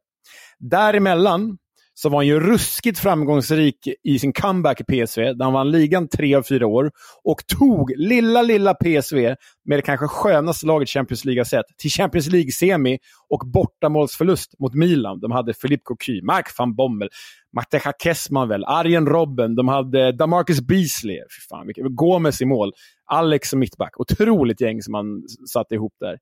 Däremellan 0.59 1.59
så 1.95 2.09
var 2.09 2.19
han 2.19 2.27
ju 2.27 2.41
ruskigt 2.41 2.99
framgångsrik 2.99 3.89
i 4.03 4.19
sin 4.19 4.33
comeback 4.33 4.81
i 4.81 4.85
PSV, 4.85 5.33
där 5.33 5.45
han 5.45 5.53
vann 5.53 5.71
ligan 5.71 6.09
tre 6.09 6.35
av 6.35 6.43
fyra 6.43 6.67
år 6.67 6.91
och 7.25 7.47
tog 7.47 7.93
lilla, 7.97 8.43
lilla 8.43 8.75
PSV 8.75 9.35
med 9.65 9.79
det 9.79 9.83
kanske 9.83 10.07
skönaste 10.07 10.67
laget 10.67 10.89
Champions 10.89 11.25
League 11.25 11.41
har 11.41 11.45
sett 11.45 11.67
till 11.79 11.91
Champions 11.91 12.27
League-semi 12.27 12.99
och 13.31 13.43
bortamålsförlust 13.53 14.55
mot 14.59 14.75
Milan. 14.75 15.21
De 15.21 15.31
hade 15.31 15.55
Philippe 15.55 15.83
Cocu, 15.85 16.23
Mark 16.23 16.59
van 16.59 16.75
Bommel, 16.75 17.09
Mateja 17.57 17.93
Kessmanvel, 18.03 18.65
Arjen 18.65 19.07
Robben, 19.07 19.55
de 19.55 19.69
hade 19.69 20.13
Damarcus 20.13 20.61
Beasley, 20.61 21.17
fy 21.17 21.49
fan, 21.49 21.95
Gomes 21.95 22.41
i 22.41 22.45
mål, 22.45 22.73
Alex 23.07 23.49
som 23.49 23.59
mittback. 23.59 24.01
Otroligt 24.01 24.61
gäng 24.61 24.83
som 24.83 24.95
han 24.95 25.23
satte 25.53 25.75
ihop 25.75 25.95
där. 26.01 26.19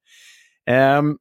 Um, 0.99 1.19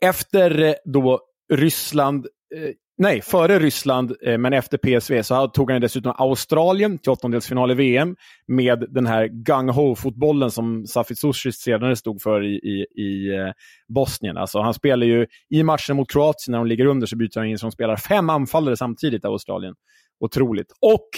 efter 0.00 0.62
eh, 0.62 0.74
då 0.84 1.20
Ryssland 1.52 2.26
eh, 2.54 2.70
Nej, 3.00 3.22
före 3.22 3.58
Ryssland, 3.58 4.16
eh, 4.22 4.38
men 4.38 4.52
efter 4.52 4.78
PSV, 4.78 5.22
så 5.22 5.48
tog 5.48 5.70
han 5.70 5.80
dessutom 5.80 6.12
Australien 6.16 6.98
till 6.98 7.12
åttondelsfinal 7.12 7.70
i 7.70 7.74
VM 7.74 8.16
med 8.46 8.84
den 8.88 9.06
här 9.06 9.26
gung-ho-fotbollen 9.26 10.50
som 10.50 10.86
Safit 10.86 11.18
Susic 11.18 11.56
senare 11.56 11.96
stod 11.96 12.22
för 12.22 12.44
i, 12.44 12.54
i, 12.54 13.02
i 13.02 13.36
eh, 13.36 13.52
Bosnien. 13.88 14.36
Alltså, 14.36 14.60
han 14.60 14.74
spelar 14.74 15.06
ju 15.06 15.26
i 15.50 15.62
matchen 15.62 15.96
mot 15.96 16.10
Kroatien, 16.10 16.52
när 16.52 16.58
de 16.58 16.66
ligger 16.66 16.86
under, 16.86 17.06
så 17.06 17.16
byter 17.16 17.38
han 17.38 17.46
in 17.46 17.58
som 17.58 17.72
spelar 17.72 17.96
fem 17.96 18.30
anfallare 18.30 18.76
samtidigt, 18.76 19.24
Australien. 19.24 19.74
Otroligt. 20.20 20.72
Och 20.80 21.08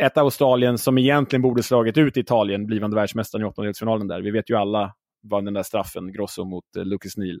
ett 0.00 0.18
Australien 0.18 0.78
som 0.78 0.98
egentligen 0.98 1.42
borde 1.42 1.62
slagit 1.62 1.98
ut 1.98 2.16
Italien, 2.16 2.66
blivande 2.66 2.96
världsmästaren 2.96 3.44
i 3.44 3.48
åttondelsfinalen 3.48 4.08
där. 4.08 4.20
Vi 4.20 4.30
vet 4.30 4.50
ju 4.50 4.56
alla 4.56 4.94
vad 5.22 5.44
den 5.44 5.54
där 5.54 5.62
straffen, 5.62 6.12
Grosso 6.12 6.44
mot 6.44 6.64
eh, 6.76 6.84
Lucas 6.84 7.16
Neal. 7.16 7.38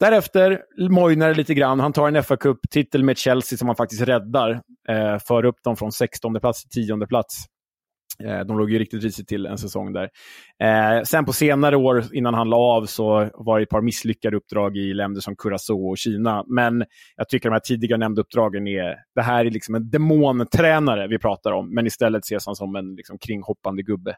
Därefter 0.00 0.62
mojnar 0.90 1.28
det 1.28 1.34
lite 1.34 1.54
grann. 1.54 1.80
Han 1.80 1.92
tar 1.92 2.08
en 2.08 2.24
fa 2.24 2.36
Cup-titel 2.36 3.04
med 3.04 3.18
Chelsea 3.18 3.56
som 3.56 3.68
han 3.68 3.76
faktiskt 3.76 4.02
räddar. 4.02 4.50
Eh, 4.88 5.18
för 5.28 5.44
upp 5.44 5.62
dem 5.64 5.76
från 5.76 5.92
16 5.92 6.40
plats 6.40 6.62
till 6.68 6.86
10 6.86 7.06
plats. 7.06 7.44
Eh, 8.24 8.40
de 8.40 8.58
låg 8.58 8.70
ju 8.70 8.78
riktigt 8.78 9.02
risigt 9.02 9.28
till 9.28 9.46
en 9.46 9.58
säsong 9.58 9.92
där. 9.92 10.10
Eh, 10.62 11.02
sen 11.02 11.24
på 11.24 11.32
senare 11.32 11.76
år, 11.76 12.04
innan 12.12 12.34
han 12.34 12.50
la 12.50 12.56
av, 12.56 12.86
så 12.86 13.30
var 13.34 13.58
det 13.58 13.62
ett 13.62 13.68
par 13.68 13.80
misslyckade 13.80 14.36
uppdrag 14.36 14.76
i 14.76 14.94
länder 14.94 15.20
som 15.20 15.36
Curacao 15.36 15.90
och 15.90 15.98
Kina. 15.98 16.44
Men 16.46 16.84
jag 17.16 17.28
tycker 17.28 17.48
de 17.48 17.52
här 17.52 17.60
tidigare 17.60 17.98
nämnda 17.98 18.20
uppdragen 18.20 18.66
är... 18.66 18.94
Det 19.14 19.22
här 19.22 19.44
är 19.44 19.50
liksom 19.50 19.74
en 19.74 19.90
demontränare 19.90 21.08
vi 21.08 21.18
pratar 21.18 21.52
om, 21.52 21.74
men 21.74 21.86
istället 21.86 22.24
ses 22.24 22.46
han 22.46 22.56
som 22.56 22.76
en 22.76 22.94
liksom, 22.94 23.18
kringhoppande 23.18 23.82
gubbe. 23.82 24.16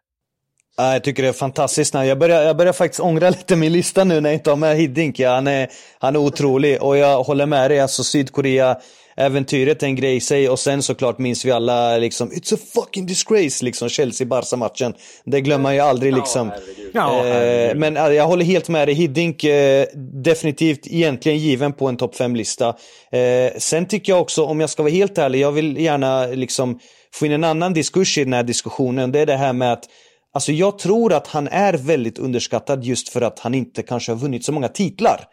Jag 0.76 1.04
tycker 1.04 1.22
det 1.22 1.28
är 1.28 1.32
fantastiskt. 1.32 1.94
Jag 1.94 2.18
börjar, 2.18 2.42
jag 2.42 2.56
börjar 2.56 2.72
faktiskt 2.72 3.00
ångra 3.00 3.30
lite 3.30 3.56
min 3.56 3.72
lista 3.72 4.04
nu 4.04 4.20
när 4.20 4.30
jag 4.30 4.36
inte 4.36 4.50
har 4.50 4.56
med 4.56 4.76
Hiddink. 4.76 5.20
Han 5.20 5.46
är, 5.46 5.68
han 5.98 6.16
är 6.16 6.20
otrolig 6.20 6.82
och 6.82 6.96
jag 6.96 7.22
håller 7.22 7.46
med 7.46 7.70
dig. 7.70 7.80
Alltså 7.80 8.04
Sydkorea, 8.04 8.76
äventyret 9.20 9.82
är 9.82 9.86
en 9.86 9.96
grej 9.96 10.16
i 10.16 10.20
sig 10.20 10.48
och 10.48 10.58
sen 10.58 10.82
såklart 10.82 11.18
minns 11.18 11.44
vi 11.44 11.50
alla 11.50 11.96
liksom 11.96 12.30
It's 12.30 12.54
a 12.54 12.58
fucking 12.74 13.06
disgrace 13.06 13.64
liksom 13.64 13.88
Chelsea-Barca-matchen. 13.88 14.94
Det 15.24 15.40
glömmer 15.40 15.62
man 15.62 15.74
ju 15.74 15.80
aldrig 15.80 16.14
liksom. 16.14 16.52
Ja, 16.92 17.26
eh, 17.26 17.74
men 17.74 17.94
jag 17.94 18.26
håller 18.26 18.44
helt 18.44 18.68
med 18.68 18.88
dig. 18.88 18.94
Hiddink 18.94 19.44
eh, 19.44 19.86
definitivt 20.24 20.86
egentligen 20.86 21.38
given 21.38 21.72
på 21.72 21.88
en 21.88 21.96
topp 21.96 22.14
5-lista. 22.14 22.68
Eh, 23.12 23.52
sen 23.58 23.86
tycker 23.86 24.12
jag 24.12 24.20
också, 24.20 24.44
om 24.44 24.60
jag 24.60 24.70
ska 24.70 24.82
vara 24.82 24.92
helt 24.92 25.18
ärlig, 25.18 25.38
jag 25.40 25.52
vill 25.52 25.76
gärna 25.76 26.26
liksom 26.26 26.78
få 27.14 27.26
in 27.26 27.32
en 27.32 27.44
annan 27.44 27.72
diskurs 27.72 28.18
i 28.18 28.24
den 28.24 28.32
här 28.32 28.42
diskussionen. 28.42 29.12
Det 29.12 29.20
är 29.20 29.26
det 29.26 29.36
här 29.36 29.52
med 29.52 29.72
att 29.72 29.84
Alltså 30.32 30.52
jag 30.52 30.78
tror 30.78 31.12
att 31.12 31.26
han 31.26 31.48
är 31.48 31.72
väldigt 31.72 32.18
underskattad 32.18 32.84
just 32.84 33.08
för 33.08 33.20
att 33.20 33.38
han 33.38 33.54
inte 33.54 33.82
kanske 33.82 34.12
har 34.12 34.16
vunnit 34.16 34.44
så 34.44 34.52
många 34.52 34.68
titlar. 34.68 35.24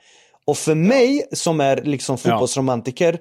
Och 0.48 0.58
för 0.58 0.76
mig 0.76 1.28
som 1.32 1.62
är 1.62 1.82
liksom 1.84 2.18
fotbollsromantiker, 2.18 3.14
ja 3.14 3.20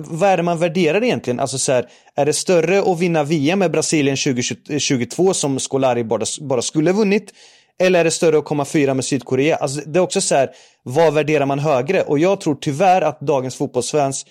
vad 0.00 0.30
är 0.30 0.36
det 0.36 0.42
man 0.42 0.58
värderar 0.58 1.04
egentligen? 1.04 1.40
Alltså 1.40 1.58
så 1.58 1.72
här, 1.72 1.88
är 2.16 2.26
det 2.26 2.32
större 2.32 2.92
att 2.92 3.00
vinna 3.00 3.24
VM 3.24 3.58
med 3.58 3.70
Brasilien 3.70 4.16
2022 4.16 5.34
som 5.34 5.58
Scolari 5.58 6.04
bara, 6.04 6.24
bara 6.40 6.62
skulle 6.62 6.92
vunnit? 6.92 7.32
Eller 7.80 8.00
är 8.00 8.04
det 8.04 8.10
större 8.10 8.38
att 8.38 8.44
komma 8.44 8.64
fyra 8.64 8.94
med 8.94 9.04
Sydkorea? 9.04 9.56
Alltså 9.56 9.80
det 9.86 9.98
är 9.98 10.02
också 10.02 10.20
så 10.20 10.34
här, 10.34 10.50
vad 10.82 11.14
värderar 11.14 11.46
man 11.46 11.58
högre? 11.58 12.02
Och 12.02 12.18
jag 12.18 12.40
tror 12.40 12.54
tyvärr 12.60 13.02
att 13.02 13.20
dagens 13.20 13.56
fotbollsfans 13.56 14.26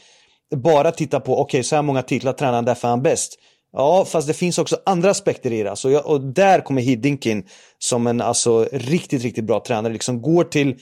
bara 0.55 0.91
tittar 0.91 1.19
på, 1.19 1.33
okej 1.33 1.43
okay, 1.43 1.63
så 1.63 1.75
här 1.75 1.83
många 1.83 2.01
titlar 2.01 2.33
tränar 2.33 2.53
han, 2.53 2.65
därför 2.65 2.87
är 2.87 2.89
han 2.89 3.01
bäst. 3.01 3.39
Ja, 3.73 4.05
fast 4.05 4.27
det 4.27 4.33
finns 4.33 4.57
också 4.57 4.77
andra 4.85 5.09
aspekter 5.09 5.53
i 5.53 5.63
det. 5.63 5.69
Alltså, 5.69 5.91
jag, 5.91 6.05
och 6.05 6.21
där 6.21 6.59
kommer 6.61 6.81
Hiddink 6.81 7.25
in 7.25 7.43
som 7.79 8.07
en 8.07 8.21
alltså, 8.21 8.67
riktigt, 8.71 9.23
riktigt 9.23 9.43
bra 9.43 9.59
tränare. 9.59 9.93
Liksom 9.93 10.21
går 10.21 10.43
till 10.43 10.75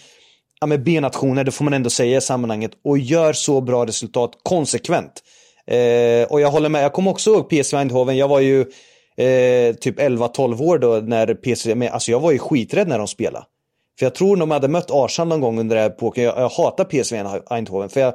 ja, 0.60 0.68
med 0.68 0.84
B-nationer, 0.84 1.44
det 1.44 1.52
får 1.52 1.64
man 1.64 1.74
ändå 1.74 1.90
säga 1.90 2.18
i 2.18 2.22
sammanhanget, 2.22 2.72
och 2.84 2.98
gör 2.98 3.34
så 3.34 3.62
bra 3.62 3.86
resultat 3.86 4.32
konsekvent. 4.44 5.24
Eh, 5.68 6.28
och 6.30 6.42
jag 6.42 6.52
håller 6.52 6.70
med, 6.70 6.84
jag 6.84 6.94
kommer 6.94 7.12
också 7.12 7.30
ihåg 7.30 7.50
PSV 7.50 7.78
Eindhoven, 7.78 8.18
jag 8.18 8.28
var 8.28 8.40
ju 8.40 8.62
eh, 9.18 9.76
typ 9.76 10.00
11-12 10.00 10.62
år 10.62 10.78
då 10.78 10.94
när 11.04 11.34
PSV, 11.34 11.76
men 11.76 11.90
alltså 11.90 12.12
jag 12.12 12.20
var 12.20 12.32
ju 12.32 12.40
skiträdd 12.40 12.88
när 12.88 12.98
de 12.98 13.08
spelade. 13.08 13.46
För 14.00 14.06
jag 14.06 14.16
tror 14.16 14.38
de 14.38 14.52
hade 14.52 14.68
mött 14.68 14.92
Arsenal 14.92 15.28
någon 15.28 15.42
gång 15.42 15.60
under 15.60 15.76
den 15.76 15.84
här 15.84 15.90
epoken, 15.90 16.24
jag, 16.24 16.38
jag 16.38 16.50
hatar 16.50 16.86
PSV 16.86 17.42
Eindhoven, 17.50 17.90
för 17.90 18.00
jag 18.00 18.14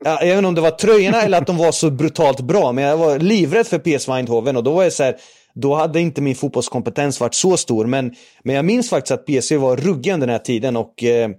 jag 0.00 0.20
vet 0.20 0.36
inte 0.36 0.48
om 0.48 0.54
det 0.54 0.60
var 0.60 0.70
tröjorna 0.70 1.22
eller 1.22 1.38
att 1.38 1.46
de 1.46 1.56
var 1.56 1.72
så 1.72 1.90
brutalt 1.90 2.40
bra, 2.40 2.72
men 2.72 2.84
jag 2.84 2.96
var 2.96 3.18
livrädd 3.18 3.66
för 3.66 3.78
PSV 3.78 4.12
Eindhoven 4.12 4.56
och 4.56 4.64
då 4.64 4.72
var 4.72 4.82
jag 4.82 4.92
så 4.92 5.02
här, 5.02 5.16
då 5.54 5.74
hade 5.74 6.00
inte 6.00 6.20
min 6.20 6.34
fotbollskompetens 6.34 7.20
varit 7.20 7.34
så 7.34 7.56
stor. 7.56 7.86
Men, 7.86 8.14
men 8.42 8.56
jag 8.56 8.64
minns 8.64 8.90
faktiskt 8.90 9.12
att 9.12 9.26
PSV 9.26 9.56
var 9.56 9.76
ruggiga 9.76 10.14
under 10.14 10.26
den 10.26 10.34
här 10.34 10.44
tiden 10.44 10.76
och 10.76 11.04
eh, 11.04 11.30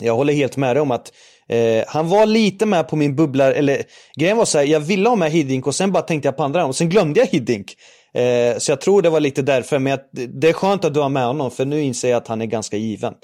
jag 0.00 0.16
håller 0.16 0.32
helt 0.32 0.56
med 0.56 0.76
dig 0.76 0.80
om 0.80 0.90
att 0.90 1.12
eh, 1.48 1.84
han 1.88 2.08
var 2.08 2.26
lite 2.26 2.66
med 2.66 2.88
på 2.88 2.96
min 2.96 3.16
bubbla, 3.16 3.52
eller 3.52 3.82
grejen 4.18 4.36
var 4.36 4.44
så 4.44 4.58
här, 4.58 4.64
jag 4.64 4.80
ville 4.80 5.08
ha 5.08 5.16
med 5.16 5.30
Hiddink 5.30 5.66
och 5.66 5.74
sen 5.74 5.92
bara 5.92 6.02
tänkte 6.02 6.28
jag 6.28 6.36
på 6.36 6.42
andra 6.42 6.66
och 6.66 6.76
sen 6.76 6.88
glömde 6.88 7.20
jag 7.20 7.26
Hiddink. 7.26 7.74
Eh, 8.14 8.58
så 8.58 8.72
jag 8.72 8.80
tror 8.80 9.02
det 9.02 9.10
var 9.10 9.20
lite 9.20 9.42
därför, 9.42 9.78
men 9.78 9.90
jag, 9.90 10.00
det 10.40 10.48
är 10.48 10.52
skönt 10.52 10.84
att 10.84 10.94
du 10.94 11.00
har 11.00 11.08
med 11.08 11.26
honom 11.26 11.50
för 11.50 11.64
nu 11.64 11.80
inser 11.80 12.10
jag 12.10 12.16
att 12.16 12.28
han 12.28 12.40
är 12.40 12.46
ganska 12.46 12.76
given. 12.76 13.14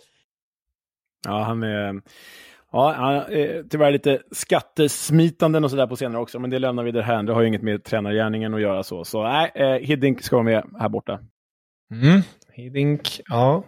Ja, 1.26 1.42
han 1.42 1.62
är 1.62 2.00
Ja, 2.72 2.92
han 2.96 3.14
är 3.14 3.68
tyvärr 3.70 3.90
lite 3.90 4.18
skattesmitanden 4.30 5.64
och 5.64 5.70
sådär 5.70 5.86
på 5.86 5.96
senare 5.96 6.22
också, 6.22 6.38
men 6.38 6.50
det 6.50 6.58
lämnar 6.58 6.82
vi 6.82 6.92
därhän. 6.92 7.26
Det 7.26 7.32
har 7.32 7.40
ju 7.40 7.48
inget 7.48 7.62
med 7.62 7.84
tränargärningen 7.84 8.54
att 8.54 8.60
göra 8.60 8.82
så. 8.82 9.04
Så 9.04 9.22
nej, 9.22 9.52
eh, 9.54 9.66
Hiddink 9.68 10.22
ska 10.22 10.36
vara 10.36 10.44
med 10.44 10.64
här 10.80 10.88
borta. 10.88 11.20
Mm. 11.90 12.20
Hiddink, 12.52 13.20
ja. 13.28 13.64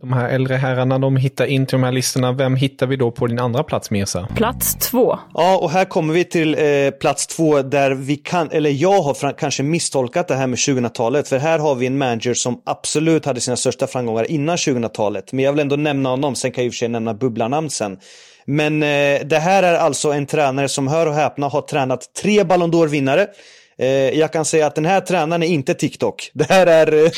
De 0.00 0.12
här 0.12 0.28
äldre 0.28 0.54
herrarna, 0.54 0.98
de 0.98 1.16
hittar 1.16 1.46
in 1.46 1.66
till 1.66 1.78
de 1.78 1.84
här 1.84 1.92
listorna. 1.92 2.32
Vem 2.32 2.56
hittar 2.56 2.86
vi 2.86 2.96
då 2.96 3.10
på 3.10 3.26
din 3.26 3.38
andra 3.38 3.62
plats, 3.62 3.90
Mirsa? 3.90 4.28
Plats 4.36 4.74
två. 4.74 5.18
Ja, 5.34 5.58
och 5.58 5.70
här 5.70 5.84
kommer 5.84 6.14
vi 6.14 6.24
till 6.24 6.54
eh, 6.54 6.90
plats 6.90 7.26
två 7.26 7.62
där 7.62 7.90
vi 7.90 8.16
kan, 8.16 8.50
eller 8.50 8.70
jag 8.70 9.02
har 9.02 9.14
fram, 9.14 9.34
kanske 9.34 9.62
misstolkat 9.62 10.28
det 10.28 10.34
här 10.34 10.46
med 10.46 10.56
2000-talet. 10.56 11.28
För 11.28 11.38
här 11.38 11.58
har 11.58 11.74
vi 11.74 11.86
en 11.86 11.98
manager 11.98 12.34
som 12.34 12.62
absolut 12.64 13.24
hade 13.24 13.40
sina 13.40 13.56
största 13.56 13.86
framgångar 13.86 14.30
innan 14.30 14.56
2000-talet. 14.56 15.32
Men 15.32 15.44
jag 15.44 15.52
vill 15.52 15.60
ändå 15.60 15.76
nämna 15.76 16.08
honom, 16.08 16.34
sen 16.34 16.52
kan 16.52 16.64
jag 16.64 16.66
i 16.66 16.70
och 16.70 16.74
för 16.74 16.78
sig 16.78 16.88
nämna 16.88 17.14
bubblarnamn 17.14 17.70
sen. 17.70 17.98
Men 18.44 18.82
eh, 18.82 19.20
det 19.24 19.38
här 19.38 19.62
är 19.62 19.74
alltså 19.74 20.12
en 20.12 20.26
tränare 20.26 20.68
som, 20.68 20.88
hör 20.88 21.06
och 21.06 21.14
häpna, 21.14 21.48
har 21.48 21.62
tränat 21.62 22.14
tre 22.22 22.44
Ballon 22.44 22.72
d'Or-vinnare. 22.72 23.26
Eh, 23.78 23.88
jag 24.18 24.32
kan 24.32 24.44
säga 24.44 24.66
att 24.66 24.74
den 24.74 24.84
här 24.84 25.00
tränaren 25.00 25.42
är 25.42 25.46
inte 25.46 25.74
TikTok. 25.74 26.30
Det 26.34 26.48
här 26.48 26.66
är, 26.66 27.04
eh, 27.04 27.10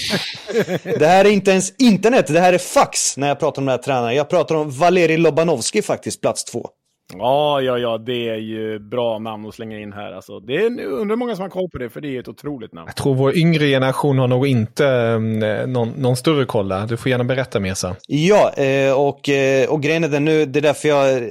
det 0.98 1.06
här 1.06 1.24
är 1.24 1.30
inte 1.30 1.50
ens 1.50 1.72
internet, 1.78 2.26
det 2.26 2.40
här 2.40 2.52
är 2.52 2.58
fax 2.58 3.16
när 3.16 3.28
jag 3.28 3.40
pratar 3.40 3.62
om 3.62 3.66
den 3.66 3.72
här 3.72 3.82
tränaren. 3.82 4.14
Jag 4.14 4.28
pratar 4.28 4.54
om 4.54 4.70
Valeri 4.70 5.16
Lobanovski 5.16 5.82
faktiskt, 5.82 6.20
plats 6.20 6.44
två. 6.44 6.70
Ja, 7.14 7.60
ja, 7.60 7.78
ja, 7.78 7.98
det 7.98 8.28
är 8.28 8.36
ju 8.36 8.78
bra 8.78 9.18
namn 9.18 9.46
att 9.46 9.54
slänga 9.54 9.78
in 9.78 9.92
här. 9.92 10.12
Alltså, 10.12 10.40
det 10.40 10.56
är, 10.56 10.64
undrar 10.64 11.08
hur 11.08 11.16
många 11.16 11.36
som 11.36 11.42
har 11.42 11.48
koll 11.50 11.68
på 11.72 11.78
det, 11.78 11.90
för 11.90 12.00
det 12.00 12.16
är 12.16 12.20
ett 12.20 12.28
otroligt 12.28 12.72
namn. 12.72 12.86
Jag 12.86 12.96
tror 12.96 13.14
vår 13.14 13.36
yngre 13.36 13.66
generation 13.66 14.18
har 14.18 14.28
nog 14.28 14.46
inte 14.46 14.86
eh, 14.86 15.66
någon, 15.66 15.88
någon 15.88 16.16
större 16.16 16.44
koll 16.44 16.68
där. 16.68 16.86
Du 16.86 16.96
får 16.96 17.10
gärna 17.10 17.24
berätta 17.24 17.60
Mesa. 17.60 17.96
Ja, 18.06 18.52
eh, 18.52 18.92
och, 18.92 19.28
eh, 19.28 19.68
och 19.68 19.82
grejen 19.82 20.04
är 20.04 20.08
den 20.08 20.24
nu, 20.24 20.46
det 20.46 20.58
är 20.58 20.62
därför 20.62 20.88
jag 20.88 21.22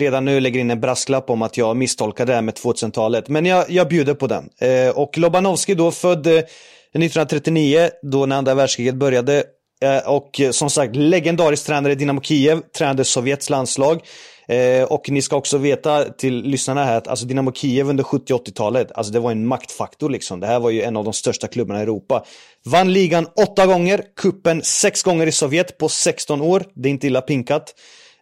redan 0.00 0.24
nu 0.24 0.40
lägger 0.40 0.60
in 0.60 0.70
en 0.70 0.80
brasklapp 0.80 1.30
om 1.30 1.42
att 1.42 1.56
jag 1.56 1.76
misstolkade 1.76 2.32
det 2.32 2.34
här 2.34 2.42
med 2.42 2.54
2000-talet. 2.54 3.28
Men 3.28 3.46
jag, 3.46 3.64
jag 3.68 3.88
bjuder 3.88 4.14
på 4.14 4.26
den. 4.26 4.48
Eh, 4.60 4.98
och 4.98 5.18
Lobanovski 5.18 5.74
då, 5.74 5.90
född 5.90 6.26
1939, 6.26 7.88
då 8.02 8.26
när 8.26 8.36
andra 8.36 8.54
världskriget 8.54 8.94
började. 8.94 9.44
Eh, 9.82 10.10
och 10.12 10.40
som 10.50 10.70
sagt, 10.70 10.96
legendarisk 10.96 11.66
tränare 11.66 11.92
i 11.92 11.96
Dynamo 11.96 12.20
Kiev, 12.20 12.60
tränade 12.78 13.04
Sovjets 13.04 13.50
landslag. 13.50 14.00
Eh, 14.48 14.84
och 14.84 15.10
ni 15.10 15.22
ska 15.22 15.36
också 15.36 15.58
veta 15.58 16.04
till 16.04 16.42
lyssnarna 16.42 16.84
här 16.84 16.96
att 16.96 17.08
alltså 17.08 17.26
Dynamo 17.26 17.52
Kiev 17.52 17.88
under 17.88 18.04
70 18.04 18.34
80-talet, 18.34 18.92
alltså 18.94 19.12
det 19.12 19.20
var 19.20 19.30
en 19.30 19.46
maktfaktor 19.46 20.10
liksom. 20.10 20.40
Det 20.40 20.46
här 20.46 20.60
var 20.60 20.70
ju 20.70 20.82
en 20.82 20.96
av 20.96 21.04
de 21.04 21.12
största 21.12 21.46
klubbarna 21.46 21.80
i 21.80 21.82
Europa. 21.82 22.24
Vann 22.64 22.92
ligan 22.92 23.26
åtta 23.36 23.66
gånger, 23.66 24.02
kuppen 24.16 24.62
sex 24.62 25.02
gånger 25.02 25.26
i 25.26 25.32
Sovjet 25.32 25.78
på 25.78 25.88
16 25.88 26.42
år. 26.42 26.64
Det 26.74 26.88
är 26.88 26.90
inte 26.90 27.06
illa 27.06 27.20
pinkat. 27.20 27.74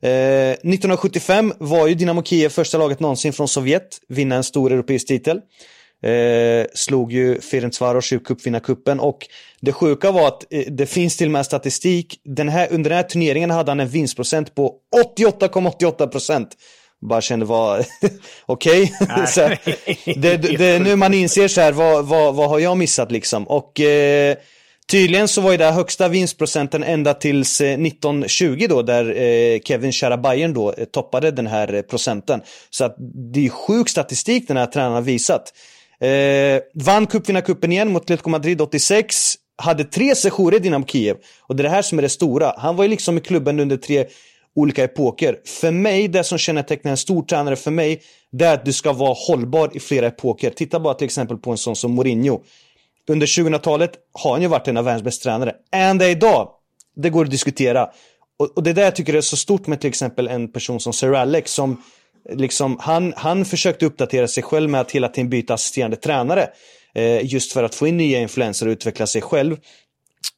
Eh, 0.02 0.10
1975 0.10 1.52
var 1.58 1.86
ju 1.86 1.94
Dynamo 1.94 2.22
Kiev 2.22 2.48
första 2.48 2.78
laget 2.78 3.00
någonsin 3.00 3.32
från 3.32 3.48
Sovjet 3.48 4.00
vinna 4.08 4.36
en 4.36 4.44
stor 4.44 4.72
europeisk 4.72 5.06
titel. 5.08 5.40
Eh, 6.02 6.66
slog 6.74 7.12
ju 7.12 7.40
Ferencvaros 7.40 8.12
i 8.12 8.18
cupvinnarcupen 8.18 9.00
och 9.00 9.18
det 9.60 9.72
sjuka 9.72 10.10
var 10.10 10.28
att 10.28 10.52
eh, 10.52 10.64
det 10.68 10.86
finns 10.86 11.16
till 11.16 11.26
och 11.26 11.32
med 11.32 11.46
statistik. 11.46 12.20
Den 12.24 12.48
här, 12.48 12.68
under 12.70 12.90
den 12.90 12.96
här 12.96 13.08
turneringen 13.08 13.50
hade 13.50 13.70
han 13.70 13.80
en 13.80 13.88
vinstprocent 13.88 14.54
på 14.54 14.74
88,88 15.18 16.06
procent. 16.06 16.48
Bara 17.02 17.20
kände 17.20 17.46
var 17.46 17.84
okej. 18.46 18.92
det, 20.16 20.36
det, 20.36 20.64
är 20.64 20.80
nu 20.80 20.96
man 20.96 21.14
inser 21.14 21.48
så 21.48 21.60
här, 21.60 21.72
vad, 21.72 22.06
vad, 22.06 22.34
vad 22.34 22.48
har 22.48 22.58
jag 22.58 22.76
missat 22.76 23.12
liksom? 23.12 23.48
Och 23.48 23.80
eh, 23.80 24.36
tydligen 24.90 25.28
så 25.28 25.40
var 25.40 25.50
ju 25.50 25.56
det 25.56 25.70
högsta 25.70 26.08
vinstprocenten 26.08 26.82
ända 26.82 27.14
tills 27.14 27.60
1920 27.60 28.66
då, 28.68 28.82
där 28.82 29.20
eh, 29.20 29.60
Kevin 29.60 29.92
Bayern 30.22 30.54
då 30.54 30.72
eh, 30.72 30.84
toppade 30.84 31.30
den 31.30 31.46
här 31.46 31.74
eh, 31.74 31.82
procenten. 31.82 32.40
Så 32.70 32.84
att 32.84 32.96
det 33.32 33.46
är 33.46 33.50
sjuk 33.50 33.88
statistik 33.88 34.48
den 34.48 34.56
här 34.56 34.66
tränaren 34.66 34.94
har 34.94 35.02
visat. 35.02 35.52
Eh, 36.00 36.60
vann 36.74 37.06
cupvinnarcupen 37.06 37.72
igen 37.72 37.92
mot 37.92 38.02
Atletico 38.02 38.30
Madrid 38.30 38.60
86. 38.60 39.34
Hade 39.56 39.84
tre 39.84 40.14
sessioner 40.14 40.56
i 40.56 40.58
Dynamo 40.58 40.86
Kiev. 40.86 41.16
Och 41.40 41.56
det 41.56 41.60
är 41.60 41.64
det 41.64 41.70
här 41.70 41.82
som 41.82 41.98
är 41.98 42.02
det 42.02 42.08
stora. 42.08 42.54
Han 42.58 42.76
var 42.76 42.84
ju 42.84 42.90
liksom 42.90 43.18
i 43.18 43.20
klubben 43.20 43.60
under 43.60 43.76
tre 43.76 44.06
olika 44.54 44.84
epoker. 44.84 45.38
För 45.44 45.70
mig, 45.70 46.08
det 46.08 46.24
som 46.24 46.38
kännetecknar 46.38 46.90
en 46.90 46.96
stor 46.96 47.22
tränare 47.22 47.56
för 47.56 47.70
mig, 47.70 48.02
det 48.32 48.44
är 48.44 48.54
att 48.54 48.64
du 48.64 48.72
ska 48.72 48.92
vara 48.92 49.14
hållbar 49.28 49.70
i 49.72 49.80
flera 49.80 50.06
epoker. 50.06 50.50
Titta 50.50 50.80
bara 50.80 50.94
till 50.94 51.04
exempel 51.04 51.36
på 51.36 51.50
en 51.50 51.58
sån 51.58 51.76
som 51.76 51.92
Mourinho. 51.92 52.40
Under 53.08 53.26
2000-talet 53.26 53.92
har 54.12 54.32
han 54.32 54.42
ju 54.42 54.48
varit 54.48 54.68
en 54.68 54.76
av 54.76 54.84
världens 54.84 55.04
bästa 55.04 55.22
tränare. 55.22 55.54
Än 55.72 55.98
det 55.98 56.10
idag, 56.10 56.48
det 56.96 57.10
går 57.10 57.24
att 57.24 57.30
diskutera. 57.30 57.90
Och, 58.38 58.56
och 58.56 58.62
det 58.62 58.72
där 58.72 58.82
jag 58.82 58.96
tycker 58.96 59.14
är 59.14 59.20
så 59.20 59.36
stort 59.36 59.66
med 59.66 59.80
till 59.80 59.88
exempel 59.88 60.28
en 60.28 60.52
person 60.52 60.80
som 60.80 60.92
Sir 60.92 61.14
Alex 61.14 61.52
som 61.52 61.82
liksom, 62.30 62.76
han, 62.80 63.12
han 63.16 63.44
försökte 63.44 63.86
uppdatera 63.86 64.28
sig 64.28 64.42
själv 64.42 64.70
med 64.70 64.80
att 64.80 64.90
hela 64.90 65.08
tiden 65.08 65.30
byta 65.30 65.54
assisterande 65.54 65.96
tränare. 65.96 66.48
Eh, 66.94 67.26
just 67.32 67.52
för 67.52 67.64
att 67.64 67.74
få 67.74 67.86
in 67.86 67.96
nya 67.96 68.20
influenser 68.20 68.66
och 68.66 68.70
utveckla 68.70 69.06
sig 69.06 69.22
själv. 69.22 69.56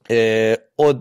Eh, 0.09 0.57
och 0.79 0.95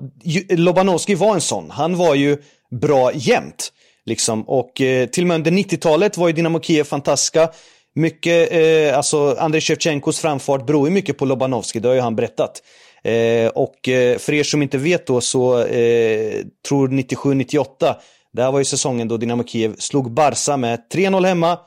Lobanovski 0.50 1.16
var 1.16 1.34
en 1.34 1.42
sån. 1.42 1.72
Han 1.72 1.98
var 1.98 2.16
ju 2.16 2.38
bra 2.82 3.12
jämt. 3.14 3.74
Liksom. 4.06 4.44
Och 4.50 4.82
eh, 4.82 5.08
till 5.08 5.24
och 5.24 5.28
med 5.28 5.36
under 5.36 5.52
90-talet 5.52 6.18
var 6.18 6.28
ju 6.28 6.34
Dynamo 6.34 6.62
Kiev 6.62 6.84
fantastiska. 6.84 7.50
Mycket, 7.96 8.52
eh, 8.52 8.98
alltså 8.98 9.36
Andrei 9.40 9.62
Shevchenkos 9.62 10.20
framfart 10.20 10.66
beror 10.66 10.88
ju 10.88 10.94
mycket 10.94 11.18
på 11.18 11.26
Lobanovski, 11.26 11.80
det 11.80 11.88
har 11.88 11.96
ju 11.96 12.02
han 12.02 12.16
berättat. 12.16 12.62
Eh, 13.04 13.48
och 13.48 13.90
eh, 13.90 14.18
för 14.18 14.34
er 14.34 14.44
som 14.44 14.62
inte 14.62 14.78
vet 14.78 15.08
då 15.08 15.22
så 15.22 15.60
eh, 15.60 16.34
tror 16.68 16.88
97-98 16.88 17.96
det 18.34 18.44
här 18.44 18.52
var 18.52 18.60
ju 18.60 18.66
säsongen 18.66 19.08
då 19.08 19.18
Dynamo 19.18 19.44
Kiev 19.44 19.76
slog 19.80 20.12
Barca 20.12 20.58
med 20.58 20.80
3-0 20.94 21.26
hemma, 21.26 21.60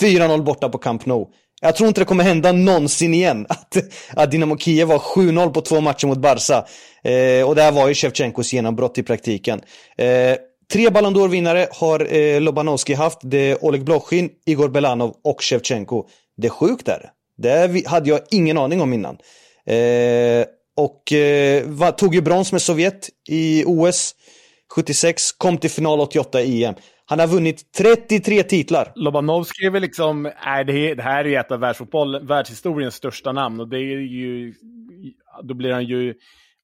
4-0 0.00 0.42
borta 0.42 0.68
på 0.68 0.78
Camp 0.78 1.06
Nou. 1.06 1.26
Jag 1.60 1.76
tror 1.76 1.88
inte 1.88 2.00
det 2.00 2.04
kommer 2.04 2.24
hända 2.24 2.52
någonsin 2.52 3.14
igen 3.14 3.46
att, 3.48 3.76
att 4.14 4.30
Dynamo 4.30 4.58
Kiev 4.58 4.88
var 4.88 4.98
7-0 4.98 5.50
på 5.50 5.60
två 5.60 5.80
matcher 5.80 6.06
mot 6.06 6.18
Barca. 6.18 6.66
Eh, 7.04 7.48
och 7.48 7.54
det 7.54 7.62
här 7.62 7.72
var 7.72 7.88
ju 7.88 7.94
Shevchenkos 7.94 8.52
genombrott 8.52 8.98
i 8.98 9.02
praktiken. 9.02 9.60
Eh, 9.98 10.36
tre 10.72 10.90
Ballon 10.90 11.14
d'Or-vinnare 11.16 11.66
har 11.70 12.14
eh, 12.14 12.40
Lobanovski 12.40 12.94
haft. 12.94 13.18
Det 13.22 13.50
är 13.50 13.64
Oleg 13.64 13.84
Blochin, 13.84 14.30
Igor 14.46 14.68
Belanov 14.68 15.14
och 15.24 15.42
Shevchenko. 15.42 16.06
Det 16.36 16.46
är 16.46 16.50
sjukt 16.50 16.86
där. 16.86 17.10
Det 17.38 17.86
hade 17.86 18.10
jag 18.10 18.20
ingen 18.30 18.58
aning 18.58 18.80
om 18.82 18.92
innan. 18.92 19.18
Eh, 19.66 20.46
och 20.76 21.12
eh, 21.12 21.90
tog 21.90 22.14
ju 22.14 22.20
brons 22.20 22.52
med 22.52 22.62
Sovjet 22.62 23.08
i 23.28 23.64
OS. 23.66 24.14
76, 24.74 25.32
kom 25.32 25.58
till 25.58 25.70
final 25.70 26.00
88 26.00 26.40
i 26.40 26.64
EM. 26.64 26.74
Han 27.04 27.18
har 27.18 27.26
vunnit 27.26 27.72
33 27.78 28.42
titlar. 28.42 28.92
Lobanov 28.94 29.46
är 29.62 29.70
väl 29.70 29.82
liksom, 29.82 30.26
är 30.26 30.64
det, 30.64 30.94
det 30.94 31.02
här 31.02 31.24
är 31.24 31.28
ju 31.28 31.36
ett 31.36 31.52
av 31.52 31.60
världsfotboll, 31.60 32.26
världshistoriens 32.26 32.94
största 32.94 33.32
namn 33.32 33.60
och 33.60 33.68
det 33.68 33.78
är 33.78 33.98
ju, 33.98 34.54
då 35.42 35.54
blir 35.54 35.72
han 35.72 35.84
ju, 35.84 36.14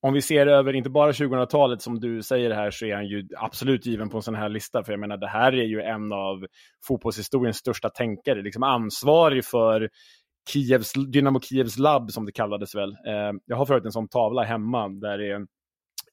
om 0.01 0.13
vi 0.13 0.23
ser 0.23 0.47
över 0.47 0.73
inte 0.73 0.91
bara 0.91 1.13
2000-talet 1.13 1.83
som 1.83 2.01
du 2.01 2.23
säger 2.23 2.51
här 2.51 2.71
så 2.71 2.87
är 2.87 2.95
han 2.95 3.07
ju 3.07 3.29
absolut 3.37 3.87
given 3.87 4.09
på 4.09 4.17
en 4.17 4.23
sån 4.23 4.35
här 4.35 4.49
lista. 4.49 4.85
För 4.85 4.93
jag 4.93 5.01
menar 5.01 5.17
det 5.17 5.29
här 5.29 5.53
är 5.53 5.65
ju 5.65 5.81
en 5.81 6.13
av 6.13 6.47
fotbollshistoriens 6.89 7.57
största 7.57 7.89
tänkare, 7.89 8.43
liksom 8.43 8.63
ansvarig 8.63 9.45
för 9.45 9.89
Kievs, 10.49 10.93
Dynamo 10.93 11.41
Kievs 11.41 11.79
labb 11.79 12.11
som 12.11 12.27
det 12.27 12.33
kallades 12.33 12.75
väl. 12.75 12.91
Eh, 12.91 13.33
jag 13.47 13.57
har 13.57 13.67
förut 13.67 13.85
en 13.85 13.93
sån 13.93 14.09
tavla 14.09 14.43
hemma 14.43 14.89
där 14.89 15.19
det 15.19 15.31
är 15.31 15.47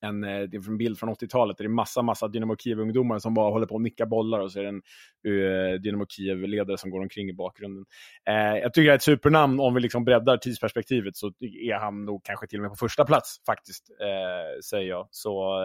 en, 0.03 0.23
eh, 0.23 0.41
det 0.41 0.57
är 0.57 0.69
en 0.69 0.77
bild 0.77 0.99
från 0.99 1.09
80-talet 1.09 1.57
där 1.57 1.63
det 1.63 1.67
är 1.67 1.69
massa, 1.69 2.01
massa 2.01 2.27
Dynamo 2.27 2.55
Kiev-ungdomar 2.55 3.19
som 3.19 3.33
bara 3.33 3.51
håller 3.51 3.65
på 3.65 3.75
att 3.75 3.81
nicka 3.81 4.05
bollar 4.05 4.39
och 4.39 4.51
så 4.51 4.59
är 4.59 4.63
det 4.63 4.69
en 4.69 4.81
uh, 5.27 5.81
Dynamo 5.81 6.05
Kiev-ledare 6.05 6.77
som 6.77 6.89
går 6.89 7.01
omkring 7.01 7.29
i 7.29 7.33
bakgrunden. 7.33 7.85
Uh, 8.29 8.57
jag 8.57 8.73
tycker 8.73 8.87
det 8.87 8.93
är 8.93 8.95
ett 8.95 9.03
supernamn, 9.03 9.59
om 9.59 9.73
vi 9.73 9.81
liksom 9.81 10.05
breddar 10.05 10.37
tidsperspektivet 10.37 11.17
så 11.17 11.27
är 11.39 11.79
han 11.79 12.05
nog 12.05 12.23
kanske 12.23 12.47
till 12.47 12.59
och 12.59 12.63
med 12.63 12.71
på 12.71 12.75
första 12.75 13.05
plats 13.05 13.35
faktiskt, 13.45 13.89
uh, 13.91 14.59
säger 14.63 14.89
jag. 14.89 15.07
Så 15.11 15.63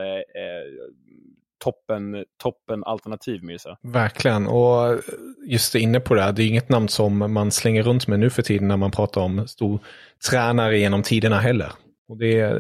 toppen, 1.64 2.24
toppen 2.43 2.84
alternativ 2.84 3.45
Mirza. 3.45 3.78
Verkligen, 3.82 4.47
och 4.47 5.01
just 5.47 5.74
inne 5.74 6.01
på 6.01 6.14
det, 6.14 6.22
här, 6.22 6.32
det 6.32 6.43
är 6.43 6.47
inget 6.47 6.68
namn 6.68 6.89
som 6.89 7.32
man 7.32 7.51
slänger 7.51 7.82
runt 7.82 8.07
med 8.07 8.20
nu 8.20 8.30
för 8.30 8.43
tiden 8.43 8.68
när 8.68 8.76
man 8.76 8.91
pratar 8.91 9.20
om 9.20 9.49
stor 9.49 9.80
tränare 10.30 10.78
genom 10.78 11.03
tiderna 11.03 11.39
heller. 11.39 11.72
Och 12.09 12.16
det 12.16 12.40
är, 12.40 12.54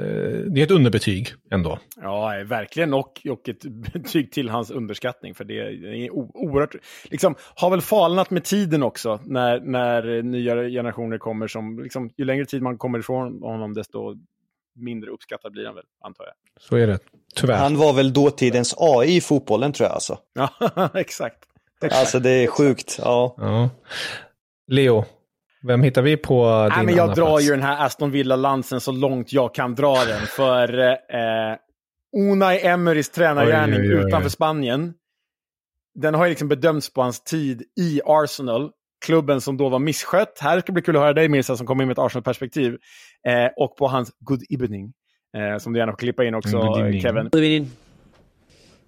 det 0.50 0.60
är 0.60 0.64
ett 0.64 0.70
underbetyg 0.70 1.28
ändå. 1.50 1.78
Ja, 1.96 2.42
verkligen. 2.46 2.94
Och, 2.94 3.26
och 3.30 3.48
ett 3.48 3.64
betyg 3.64 4.32
till 4.32 4.48
hans 4.48 4.70
underskattning. 4.70 5.34
För 5.34 5.44
det 5.44 5.58
är 5.58 6.10
oerhört... 6.10 6.74
Liksom, 7.04 7.34
har 7.54 7.70
väl 7.70 7.80
falnat 7.80 8.30
med 8.30 8.44
tiden 8.44 8.82
också. 8.82 9.20
När, 9.24 9.60
när 9.60 10.22
nya 10.22 10.54
generationer 10.54 11.18
kommer 11.18 11.46
som... 11.46 11.82
Liksom, 11.82 12.10
ju 12.16 12.24
längre 12.24 12.44
tid 12.44 12.62
man 12.62 12.78
kommer 12.78 12.98
ifrån 12.98 13.42
honom, 13.42 13.74
desto 13.74 14.16
mindre 14.78 15.10
uppskattad 15.10 15.52
blir 15.52 15.66
han 15.66 15.74
väl, 15.74 15.84
antar 16.04 16.24
jag. 16.24 16.34
Så 16.62 16.76
är 16.76 16.86
det, 16.86 16.98
tyvärr. 17.34 17.56
Han 17.58 17.76
var 17.76 17.92
väl 17.92 18.12
dåtidens 18.12 18.74
AI 18.78 19.16
i 19.16 19.20
fotbollen, 19.20 19.72
tror 19.72 19.86
jag. 19.86 19.94
Alltså. 19.94 20.18
Ja, 20.34 20.90
exakt. 20.94 21.44
exakt. 21.82 22.00
Alltså, 22.00 22.20
det 22.20 22.30
är 22.30 22.46
sjukt. 22.46 22.98
Ja. 23.02 23.34
ja. 23.38 23.70
Leo, 24.70 25.04
vem 25.62 25.82
hittar 25.82 26.02
vi 26.02 26.16
på 26.16 26.62
din 26.62 26.72
Nej, 26.76 26.86
men 26.86 26.94
Jag 26.94 27.14
drar 27.14 27.26
plats? 27.26 27.46
ju 27.46 27.50
den 27.50 27.62
här 27.62 27.86
Aston 27.86 28.10
Villa-lansen 28.10 28.80
så 28.80 28.92
långt 28.92 29.32
jag 29.32 29.54
kan 29.54 29.74
dra 29.74 29.94
den. 30.04 30.26
För 30.26 30.78
eh, 30.78 31.56
Unai 32.32 32.66
Emerys 32.66 33.10
tränargärning 33.10 33.80
oj, 33.80 33.88
oj, 33.88 33.96
oj, 33.96 34.06
utanför 34.06 34.28
Spanien, 34.28 34.94
den 35.94 36.14
har 36.14 36.24
ju 36.24 36.28
liksom 36.28 36.48
bedömts 36.48 36.92
på 36.92 37.02
hans 37.02 37.24
tid 37.24 37.62
i 37.80 38.00
Arsenal. 38.04 38.70
Klubben 39.06 39.40
som 39.40 39.56
då 39.56 39.68
var 39.68 39.78
misskött. 39.78 40.38
Här 40.40 40.60
ska 40.60 40.66
det 40.66 40.72
bli 40.72 40.82
kul 40.82 40.96
att 40.96 41.02
höra 41.02 41.12
dig 41.12 41.28
Mirza 41.28 41.56
som 41.56 41.66
kommer 41.66 41.82
in 41.84 41.88
med 41.88 41.92
ett 41.92 41.98
Arsenal-perspektiv. 42.04 42.76
Eh, 43.28 43.46
och 43.56 43.76
på 43.76 43.88
hans 43.88 44.10
good 44.20 44.42
evening. 44.50 44.92
Eh, 45.36 45.58
som 45.58 45.72
du 45.72 45.78
gärna 45.78 45.92
får 45.92 45.96
klippa 45.98 46.24
in 46.24 46.34
också, 46.34 46.58
good 46.58 46.78
evening. 46.80 47.00
Kevin. 47.00 47.28
Good 47.32 47.44
evening. 47.44 47.70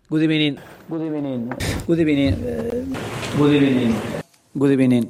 Good 0.08 0.22
evening. 0.22 0.58
Good 0.88 1.02
evening. 1.02 1.52
Good 1.86 2.00
evening. 2.00 2.34
Uh, 2.34 2.84
good 3.38 3.52
evening. 3.52 3.94
Good 4.52 4.70
evening. 4.72 5.08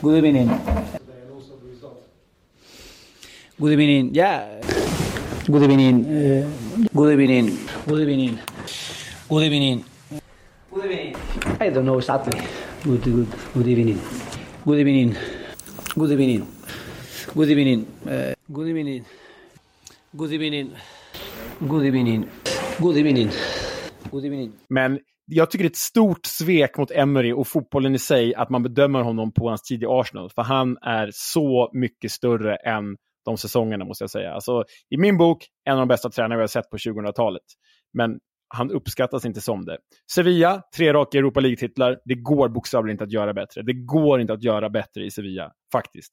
Good 0.00 0.16
evening. 0.16 0.50
Good 3.60 3.72
evening. 3.72 4.14
Yeah. 4.14 4.60
Good 5.46 5.62
evening. 5.64 6.06
Uh, 6.06 6.46
good 6.94 7.12
evening. 7.12 7.58
Good 7.88 8.00
evening. 8.02 8.38
Good 9.28 9.42
evening. 9.42 9.84
Good 10.70 10.84
evening. 10.84 11.16
I 11.58 11.70
don't 11.70 11.84
know 11.84 11.98
exactly. 11.98 12.40
Good, 12.84 13.02
good, 13.02 13.26
good 13.54 13.66
evening. 13.66 13.98
Good 14.64 14.78
evening. 14.78 15.16
Good 15.96 16.10
evening. 16.12 16.46
Good 17.34 17.50
evening. 17.50 17.86
Uh, 18.06 18.34
good 18.46 18.68
evening. 18.68 19.04
Good 20.16 20.32
evening. 20.32 20.72
Good 21.68 21.84
evening. 21.84 22.28
Good 22.78 22.96
evening. 22.96 23.30
Good 24.10 24.24
evening. 24.24 24.52
Men 24.68 24.98
jag 25.26 25.50
tycker 25.50 25.64
det 25.64 25.68
är 25.68 25.70
ett 25.70 25.76
stort 25.76 26.26
svek 26.26 26.78
mot 26.78 26.90
Emery 26.90 27.32
och 27.32 27.46
fotbollen 27.46 27.94
i 27.94 27.98
sig 27.98 28.34
att 28.34 28.50
man 28.50 28.62
bedömer 28.62 29.00
honom 29.00 29.32
på 29.32 29.48
hans 29.48 29.62
tid 29.62 29.82
i 29.82 29.86
Arsenal. 29.86 30.30
För 30.30 30.42
han 30.42 30.76
är 30.82 31.10
så 31.12 31.70
mycket 31.72 32.12
större 32.12 32.56
än 32.56 32.96
de 33.28 33.38
säsongerna 33.38 33.84
måste 33.84 34.04
jag 34.04 34.10
säga. 34.10 34.32
Alltså, 34.32 34.64
I 34.90 34.96
min 34.96 35.18
bok, 35.18 35.46
en 35.64 35.72
av 35.72 35.78
de 35.78 35.88
bästa 35.88 36.10
tränare 36.10 36.38
vi 36.38 36.42
har 36.42 36.48
sett 36.48 36.70
på 36.70 36.76
2000-talet. 36.76 37.42
Men 37.92 38.18
han 38.54 38.70
uppskattas 38.70 39.24
inte 39.24 39.40
som 39.40 39.64
det. 39.64 39.78
Sevilla, 40.12 40.62
tre 40.76 40.92
raka 40.92 41.18
Europa 41.18 41.40
League-titlar. 41.40 41.98
Det 42.04 42.14
går 42.14 42.48
bokstavligen 42.48 42.94
inte 42.94 43.04
att 43.04 43.12
göra 43.12 43.34
bättre. 43.34 43.62
Det 43.62 43.72
går 43.72 44.20
inte 44.20 44.32
att 44.32 44.42
göra 44.42 44.70
bättre 44.70 45.04
i 45.04 45.10
Sevilla, 45.10 45.52
faktiskt. 45.72 46.12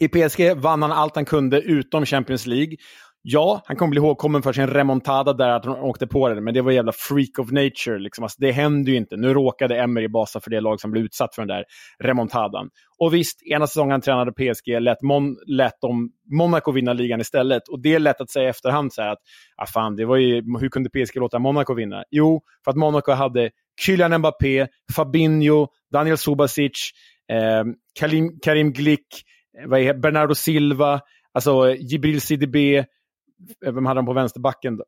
I 0.00 0.08
PSG 0.08 0.56
vann 0.56 0.82
han 0.82 0.92
allt 0.92 1.16
han 1.16 1.24
kunde 1.24 1.60
utom 1.60 2.06
Champions 2.06 2.46
League. 2.46 2.76
Ja, 3.22 3.62
han 3.64 3.76
kommer 3.76 3.90
bli 3.90 3.98
ihågkommen 3.98 4.42
för 4.42 4.52
sin 4.52 4.66
remontada 4.66 5.32
där, 5.32 5.48
att 5.48 5.64
han 5.64 5.78
åkte 5.78 6.06
på 6.06 6.28
det, 6.28 6.40
men 6.40 6.54
det 6.54 6.62
var 6.62 6.72
jävla 6.72 6.92
freak 6.92 7.38
of 7.38 7.50
nature. 7.50 7.98
Liksom. 7.98 8.24
Alltså, 8.24 8.36
det 8.40 8.52
hände 8.52 8.90
ju 8.90 8.96
inte. 8.96 9.16
Nu 9.16 9.34
råkade 9.34 9.78
Emery 9.78 10.08
basa 10.08 10.40
för 10.40 10.50
det 10.50 10.60
lag 10.60 10.80
som 10.80 10.90
blev 10.90 11.04
utsatt 11.04 11.34
för 11.34 11.42
den 11.42 11.48
där 11.48 11.64
remontadan. 12.04 12.70
Och 12.98 13.14
visst, 13.14 13.42
ena 13.42 13.66
säsongen 13.66 13.90
han 13.90 14.00
tränade 14.00 14.32
PSG 14.32 14.80
lät, 14.80 15.02
Mon 15.02 15.36
lät 15.46 15.80
de 15.80 16.10
Monaco 16.32 16.72
vinna 16.72 16.92
ligan 16.92 17.20
istället. 17.20 17.68
Och 17.68 17.82
det 17.82 17.94
är 17.94 17.98
lätt 17.98 18.20
att 18.20 18.30
säga 18.30 18.46
i 18.46 18.48
efterhand 18.50 18.92
så 18.92 19.02
här 19.02 19.08
att, 19.08 19.18
ah, 19.56 19.66
fan, 19.66 19.96
det 19.96 20.04
var 20.04 20.16
ju, 20.16 20.34
hur 20.60 20.68
kunde 20.68 20.90
PSG 20.90 21.16
låta 21.16 21.38
Monaco 21.38 21.74
vinna? 21.74 22.04
Jo, 22.10 22.40
för 22.64 22.70
att 22.70 22.76
Monaco 22.76 23.12
hade 23.12 23.50
Kylian 23.80 24.18
Mbappé, 24.18 24.66
Fabinho, 24.96 25.66
Daniel 25.92 26.18
Subasic, 26.18 26.90
eh, 27.32 27.64
Karim, 28.00 28.38
Karim 28.42 28.72
Glick, 28.72 29.06
eh, 29.62 29.92
Bernardo 29.92 30.34
Silva, 30.34 31.00
alltså 31.32 31.74
Jibril 31.74 32.20
Sidibé, 32.20 32.84
vem 33.64 33.86
hade 33.86 33.98
de 33.98 34.06
på 34.06 34.12
vänsterbacken? 34.12 34.80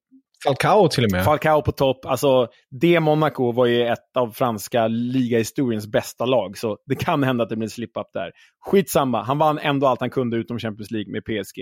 Falcao 0.44 0.88
till 0.88 1.04
och 1.04 1.12
med. 1.12 1.24
Falcao 1.24 1.62
på 1.62 1.72
topp. 1.72 2.06
Alltså, 2.06 2.48
det 2.70 3.00
Monaco 3.00 3.52
var 3.52 3.66
ju 3.66 3.86
ett 3.86 4.16
av 4.16 4.30
franska 4.30 4.88
ligahistoriens 4.88 5.86
bästa 5.86 6.24
lag, 6.24 6.58
så 6.58 6.78
det 6.86 6.94
kan 6.94 7.22
hända 7.22 7.44
att 7.44 7.50
det 7.50 7.56
blir 7.56 7.66
en 7.66 7.70
slip-up 7.70 8.06
där. 8.12 8.30
Skitsamma, 8.60 9.22
han 9.22 9.38
vann 9.38 9.58
ändå 9.58 9.86
allt 9.86 10.00
han 10.00 10.10
kunde 10.10 10.36
utom 10.36 10.58
Champions 10.58 10.90
League 10.90 11.12
med 11.12 11.24
PSG. 11.24 11.58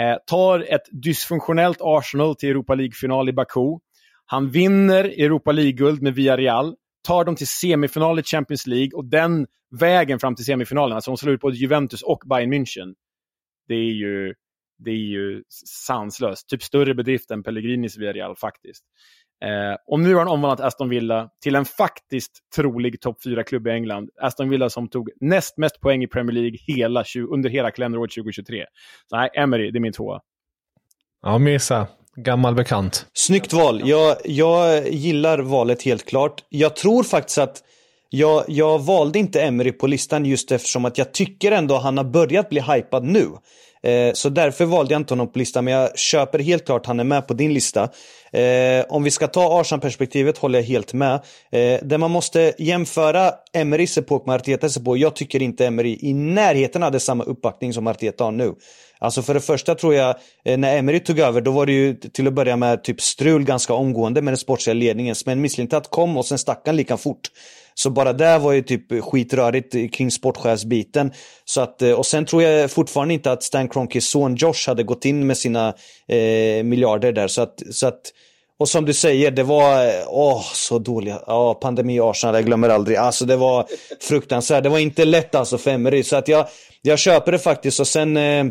Eh, 0.00 0.16
tar 0.26 0.60
ett 0.60 1.02
dysfunktionellt 1.02 1.78
Arsenal 1.80 2.36
till 2.36 2.48
Europa 2.48 2.74
League-final 2.74 3.28
i 3.28 3.32
Baku. 3.32 3.78
Han 4.26 4.50
vinner 4.50 5.04
Europa 5.04 5.52
League-guld 5.52 6.02
med 6.02 6.14
Villarreal, 6.14 6.74
tar 7.06 7.24
dem 7.24 7.36
till 7.36 7.46
semifinal 7.46 8.18
i 8.18 8.22
Champions 8.22 8.66
League 8.66 8.90
och 8.94 9.04
den 9.04 9.46
vägen 9.80 10.18
fram 10.18 10.34
till 10.34 10.44
semifinalen, 10.44 10.94
alltså 10.94 11.10
de 11.10 11.16
slår 11.16 11.34
ut 11.34 11.40
både 11.40 11.56
Juventus 11.56 12.02
och 12.02 12.22
Bayern 12.26 12.52
München, 12.52 12.94
det 13.68 13.74
är 13.74 13.92
ju 13.92 14.34
det 14.84 14.90
är 14.90 14.94
ju 14.94 15.42
sanslöst. 15.66 16.48
Typ 16.48 16.62
större 16.62 16.94
bedrift 16.94 17.30
än 17.30 17.42
Pellegrinis 17.42 17.98
Villarreal 17.98 18.36
faktiskt. 18.36 18.84
Eh, 19.44 19.76
och 19.86 20.00
nu 20.00 20.14
har 20.14 20.18
han 20.18 20.28
omvandlat 20.28 20.66
Aston 20.66 20.88
Villa 20.88 21.28
till 21.42 21.54
en 21.54 21.64
faktiskt 21.64 22.32
trolig 22.56 23.00
topp 23.00 23.16
4-klubb 23.24 23.66
i 23.66 23.70
England. 23.70 24.10
Aston 24.20 24.48
Villa 24.48 24.70
som 24.70 24.88
tog 24.88 25.10
näst 25.20 25.58
mest 25.58 25.80
poäng 25.80 26.02
i 26.02 26.06
Premier 26.06 26.32
League 26.32 26.58
hela, 26.66 27.04
under 27.28 27.50
hela 27.50 27.70
kalenderåret 27.70 28.10
2023. 28.10 28.64
Så 29.10 29.16
nej, 29.16 29.30
Emery, 29.34 29.70
det 29.70 29.78
är 29.78 29.80
min 29.80 29.92
tvåa. 29.92 30.20
Ja, 31.22 31.38
Mesa. 31.38 31.86
Gammal 32.16 32.54
bekant. 32.54 33.06
Snyggt 33.12 33.52
val. 33.52 33.80
Jag, 33.84 34.16
jag 34.24 34.88
gillar 34.88 35.38
valet 35.38 35.82
helt 35.82 36.04
klart. 36.08 36.44
Jag 36.48 36.76
tror 36.76 37.02
faktiskt 37.02 37.38
att 37.38 37.62
jag, 38.10 38.44
jag 38.48 38.78
valde 38.78 39.18
inte 39.18 39.42
Emery 39.42 39.72
på 39.72 39.86
listan 39.86 40.24
just 40.24 40.52
eftersom 40.52 40.84
att 40.84 40.98
jag 40.98 41.14
tycker 41.14 41.52
ändå 41.52 41.76
han 41.76 41.96
har 41.96 42.04
börjat 42.04 42.48
bli 42.48 42.60
hypad 42.60 43.04
nu. 43.04 43.28
Eh, 43.84 44.12
så 44.12 44.28
därför 44.28 44.64
valde 44.64 44.94
jag 44.94 45.00
inte 45.00 45.14
honom 45.14 45.32
på 45.32 45.38
listan, 45.38 45.64
men 45.64 45.74
jag 45.74 45.98
köper 45.98 46.38
helt 46.38 46.66
klart 46.66 46.86
han 46.86 47.00
är 47.00 47.04
med 47.04 47.26
på 47.26 47.34
din 47.34 47.54
lista. 47.54 47.88
Eh, 48.32 48.84
om 48.88 49.02
vi 49.02 49.10
ska 49.10 49.26
ta 49.26 49.60
Arsenal-perspektivet 49.60 50.38
håller 50.38 50.58
jag 50.58 50.66
helt 50.66 50.92
med. 50.92 51.14
Eh, 51.52 51.78
där 51.82 51.98
man 51.98 52.10
måste 52.10 52.54
jämföra 52.58 53.32
Emerys 53.52 53.98
epok 53.98 54.26
med 54.26 54.34
Artetas 54.34 54.76
epok. 54.76 54.98
Jag 54.98 55.16
tycker 55.16 55.42
inte 55.42 55.66
Emery 55.66 55.98
i 56.00 56.14
närheten 56.14 56.82
hade 56.82 57.00
samma 57.00 57.24
uppbackning 57.24 57.72
som 57.72 57.86
Arteta 57.86 58.24
har 58.24 58.32
nu. 58.32 58.54
Alltså 58.98 59.22
för 59.22 59.34
det 59.34 59.40
första 59.40 59.74
tror 59.74 59.94
jag, 59.94 60.16
eh, 60.44 60.58
när 60.58 60.76
Emery 60.76 61.00
tog 61.00 61.18
över, 61.18 61.40
då 61.40 61.50
var 61.50 61.66
det 61.66 61.72
ju 61.72 61.94
till 61.94 62.26
att 62.26 62.34
börja 62.34 62.56
med 62.56 62.84
typ 62.84 63.00
strul 63.00 63.44
ganska 63.44 63.74
omgående 63.74 64.22
med 64.22 64.32
den 64.32 64.38
sportsliga 64.38 64.74
ledningen. 64.74 65.14
Men 65.26 65.40
Mislintat 65.40 65.90
kom 65.90 66.16
och 66.16 66.26
sen 66.26 66.38
stack 66.38 66.62
han 66.66 66.76
lika 66.76 66.96
fort. 66.96 67.30
Så 67.74 67.90
bara 67.90 68.12
där 68.12 68.38
var 68.38 68.52
ju 68.52 68.62
typ 68.62 69.04
skitrörigt 69.04 69.94
kring 69.94 70.10
sportchefsbiten. 70.10 71.12
Så 71.44 71.60
att, 71.60 71.82
eh, 71.82 71.92
och 71.92 72.06
sen 72.06 72.26
tror 72.26 72.42
jag 72.42 72.70
fortfarande 72.70 73.14
inte 73.14 73.32
att 73.32 73.42
Stan 73.42 73.68
Kroenkes 73.68 74.08
son 74.08 74.36
Josh 74.36 74.66
hade 74.66 74.82
gått 74.82 75.04
in 75.04 75.26
med 75.26 75.36
sina 75.36 75.68
eh, 76.08 76.64
miljarder 76.64 77.12
där. 77.12 77.28
Så 77.28 77.42
att, 77.42 77.62
så 77.70 77.86
att, 77.86 78.00
och 78.58 78.68
som 78.68 78.84
du 78.84 78.92
säger, 78.92 79.30
det 79.30 79.42
var 79.42 79.90
åh, 80.08 80.42
så 80.52 80.78
dåliga. 80.78 81.22
Ja, 81.26 81.54
pandemi 81.54 82.00
Arsenal, 82.00 82.34
jag 82.34 82.44
glömmer 82.44 82.68
aldrig. 82.68 82.96
Alltså 82.96 83.24
det 83.24 83.36
var 83.36 83.66
fruktansvärt. 84.00 84.62
Det 84.62 84.68
var 84.68 84.78
inte 84.78 85.04
lätt 85.04 85.34
alltså 85.34 85.58
för 85.58 85.70
Emery. 85.70 86.02
Så 86.02 86.16
att 86.16 86.28
jag, 86.28 86.46
jag 86.82 86.98
köper 86.98 87.32
det 87.32 87.38
faktiskt. 87.38 87.80
Och 87.80 87.88
sen 87.88 88.16
eh, 88.16 88.44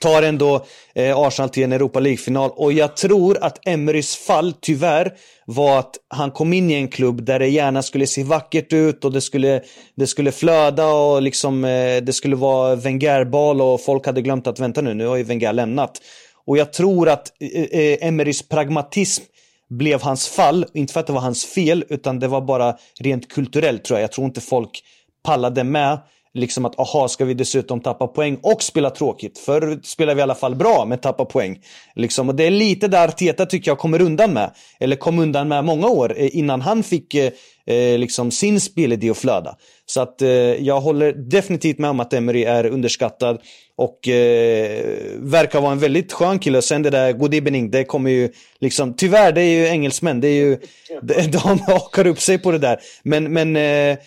tar 0.00 0.22
ändå 0.22 0.66
eh, 0.94 1.18
Arsenal 1.18 1.50
till 1.50 1.62
en 1.62 1.72
Europa 1.72 2.00
League-final. 2.00 2.50
Och 2.50 2.72
jag 2.72 2.96
tror 2.96 3.38
att 3.40 3.68
Emerys 3.68 4.16
fall, 4.16 4.54
tyvärr, 4.60 5.12
var 5.52 5.78
att 5.78 5.96
han 6.08 6.30
kom 6.30 6.52
in 6.52 6.70
i 6.70 6.74
en 6.74 6.88
klubb 6.88 7.24
där 7.24 7.38
det 7.38 7.48
gärna 7.48 7.82
skulle 7.82 8.06
se 8.06 8.24
vackert 8.24 8.72
ut 8.72 9.04
och 9.04 9.12
det 9.12 9.20
skulle, 9.20 9.62
det 9.96 10.06
skulle 10.06 10.32
flöda 10.32 10.86
och 10.86 11.22
liksom, 11.22 11.64
eh, 11.64 12.02
det 12.02 12.12
skulle 12.12 12.36
vara 12.36 12.76
Wenger-bal 12.76 13.60
och 13.60 13.80
folk 13.80 14.06
hade 14.06 14.22
glömt 14.22 14.46
att 14.46 14.60
vänta 14.60 14.80
nu, 14.80 14.94
nu 14.94 15.06
har 15.06 15.16
ju 15.16 15.22
Wenger 15.22 15.52
lämnat. 15.52 16.02
Och 16.46 16.58
jag 16.58 16.72
tror 16.72 17.08
att 17.08 17.32
eh, 17.40 17.62
eh, 17.62 18.08
Emerys 18.08 18.48
pragmatism 18.48 19.22
blev 19.70 20.02
hans 20.02 20.28
fall, 20.28 20.66
inte 20.74 20.92
för 20.92 21.00
att 21.00 21.06
det 21.06 21.12
var 21.12 21.20
hans 21.20 21.44
fel, 21.44 21.84
utan 21.88 22.18
det 22.18 22.28
var 22.28 22.40
bara 22.40 22.76
rent 23.00 23.28
kulturellt 23.28 23.84
tror 23.84 23.98
jag. 23.98 24.04
Jag 24.04 24.12
tror 24.12 24.26
inte 24.26 24.40
folk 24.40 24.82
pallade 25.24 25.64
med 25.64 25.98
liksom 26.34 26.64
att 26.64 26.78
aha, 26.78 27.08
ska 27.08 27.24
vi 27.24 27.34
dessutom 27.34 27.80
tappa 27.80 28.06
poäng 28.06 28.38
och 28.42 28.62
spela 28.62 28.90
tråkigt? 28.90 29.38
Förr 29.38 29.80
spelade 29.82 30.14
vi 30.14 30.18
i 30.18 30.22
alla 30.22 30.34
fall 30.34 30.54
bra 30.54 30.84
med 30.84 31.02
tappa 31.02 31.24
poäng. 31.24 31.58
Liksom, 31.94 32.28
och 32.28 32.34
det 32.34 32.44
är 32.44 32.50
lite 32.50 32.88
där 32.88 33.08
Teta 33.08 33.46
tycker 33.46 33.70
jag 33.70 33.78
kommer 33.78 34.02
undan 34.02 34.32
med. 34.32 34.54
Eller 34.80 34.96
kom 34.96 35.18
undan 35.18 35.48
med 35.48 35.64
många 35.64 35.88
år 35.88 36.14
eh, 36.16 36.36
innan 36.36 36.60
han 36.60 36.82
fick 36.82 37.14
eh, 37.14 37.32
eh, 37.66 37.98
liksom 37.98 38.30
sin 38.30 38.60
spelidé 38.60 39.10
att 39.10 39.18
flöda. 39.18 39.56
Så 39.86 40.00
att 40.00 40.22
eh, 40.22 40.28
jag 40.28 40.80
håller 40.80 41.12
definitivt 41.12 41.78
med 41.78 41.90
om 41.90 42.00
att 42.00 42.12
Emery 42.12 42.44
är 42.44 42.66
underskattad 42.66 43.40
och 43.76 44.08
eh, 44.08 44.84
verkar 45.16 45.60
vara 45.60 45.72
en 45.72 45.78
väldigt 45.78 46.12
skön 46.12 46.38
kille. 46.38 46.58
Och 46.58 46.64
sen 46.64 46.82
det 46.82 46.90
där 46.90 47.12
good 47.12 47.34
evening, 47.34 47.70
det 47.70 47.84
kommer 47.84 48.10
ju 48.10 48.32
liksom, 48.60 48.94
tyvärr 48.94 49.32
det 49.32 49.40
är 49.40 49.58
ju 49.58 49.66
engelsmän, 49.66 50.20
det 50.20 50.28
är 50.28 50.44
ju, 50.44 50.58
de, 51.02 51.30
de 51.30 51.60
hakar 51.60 52.06
upp 52.06 52.20
sig 52.20 52.38
på 52.38 52.52
det 52.52 52.58
där. 52.58 52.80
Men, 53.02 53.32
men 53.32 53.56
eh, 53.56 53.98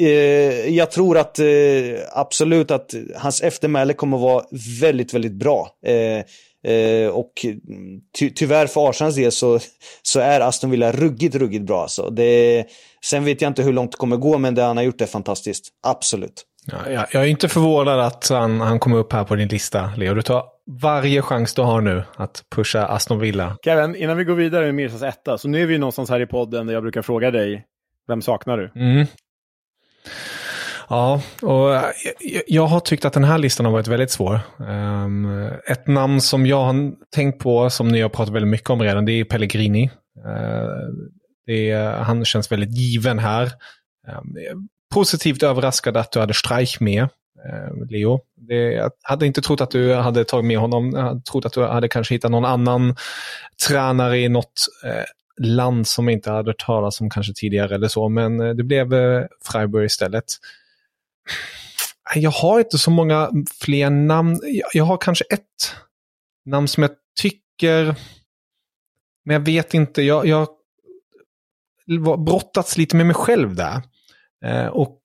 eh, 0.00 0.68
jag 0.68 0.90
tror 0.90 1.18
att 1.18 1.38
eh, 1.38 1.46
absolut 2.12 2.70
att 2.70 2.94
hans 3.16 3.42
eftermäle 3.42 3.92
kommer 3.92 4.18
vara 4.18 4.44
väldigt, 4.80 5.14
väldigt 5.14 5.32
bra. 5.32 5.68
Eh, 5.86 6.24
Eh, 6.64 7.08
och 7.08 7.32
ty 8.18 8.30
tyvärr 8.30 8.66
för 8.66 8.88
Arsens 8.88 9.16
del 9.16 9.32
så, 9.32 9.58
så 10.02 10.20
är 10.20 10.40
Aston 10.40 10.70
Villa 10.70 10.92
ruggigt, 10.92 11.34
ruggigt 11.34 11.64
bra. 11.64 11.82
Alltså. 11.82 12.10
Det, 12.10 12.64
sen 13.04 13.24
vet 13.24 13.42
jag 13.42 13.50
inte 13.50 13.62
hur 13.62 13.72
långt 13.72 13.92
det 13.92 13.96
kommer 13.96 14.16
gå, 14.16 14.38
men 14.38 14.54
det 14.54 14.62
han 14.62 14.76
har 14.76 14.84
gjort 14.84 15.00
är 15.00 15.06
fantastiskt. 15.06 15.68
Absolut. 15.86 16.44
Ja, 16.66 16.90
jag, 16.90 17.06
jag 17.12 17.22
är 17.22 17.26
inte 17.26 17.48
förvånad 17.48 18.00
att 18.00 18.28
han, 18.28 18.60
han 18.60 18.78
kommer 18.78 18.96
upp 18.96 19.12
här 19.12 19.24
på 19.24 19.36
din 19.36 19.48
lista, 19.48 19.90
Leo. 19.96 20.14
Du 20.14 20.22
tar 20.22 20.44
varje 20.82 21.22
chans 21.22 21.54
du 21.54 21.62
har 21.62 21.80
nu 21.80 22.02
att 22.16 22.42
pusha 22.54 22.86
Aston 22.86 23.18
Villa. 23.18 23.56
Kevin, 23.64 23.96
innan 23.96 24.16
vi 24.16 24.24
går 24.24 24.34
vidare 24.34 24.64
med 24.64 24.74
Mirsas 24.74 25.02
etta, 25.02 25.38
så 25.38 25.48
nu 25.48 25.62
är 25.62 25.66
vi 25.66 25.78
någonstans 25.78 26.10
här 26.10 26.20
i 26.20 26.26
podden 26.26 26.66
där 26.66 26.74
jag 26.74 26.82
brukar 26.82 27.02
fråga 27.02 27.30
dig, 27.30 27.64
vem 28.08 28.22
saknar 28.22 28.56
du? 28.56 28.72
Mm. 28.74 29.06
Ja, 30.88 31.22
och 31.42 31.82
jag, 32.46 32.66
har 32.66 32.80
tyckt 32.80 33.04
att 33.04 33.12
den 33.12 33.24
här 33.24 33.38
listan 33.38 33.66
har 33.66 33.72
varit 33.72 33.88
väldigt 33.88 34.10
svår. 34.10 34.40
Ehm, 34.68 35.48
ett 35.70 35.86
namn 35.86 36.20
som 36.20 36.46
jag 36.46 36.64
har 36.64 36.92
tänkt 37.14 37.38
på, 37.38 37.70
som 37.70 37.88
ni 37.88 38.00
har 38.00 38.08
pratat 38.08 38.34
väldigt 38.34 38.50
mycket 38.50 38.70
om 38.70 38.82
redan, 38.82 39.04
det 39.04 39.12
är 39.12 39.24
Pellegrini. 39.24 39.90
Ehm, 40.26 41.10
det 41.46 41.70
är, 41.70 41.92
han 41.92 42.24
känns 42.24 42.52
väldigt 42.52 42.78
given 42.78 43.18
här. 43.18 43.44
Ehm, 44.08 44.68
positivt 44.94 45.42
överraskad 45.42 45.96
att 45.96 46.12
du 46.12 46.20
hade 46.20 46.34
Streich 46.34 46.80
med. 46.80 47.08
Leo. 47.90 48.20
Det, 48.48 48.72
jag 48.72 48.90
hade 49.02 49.26
inte 49.26 49.42
trott 49.42 49.60
att 49.60 49.70
du 49.70 49.94
hade 49.94 50.24
tagit 50.24 50.46
med 50.46 50.58
honom. 50.58 50.92
Jag 50.94 51.02
hade 51.02 51.20
trott 51.20 51.44
att 51.44 51.52
du 51.52 51.64
hade 51.64 51.88
kanske 51.88 52.14
hittat 52.14 52.30
någon 52.30 52.44
annan 52.44 52.96
tränare 53.68 54.18
i 54.18 54.28
något 54.28 54.66
eh, 54.84 55.04
land 55.46 55.86
som 55.86 56.08
inte 56.08 56.30
hade 56.30 56.50
hört 56.50 56.66
talas 56.66 57.00
om 57.00 57.10
kanske 57.10 57.32
tidigare 57.36 57.74
eller 57.74 57.88
så. 57.88 58.08
Men 58.08 58.40
eh, 58.40 58.54
det 58.54 58.62
blev 58.62 58.94
eh, 58.94 59.24
Freiburg 59.52 59.84
istället. 59.84 60.24
Jag 62.14 62.30
har 62.30 62.58
inte 62.58 62.78
så 62.78 62.90
många 62.90 63.30
fler 63.60 63.90
namn. 63.90 64.40
Jag, 64.72 64.84
har 64.84 64.96
kanske 64.96 65.24
ett 65.30 65.74
namn 66.44 66.68
som 66.68 66.82
jag 66.82 66.92
tycker, 67.20 67.94
men 69.24 69.34
jag 69.34 69.40
vet 69.40 69.74
inte. 69.74 70.02
Jag, 70.02 70.26
jag 70.26 70.48
brottats 72.18 72.76
lite 72.76 72.96
med 72.96 73.06
mig 73.06 73.14
själv 73.14 73.54
där. 73.54 73.82
Eh, 74.44 74.66
och 74.66 75.00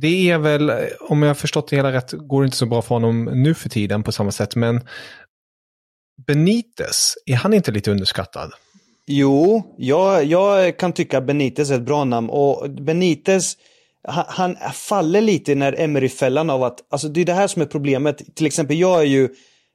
det 0.00 0.30
är 0.30 0.38
väl, 0.38 0.72
om 1.00 1.22
jag 1.22 1.28
har 1.28 1.34
förstått 1.34 1.68
det 1.68 1.76
hela 1.76 1.92
rätt, 1.92 2.12
går 2.12 2.42
det 2.42 2.44
inte 2.44 2.56
så 2.56 2.66
bra 2.66 2.82
för 2.82 2.94
honom 2.94 3.24
nu 3.24 3.54
för 3.54 3.68
tiden 3.68 4.02
på 4.02 4.12
samma 4.12 4.32
sätt. 4.32 4.56
Men 4.56 4.80
Benitez, 6.26 7.14
är 7.26 7.36
han 7.36 7.54
inte 7.54 7.70
lite 7.70 7.90
underskattad? 7.90 8.52
Jo, 9.06 9.62
jag, 9.78 10.24
jag 10.24 10.78
kan 10.78 10.92
tycka 10.92 11.20
Benitez 11.20 11.70
är 11.70 11.74
ett 11.74 11.82
bra 11.82 12.04
namn. 12.04 12.30
Och 12.30 12.70
Benitez, 12.70 13.56
han, 14.08 14.56
han 14.60 14.72
faller 14.72 15.20
lite 15.20 15.54
när 15.54 15.80
Emery-fällan 15.80 16.50
av 16.50 16.62
att, 16.62 16.92
alltså 16.92 17.08
det 17.08 17.20
är 17.20 17.24
det 17.24 17.32
här 17.32 17.46
som 17.46 17.62
är 17.62 17.66
problemet. 17.66 18.36
Till 18.36 18.46
exempel 18.46 18.78
jag 18.78 19.00
är 19.00 19.04
ju 19.04 19.28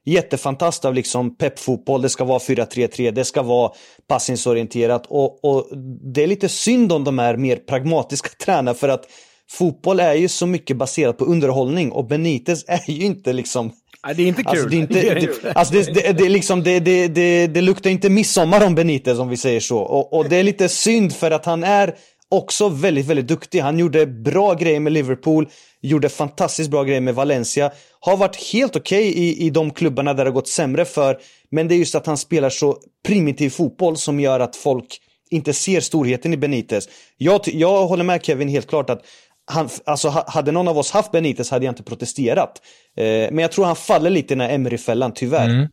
jättefantast 0.06 0.84
av 0.84 0.94
liksom 0.94 1.36
peppfotboll, 1.36 2.02
det 2.02 2.08
ska 2.08 2.24
vara 2.24 2.38
4-3-3, 2.38 3.10
det 3.10 3.24
ska 3.24 3.42
vara 3.42 3.72
passningsorienterat 4.08 5.06
och, 5.08 5.44
och 5.44 5.68
det 6.14 6.22
är 6.22 6.26
lite 6.26 6.48
synd 6.48 6.92
om 6.92 7.04
de 7.04 7.18
är 7.18 7.36
mer 7.36 7.56
pragmatiska 7.56 8.28
tränare 8.44 8.74
för 8.74 8.88
att 8.88 9.04
fotboll 9.50 10.00
är 10.00 10.14
ju 10.14 10.28
så 10.28 10.46
mycket 10.46 10.76
baserat 10.76 11.18
på 11.18 11.24
underhållning 11.24 11.92
och 11.92 12.06
Benitez 12.06 12.64
är 12.68 12.90
ju 12.90 13.04
inte 13.04 13.32
liksom 13.32 13.72
Nej, 14.06 14.14
det 14.14 14.22
är 14.22 14.26
inte 14.26 14.42
kul. 14.42 14.50
Alltså, 14.50 14.68
det, 14.68 14.76
är 14.76 14.80
inte, 14.80 14.94
det, 15.42 15.52
alltså 15.54 15.74
det, 15.74 15.94
det, 15.94 16.12
det, 16.12 16.28
liksom, 16.28 16.62
det, 16.62 16.80
det, 16.80 17.08
det, 17.08 17.46
det 17.46 17.60
luktar 17.60 17.90
inte 17.90 18.10
midsommar 18.10 18.66
om 18.66 18.74
Benitez 18.74 19.18
om 19.18 19.28
vi 19.28 19.36
säger 19.36 19.60
så. 19.60 19.78
Och, 19.78 20.12
och 20.12 20.28
det 20.28 20.36
är 20.36 20.42
lite 20.42 20.68
synd 20.68 21.14
för 21.14 21.30
att 21.30 21.44
han 21.44 21.64
är 21.64 21.94
också 22.34 22.68
väldigt, 22.68 23.06
väldigt 23.06 23.26
duktig. 23.26 23.60
Han 23.60 23.78
gjorde 23.78 24.06
bra 24.06 24.54
grejer 24.54 24.80
med 24.80 24.92
Liverpool, 24.92 25.48
gjorde 25.80 26.08
fantastiskt 26.08 26.70
bra 26.70 26.84
grejer 26.84 27.00
med 27.00 27.14
Valencia. 27.14 27.72
Har 28.00 28.16
varit 28.16 28.52
helt 28.52 28.76
okej 28.76 29.10
okay 29.10 29.22
i, 29.22 29.46
i 29.46 29.50
de 29.50 29.70
klubbarna 29.70 30.14
där 30.14 30.24
det 30.24 30.30
har 30.30 30.34
gått 30.34 30.48
sämre 30.48 30.84
för. 30.84 31.18
Men 31.50 31.68
det 31.68 31.74
är 31.74 31.76
just 31.76 31.94
att 31.94 32.06
han 32.06 32.18
spelar 32.18 32.50
så 32.50 32.78
primitiv 33.06 33.50
fotboll 33.50 33.96
som 33.96 34.20
gör 34.20 34.40
att 34.40 34.56
folk 34.56 35.00
inte 35.30 35.52
ser 35.52 35.80
storheten 35.80 36.32
i 36.32 36.36
Benitez. 36.36 36.88
Jag, 37.16 37.40
jag 37.44 37.86
håller 37.86 38.04
med 38.04 38.24
Kevin 38.24 38.48
helt 38.48 38.68
klart 38.68 38.90
att 38.90 39.02
han, 39.46 39.68
alltså, 39.84 40.24
hade 40.26 40.52
någon 40.52 40.68
av 40.68 40.78
oss 40.78 40.90
haft 40.90 41.12
Benitez 41.12 41.50
hade 41.50 41.64
jag 41.64 41.72
inte 41.72 41.82
protesterat. 41.82 42.62
Eh, 42.96 43.04
men 43.04 43.38
jag 43.38 43.52
tror 43.52 43.64
han 43.64 43.76
faller 43.76 44.10
lite 44.10 44.34
i 44.34 44.36
den 44.36 44.48
här 44.48 44.54
Emery-fällan, 44.54 45.12
tyvärr. 45.14 45.48
Mm. 45.48 45.68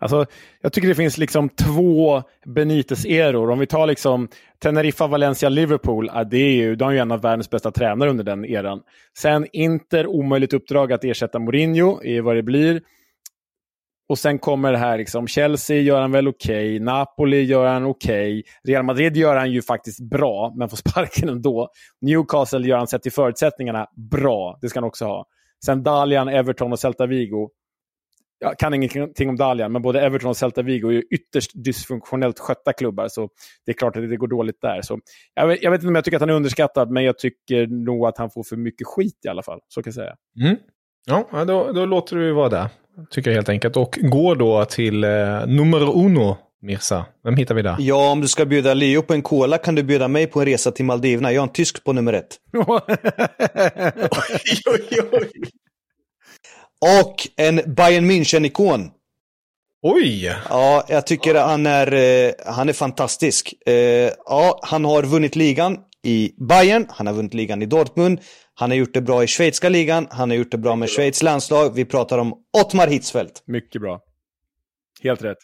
Alltså, 0.00 0.26
jag 0.60 0.72
tycker 0.72 0.88
det 0.88 0.94
finns 0.94 1.18
liksom 1.18 1.48
två 1.48 2.22
Benites-eror. 2.46 3.50
Om 3.50 3.58
vi 3.58 3.66
tar 3.66 3.86
liksom 3.86 4.28
Teneriffa, 4.62 5.06
Valencia, 5.06 5.48
Liverpool. 5.48 6.10
Ja, 6.14 6.24
det 6.24 6.36
är 6.36 6.52
ju, 6.52 6.76
de 6.76 6.88
är 6.88 6.92
ju 6.92 6.98
en 6.98 7.12
av 7.12 7.22
världens 7.22 7.50
bästa 7.50 7.70
tränare 7.70 8.10
under 8.10 8.24
den 8.24 8.44
eran. 8.44 8.80
Sen 9.18 9.46
Inter, 9.52 10.06
omöjligt 10.06 10.52
uppdrag 10.52 10.92
att 10.92 11.04
ersätta 11.04 11.38
Mourinho, 11.38 12.02
är 12.04 12.20
vad 12.20 12.36
det 12.36 12.42
blir. 12.42 12.80
Och 14.08 14.18
sen 14.18 14.38
kommer 14.38 14.72
det 14.72 14.78
här, 14.78 14.98
liksom, 14.98 15.26
Chelsea 15.26 15.80
gör 15.80 16.00
han 16.00 16.12
väl 16.12 16.28
okej, 16.28 16.76
okay. 16.76 16.80
Napoli 16.80 17.42
gör 17.42 17.66
han 17.66 17.84
okej, 17.84 18.40
okay. 18.40 18.42
Real 18.72 18.84
Madrid 18.84 19.16
gör 19.16 19.36
han 19.36 19.52
ju 19.52 19.62
faktiskt 19.62 20.10
bra, 20.10 20.52
men 20.56 20.68
får 20.68 20.76
sparken 20.90 21.28
ändå. 21.28 21.68
Newcastle 22.00 22.68
gör 22.68 22.76
han 22.76 22.86
sett 22.86 23.02
till 23.02 23.12
förutsättningarna 23.12 23.86
bra, 24.10 24.58
det 24.60 24.68
ska 24.68 24.80
han 24.80 24.88
också 24.88 25.04
ha. 25.04 25.24
Sen 25.64 25.82
Dalian, 25.82 26.28
Everton 26.28 26.72
och 26.72 26.78
Celta 26.78 27.06
Vigo. 27.06 27.48
Jag 28.42 28.58
kan 28.58 28.74
ingenting 28.74 29.28
om 29.28 29.36
Dalian, 29.36 29.72
men 29.72 29.82
både 29.82 30.00
Everton 30.00 30.30
och 30.30 30.36
Celta 30.36 30.62
Vigo 30.62 30.88
är 30.88 30.92
ju 30.92 31.02
ytterst 31.10 31.50
dysfunktionellt 31.54 32.38
skötta 32.38 32.72
klubbar, 32.72 33.08
så 33.08 33.28
det 33.66 33.72
är 33.72 33.74
klart 33.74 33.96
att 33.96 34.10
det 34.10 34.16
går 34.16 34.28
dåligt 34.28 34.60
där. 34.60 34.82
Så 34.82 34.98
jag 35.34 35.46
vet, 35.46 35.62
jag 35.62 35.70
vet 35.70 35.80
inte 35.80 35.88
om 35.88 35.94
jag 35.94 36.04
tycker 36.04 36.16
att 36.16 36.20
han 36.22 36.30
är 36.30 36.34
underskattad, 36.34 36.90
men 36.90 37.04
jag 37.04 37.18
tycker 37.18 37.66
nog 37.66 38.06
att 38.06 38.18
han 38.18 38.30
får 38.30 38.42
för 38.42 38.56
mycket 38.56 38.86
skit 38.86 39.18
i 39.24 39.28
alla 39.28 39.42
fall. 39.42 39.58
Så 39.68 39.82
kan 39.82 39.88
jag 39.90 39.94
säga. 39.94 40.14
Mm. 40.40 40.56
Ja, 41.06 41.44
då, 41.44 41.72
då 41.72 41.86
låter 41.86 42.16
du 42.16 42.32
vara 42.32 42.48
där. 42.48 42.68
Tycker 43.10 43.30
jag 43.30 43.34
helt 43.34 43.48
enkelt. 43.48 43.76
Och 43.76 43.98
går 44.02 44.36
då 44.36 44.64
till 44.64 45.04
eh, 45.04 45.10
nummer 45.46 46.04
uno, 46.04 46.36
Mirsa. 46.62 47.06
Vem 47.24 47.36
hittar 47.36 47.54
vi 47.54 47.62
där? 47.62 47.76
Ja, 47.78 48.12
om 48.12 48.20
du 48.20 48.28
ska 48.28 48.46
bjuda 48.46 48.74
Leo 48.74 49.02
på 49.02 49.14
en 49.14 49.22
cola 49.22 49.58
kan 49.58 49.74
du 49.74 49.82
bjuda 49.82 50.08
mig 50.08 50.26
på 50.26 50.40
en 50.40 50.46
resa 50.46 50.70
till 50.70 50.84
Maldiverna. 50.84 51.32
Jag 51.32 51.40
har 51.40 51.46
en 51.46 51.52
tysk 51.52 51.84
på 51.84 51.92
nummer 51.92 52.12
ett. 52.12 52.36
oj, 52.52 52.68
oj, 54.66 55.00
oj. 55.12 55.50
Och 56.80 57.28
en 57.36 57.74
Bayern 57.74 58.10
München-ikon. 58.10 58.90
Oj! 59.82 60.36
Ja, 60.48 60.84
jag 60.88 61.06
tycker 61.06 61.34
han 61.34 61.66
är, 61.66 61.92
eh, 61.92 62.32
han 62.46 62.68
är 62.68 62.72
fantastisk. 62.72 63.54
Eh, 63.66 63.74
ja, 64.26 64.60
han 64.62 64.84
har 64.84 65.02
vunnit 65.02 65.36
ligan 65.36 65.78
i 66.02 66.32
Bayern, 66.48 66.86
han 66.88 67.06
har 67.06 67.14
vunnit 67.14 67.34
ligan 67.34 67.62
i 67.62 67.66
Dortmund, 67.66 68.20
han 68.54 68.70
har 68.70 68.76
gjort 68.76 68.94
det 68.94 69.00
bra 69.00 69.24
i 69.24 69.26
schweiziska 69.26 69.68
ligan, 69.68 70.06
han 70.10 70.30
har 70.30 70.36
gjort 70.36 70.50
det 70.50 70.58
bra 70.58 70.76
med 70.76 70.88
Schweiz 70.90 71.22
landslag. 71.22 71.74
Vi 71.74 71.84
pratar 71.84 72.18
om 72.18 72.34
Ottmar 72.60 72.86
Hitzfeldt. 72.86 73.42
Mycket 73.46 73.82
bra. 73.82 74.00
Helt 75.02 75.22
rätt. 75.22 75.38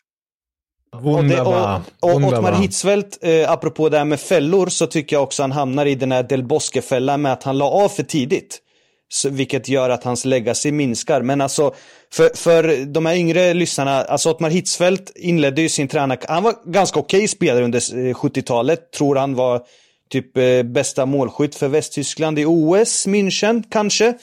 Wunderbar. 1.02 1.80
Och, 2.00 2.10
och, 2.10 2.22
och 2.22 2.32
Ottmar 2.32 2.52
Hitzfeldt, 2.52 3.18
eh, 3.24 3.50
apropå 3.50 3.88
det 3.88 3.98
här 3.98 4.04
med 4.04 4.20
fällor, 4.20 4.66
så 4.66 4.86
tycker 4.86 5.16
jag 5.16 5.22
också 5.22 5.42
han 5.42 5.52
hamnar 5.52 5.86
i 5.86 5.94
den 5.94 6.12
här 6.12 6.22
Del 6.22 6.42
Bosque-fällan 6.42 7.22
med 7.22 7.32
att 7.32 7.42
han 7.42 7.58
la 7.58 7.64
av 7.64 7.88
för 7.88 8.02
tidigt. 8.02 8.62
Så, 9.08 9.28
vilket 9.28 9.68
gör 9.68 9.90
att 9.90 10.04
hans 10.04 10.24
legacy 10.24 10.72
minskar. 10.72 11.22
Men 11.22 11.40
alltså, 11.40 11.74
för, 12.12 12.36
för 12.36 12.84
de 12.84 13.06
här 13.06 13.14
yngre 13.14 13.54
lyssnarna, 13.54 14.02
alltså 14.02 14.30
Ottmar 14.30 14.50
Hitzfeldt 14.50 15.12
inledde 15.16 15.62
ju 15.62 15.68
sin 15.68 15.88
tränar... 15.88 16.18
Han 16.28 16.42
var 16.42 16.54
ganska 16.72 16.98
okej 16.98 17.18
okay 17.18 17.28
spelare 17.28 17.64
under 17.64 17.80
70-talet, 17.80 18.78
eh, 18.78 18.98
tror 18.98 19.16
han 19.16 19.34
var 19.34 19.62
typ 20.10 20.36
eh, 20.36 20.62
bästa 20.62 21.06
målskytt 21.06 21.54
för 21.54 21.68
Västtyskland 21.68 22.38
i 22.38 22.44
OS, 22.44 23.06
München 23.06 23.62
kanske. 23.70 24.14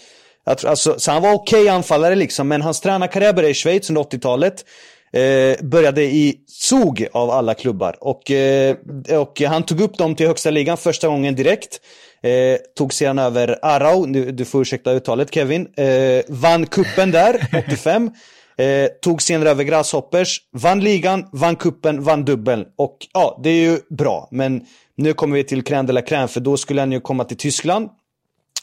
Alltså, 0.46 1.00
så 1.00 1.12
han 1.12 1.22
var 1.22 1.34
okej 1.34 1.62
okay 1.62 1.76
anfallare 1.76 2.16
liksom, 2.16 2.48
men 2.48 2.62
hans 2.62 2.82
tränarkarriär 2.82 3.34
började 3.34 3.52
i 3.52 3.54
Schweiz 3.54 3.90
under 3.90 4.02
80-talet. 4.02 4.66
Eh, 5.14 5.66
började 5.66 6.04
i 6.04 6.36
Zug 6.48 7.08
av 7.12 7.30
alla 7.30 7.54
klubbar. 7.54 7.96
Och, 8.00 8.32
eh, 8.32 8.76
och 9.20 9.42
han 9.42 9.64
tog 9.64 9.82
upp 9.82 9.98
dem 9.98 10.16
till 10.16 10.28
högsta 10.28 10.50
ligan 10.50 10.78
första 10.78 11.08
gången 11.08 11.36
direkt. 11.36 11.82
Eh, 12.24 12.58
tog 12.78 12.94
sedan 12.94 13.20
över 13.20 13.60
Arau, 13.62 14.06
du, 14.06 14.32
du 14.32 14.46
får 14.46 14.62
ursäkta 14.62 14.92
uttalet 14.92 15.34
Kevin. 15.34 15.68
Eh, 15.78 16.22
vann 16.28 16.66
kuppen 16.66 17.12
där, 17.12 17.48
85. 17.68 18.12
Eh, 18.58 18.88
tog 19.02 19.22
senare 19.22 19.50
över 19.50 19.64
Grasshoppers, 19.64 20.42
vann 20.52 20.80
ligan, 20.80 21.26
vann 21.32 21.56
kuppen, 21.56 22.04
vann 22.04 22.26
dubbeln. 22.26 22.66
Och 22.78 22.98
ja, 23.14 23.40
det 23.44 23.50
är 23.50 23.72
ju 23.72 23.80
bra. 23.90 24.28
Men 24.32 24.62
nu 24.98 25.14
kommer 25.14 25.36
vi 25.36 25.44
till 25.44 25.64
crème 25.64 25.86
de 25.86 25.94
la 25.94 26.02
crème, 26.02 26.28
för 26.28 26.40
då 26.40 26.58
skulle 26.58 26.82
han 26.82 26.92
ju 26.92 27.02
komma 27.02 27.24
till 27.24 27.38
Tyskland. 27.38 27.90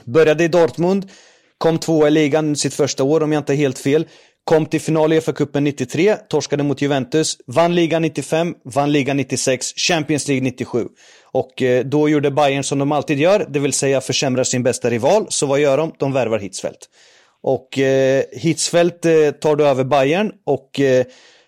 Började 0.04 0.44
i 0.44 0.48
Dortmund, 0.48 1.10
kom 1.58 1.78
tvåa 1.78 2.08
i 2.08 2.10
ligan 2.10 2.56
sitt 2.56 2.74
första 2.74 3.04
år 3.04 3.22
om 3.22 3.32
jag 3.32 3.40
inte 3.40 3.52
är 3.52 3.56
helt 3.56 3.78
fel. 3.78 4.06
Kom 4.50 4.66
till 4.66 4.80
final 4.80 5.12
i 5.12 5.20
FA-cupen 5.20 5.60
93, 5.60 6.16
torskade 6.28 6.62
mot 6.62 6.82
Juventus, 6.82 7.36
vann 7.46 7.74
ligan 7.74 8.02
95, 8.02 8.54
vann 8.64 8.92
ligan 8.92 9.16
96, 9.16 9.66
Champions 9.76 10.28
League 10.28 10.44
97. 10.44 10.86
Och 11.24 11.62
eh, 11.62 11.84
då 11.84 12.08
gjorde 12.08 12.30
Bayern 12.30 12.64
som 12.64 12.78
de 12.78 12.92
alltid 12.92 13.18
gör, 13.18 13.46
det 13.48 13.58
vill 13.58 13.72
säga 13.72 14.00
försämrar 14.00 14.44
sin 14.44 14.62
bästa 14.62 14.90
rival. 14.90 15.26
Så 15.28 15.46
vad 15.46 15.60
gör 15.60 15.76
de? 15.76 15.92
De 15.98 16.12
värvar 16.12 16.38
Hitzfeldt. 16.38 16.88
Och 17.42 17.78
eh, 17.78 18.22
Hitzfeldt 18.32 19.04
eh, 19.04 19.30
tar 19.30 19.56
då 19.56 19.64
över 19.64 19.84
Bayern 19.84 20.32
och 20.46 20.80
eh, 20.80 21.04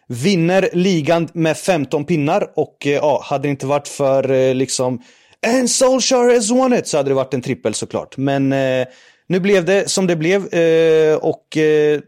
vinner 0.08 0.68
ligan 0.72 1.28
med 1.32 1.56
15 1.56 2.04
pinnar. 2.04 2.50
Och 2.56 2.86
eh, 2.86 2.92
ja, 2.92 3.22
hade 3.24 3.42
det 3.42 3.50
inte 3.50 3.66
varit 3.66 3.88
för 3.88 4.30
eh, 4.30 4.54
liksom 4.54 5.02
And 5.46 5.70
Solskjaer 5.70 6.34
has 6.34 6.50
won 6.50 6.72
it 6.72 6.86
så 6.86 6.96
hade 6.96 7.10
det 7.10 7.14
varit 7.14 7.34
en 7.34 7.42
trippel 7.42 7.74
såklart. 7.74 8.16
Men 8.16 8.52
eh, 8.52 8.86
nu 9.26 9.40
blev 9.40 9.64
det 9.64 9.90
som 9.90 10.06
det 10.06 10.16
blev 10.16 10.54
eh, 10.54 11.16
och 11.16 11.56
eh, 11.56 12.00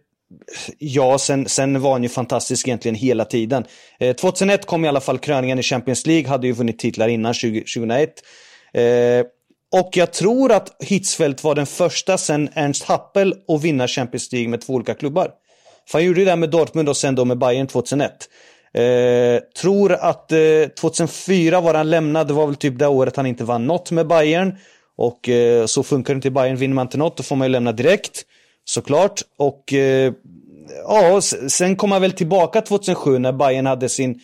ja, 0.79 1.19
sen, 1.19 1.49
sen 1.49 1.81
var 1.81 1.93
han 1.93 2.03
ju 2.03 2.09
fantastisk 2.09 2.69
egentligen 2.69 2.95
hela 2.95 3.25
tiden. 3.25 3.65
Eh, 4.01 4.17
2001 4.17 4.67
kom 4.67 4.85
i 4.85 4.89
alla 4.89 5.01
fall 5.01 5.19
kröningen 5.19 5.59
i 5.59 5.63
Champions 5.63 6.07
League, 6.07 6.29
hade 6.29 6.47
ju 6.47 6.53
vunnit 6.53 6.79
titlar 6.79 7.09
innan 7.09 7.35
20, 7.35 7.61
2001. 7.61 8.13
Eh, 8.75 9.27
och 9.81 9.97
jag 9.97 10.13
tror 10.13 10.53
att 10.53 10.77
Hitzfeldt 10.83 11.45
var 11.45 11.55
den 11.55 11.67
första 11.67 12.19
sen 12.19 12.49
Ernst 12.55 12.83
Happel 12.83 13.35
att 13.49 13.63
vinna 13.63 13.89
Champions 13.89 14.33
League 14.33 14.49
med 14.49 14.61
två 14.61 14.73
olika 14.73 14.95
klubbar. 14.95 15.31
För 15.89 15.99
han 15.99 16.07
gjorde 16.07 16.25
det 16.25 16.37
med 16.37 16.51
Dortmund 16.51 16.89
och 16.89 16.97
sen 16.97 17.15
då 17.15 17.25
med 17.25 17.39
Bayern 17.39 17.67
2001. 17.67 18.13
Eh, 18.75 19.41
tror 19.61 19.93
att 19.93 20.33
eh, 20.33 20.39
2004 20.81 21.61
var 21.61 21.75
han 21.75 21.91
lämnad, 21.91 22.29
det 22.29 22.35
var 22.35 22.47
väl 22.47 22.57
typ 22.57 22.79
det 22.79 22.87
året 22.87 23.17
han 23.17 23.27
inte 23.27 23.45
vann 23.45 23.67
något 23.67 23.91
med 23.91 24.07
Bayern. 24.07 24.59
Och 24.97 25.29
eh, 25.29 25.67
så 25.67 25.83
funkar 25.83 26.15
det 26.15 26.17
inte 26.17 26.29
i 26.29 26.31
Bayern, 26.31 26.57
vinner 26.57 26.75
man 26.75 26.87
inte 26.87 26.99
något 26.99 27.17
då 27.17 27.23
får 27.23 27.37
man 27.37 27.47
ju 27.47 27.53
lämna 27.53 27.73
direkt. 27.73 28.23
Såklart. 28.65 29.23
Och 29.37 29.73
eh, 29.73 30.13
ja, 30.89 31.21
sen 31.49 31.77
kom 31.77 31.93
han 31.93 32.03
väl 32.03 32.13
tillbaka 32.13 32.61
2007 32.61 33.19
när 33.19 33.33
Bayern 33.33 33.67
hade 33.67 33.89
sin 33.89 34.21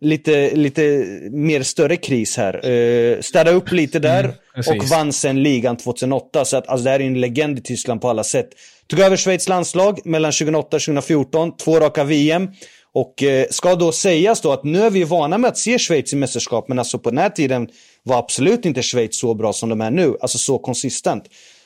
lite, 0.00 0.56
lite 0.56 0.82
mer 1.30 1.62
större 1.62 1.96
kris 1.96 2.36
här. 2.36 2.70
Uh, 2.70 3.20
städa 3.20 3.50
upp 3.50 3.72
lite 3.72 3.98
där 3.98 4.34
Mm, 4.66 4.80
och 4.80 4.88
vann 4.88 5.12
sen 5.12 5.42
ligan 5.42 5.76
2008. 5.76 6.44
Så 6.44 6.56
att, 6.56 6.68
alltså, 6.68 6.84
det 6.84 6.90
här 6.90 7.00
är 7.00 7.04
en 7.04 7.20
legend 7.20 7.58
i 7.58 7.62
Tyskland 7.62 8.00
på 8.00 8.08
alla 8.08 8.24
sätt. 8.24 8.48
Tog 8.86 9.00
över 9.00 9.16
Schweiz 9.16 9.48
landslag 9.48 10.00
mellan 10.04 10.32
2008 10.32 10.76
och 10.76 10.82
2014, 10.82 11.56
två 11.56 11.80
raka 11.80 12.04
VM. 12.04 12.48
Och 12.92 13.22
eh, 13.22 13.46
ska 13.50 13.74
då 13.74 13.92
sägas 13.92 14.40
då 14.40 14.52
att 14.52 14.64
nu 14.64 14.82
är 14.82 14.90
vi 14.90 15.04
vana 15.04 15.38
med 15.38 15.48
att 15.48 15.58
se 15.58 15.78
Schweiz 15.78 16.12
i 16.12 16.16
mästerskap, 16.16 16.68
men 16.68 16.78
alltså 16.78 16.98
på 16.98 17.10
den 17.10 17.18
här 17.18 17.30
tiden 17.30 17.68
var 18.02 18.18
absolut 18.18 18.64
inte 18.64 18.82
Schweiz 18.82 19.20
så 19.20 19.34
bra 19.34 19.52
som 19.52 19.68
de 19.68 19.80
är 19.80 19.90
nu, 19.90 20.16
alltså 20.20 20.38
så 20.38 20.58
konsistent. 20.58 21.24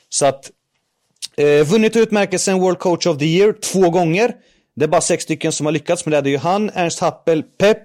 Så 0.09 0.25
att, 0.25 0.51
eh, 1.37 1.65
vunnit 1.65 1.95
utmärkelsen 1.95 2.59
World 2.59 2.79
Coach 2.79 3.07
of 3.07 3.17
the 3.17 3.25
Year 3.25 3.53
två 3.53 3.89
gånger. 3.89 4.33
Det 4.75 4.83
är 4.83 4.87
bara 4.89 5.01
sex 5.01 5.23
stycken 5.23 5.51
som 5.51 5.65
har 5.65 5.73
lyckats 5.73 6.05
med 6.05 6.13
det. 6.13 6.21
Det 6.21 6.29
är 6.29 6.31
ju 6.31 6.37
han, 6.37 6.69
Ernst 6.73 6.99
Happel, 6.99 7.43
Pep, 7.43 7.77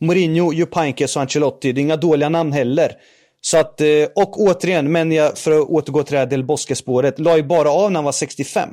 Mourinho, 0.00 0.52
Jupp 0.52 0.74
Heynckes 0.74 1.16
och 1.16 1.22
Ancelotti. 1.22 1.72
Det 1.72 1.80
är 1.80 1.82
inga 1.82 1.96
dåliga 1.96 2.28
namn 2.28 2.52
heller. 2.52 2.92
Så 3.40 3.58
att, 3.58 3.80
eh, 3.80 4.04
och 4.14 4.40
återigen, 4.40 4.92
men 4.92 5.12
jag, 5.12 5.38
för 5.38 5.50
att 5.50 5.68
återgå 5.68 6.02
till 6.02 6.12
det 6.12 6.18
här 6.18 6.26
Del 6.26 6.44
Bosque-spåret, 6.44 7.18
la 7.18 7.36
ju 7.36 7.42
bara 7.42 7.70
av 7.70 7.92
när 7.92 7.98
han 7.98 8.04
var 8.04 8.12
65. 8.12 8.68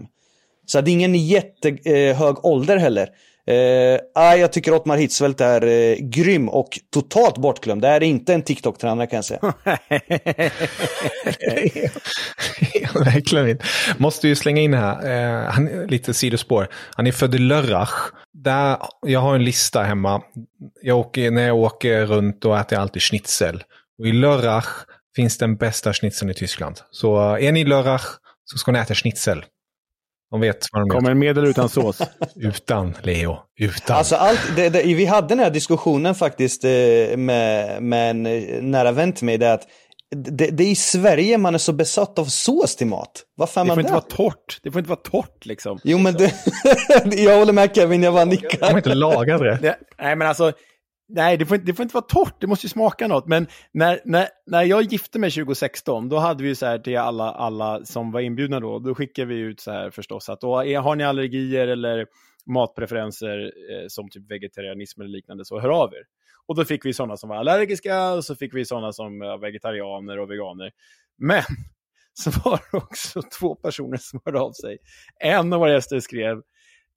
Så 0.66 0.82
det 0.82 0.92
är 0.92 0.94
ingen 0.94 1.16
jättehög 1.16 2.10
eh, 2.10 2.46
ålder 2.46 2.78
heller. 2.78 3.10
Eh, 3.48 4.00
ah, 4.16 4.36
jag 4.36 4.54
tycker 4.54 4.74
Ottmar 4.74 4.98
Hitzfeldt 4.98 5.42
är 5.42 5.66
eh, 5.66 5.96
grym 6.00 6.50
och 6.50 6.80
totalt 6.94 7.38
bortglömd. 7.38 7.82
Det 7.82 7.88
är 7.88 8.04
inte 8.04 8.34
en 8.34 8.42
TikTok-tränare 8.42 9.08
kan 9.08 9.18
jag 9.18 9.26
säga. 9.26 9.40
Verkligen 12.94 13.50
inte. 13.50 13.66
Måste 13.98 14.28
ju 14.28 14.36
slänga 14.36 14.62
in 14.62 14.74
här, 14.74 15.10
eh, 15.10 15.52
han, 15.52 15.66
lite 15.88 16.14
sidospår. 16.14 16.68
Han 16.96 17.08
är 17.08 17.12
född 17.12 17.36
i 17.36 17.38
Lörrach. 17.38 18.12
Där, 18.34 18.78
jag 19.02 19.20
har 19.20 19.36
en 19.36 19.44
lista 19.44 19.84
hemma. 19.84 20.22
Jag 20.82 20.98
åker, 20.98 21.32
när 21.32 21.48
jag 21.48 21.58
åker 21.58 22.06
runt 22.06 22.42
då 22.42 22.56
äter 22.56 22.76
jag 22.76 22.82
alltid 22.82 23.02
schnitzel. 23.02 23.64
Och 24.00 24.08
i 24.08 24.12
Lörrach 24.12 24.68
finns 25.16 25.38
den 25.38 25.56
bästa 25.56 25.94
schnitzeln 25.94 26.32
i 26.32 26.34
Tyskland. 26.34 26.80
Så 26.92 27.36
eh, 27.36 27.48
är 27.48 27.52
ni 27.52 27.60
i 27.60 27.66
Lörrach 27.66 28.06
så 28.46 28.58
ska 28.58 28.72
ni 28.72 28.80
äta 28.80 28.96
schnitzel. 28.96 29.46
De 30.36 30.42
vet 30.42 30.66
vad 30.72 30.82
de 30.82 30.90
Kommer 30.90 31.12
en 31.12 31.20
med 31.20 31.38
eller 31.38 31.48
utan 31.48 31.70
sås? 31.70 32.02
Utan, 32.36 32.94
Leo. 33.02 33.38
Utan. 33.60 33.98
Alltså 33.98 34.16
allt, 34.16 34.40
det, 34.56 34.70
det, 34.70 34.84
vi 34.84 35.06
hade 35.06 35.28
den 35.28 35.40
här 35.40 35.50
diskussionen 35.50 36.16
faktiskt 36.16 36.64
eh, 36.64 36.70
med, 37.18 37.84
med 37.84 38.10
en 38.10 38.26
eh, 38.26 38.62
nära 38.62 38.92
vän 38.92 39.14
till 39.14 39.26
mig. 39.26 39.38
Det, 39.38 39.54
att 39.54 39.68
det, 40.16 40.48
det 40.48 40.64
är 40.64 40.68
i 40.68 40.76
Sverige 40.76 41.38
man 41.38 41.54
är 41.54 41.58
så 41.60 41.74
besatt 41.74 42.20
av 42.20 42.26
sås 42.26 42.76
till 42.76 42.88
mat. 42.88 43.24
Varför 43.38 43.62
är 43.62 43.66
Det 43.66 43.68
man 43.68 43.76
får 43.76 43.80
inte 43.82 43.92
det? 43.92 43.94
vara 43.94 44.32
torrt. 44.32 44.60
Det 44.64 44.72
får 44.72 44.80
inte 44.80 44.90
vara 44.90 45.00
torrt 45.00 45.46
liksom. 45.46 45.80
Jo 45.84 45.98
men 45.98 46.14
det, 46.14 46.34
jag 47.24 47.40
håller 47.40 47.54
med 47.54 47.76
Kevin, 47.76 48.04
jag 48.04 48.14
bara 48.14 48.26
De 48.26 48.36
har 48.36 48.42
nickar. 48.42 48.78
inte 48.78 48.96
lagat 48.96 49.40
det. 49.42 49.58
Det, 49.62 49.76
nej, 50.02 50.16
men 50.16 50.28
alltså, 50.28 50.52
nej, 51.08 51.38
det 51.38 51.46
får, 51.46 51.56
inte- 51.56 51.68
det 51.68 51.74
får 51.74 51.84
inte 51.84 51.94
vara 51.96 52.06
torrt, 52.06 52.42
det 52.42 52.48
måste 52.48 52.66
ju 52.66 52.70
smaka 52.70 53.08
något. 53.08 53.28
Men 53.28 53.48
när, 53.72 54.02
när, 54.06 54.28
när 54.46 54.64
jag 54.64 54.82
gifte 54.82 55.20
mig 55.20 55.32
2016, 55.32 56.10
då 56.10 56.18
hade 56.18 56.44
vi 56.44 56.56
så 56.56 56.66
här 56.66 56.80
till 56.80 56.98
alla, 56.98 57.32
alla 57.32 57.86
som 57.86 58.12
var 58.12 58.20
inbjudna 58.22 58.60
då, 58.60 58.80
då 58.80 58.96
skickade 58.96 59.28
vi 59.28 59.36
ut 59.36 59.60
så 59.60 59.72
här 59.72 59.90
förstås 59.90 60.30
att 60.30 60.42
då, 60.42 60.60
är, 60.60 60.80
har 60.80 60.96
ni 60.96 61.04
allergier 61.04 61.68
eller 61.68 62.08
matpreferenser 62.46 63.40
eh, 63.46 63.86
som 63.88 64.10
typ 64.10 64.32
vegetarianism 64.32 65.02
eller 65.02 65.12
liknande, 65.12 65.46
så 65.46 65.60
hör 65.60 65.70
av 65.70 65.94
er. 65.94 66.04
Och 66.48 66.56
då 66.56 66.66
fick 66.66 66.86
vi 66.86 66.94
sådana 66.94 67.18
som 67.18 67.30
var 67.30 67.36
allergiska 67.36 68.12
och 68.14 68.26
så 68.26 68.36
fick 68.36 68.54
vi 68.56 68.66
sådana 68.66 68.92
som 68.94 69.20
var 69.20 69.38
vegetarianer 69.38 70.20
och 70.20 70.32
veganer. 70.32 70.72
Men 71.18 71.44
så 72.14 72.32
var 72.32 72.60
det 72.72 72.78
också 72.78 73.22
två 73.40 73.56
personer 73.56 73.98
som 73.98 74.20
hörde 74.26 74.40
av 74.40 74.52
sig. 74.52 74.78
En 75.20 75.54
av 75.54 75.60
våra 75.60 75.72
gäster 75.74 76.00
skrev, 76.00 76.42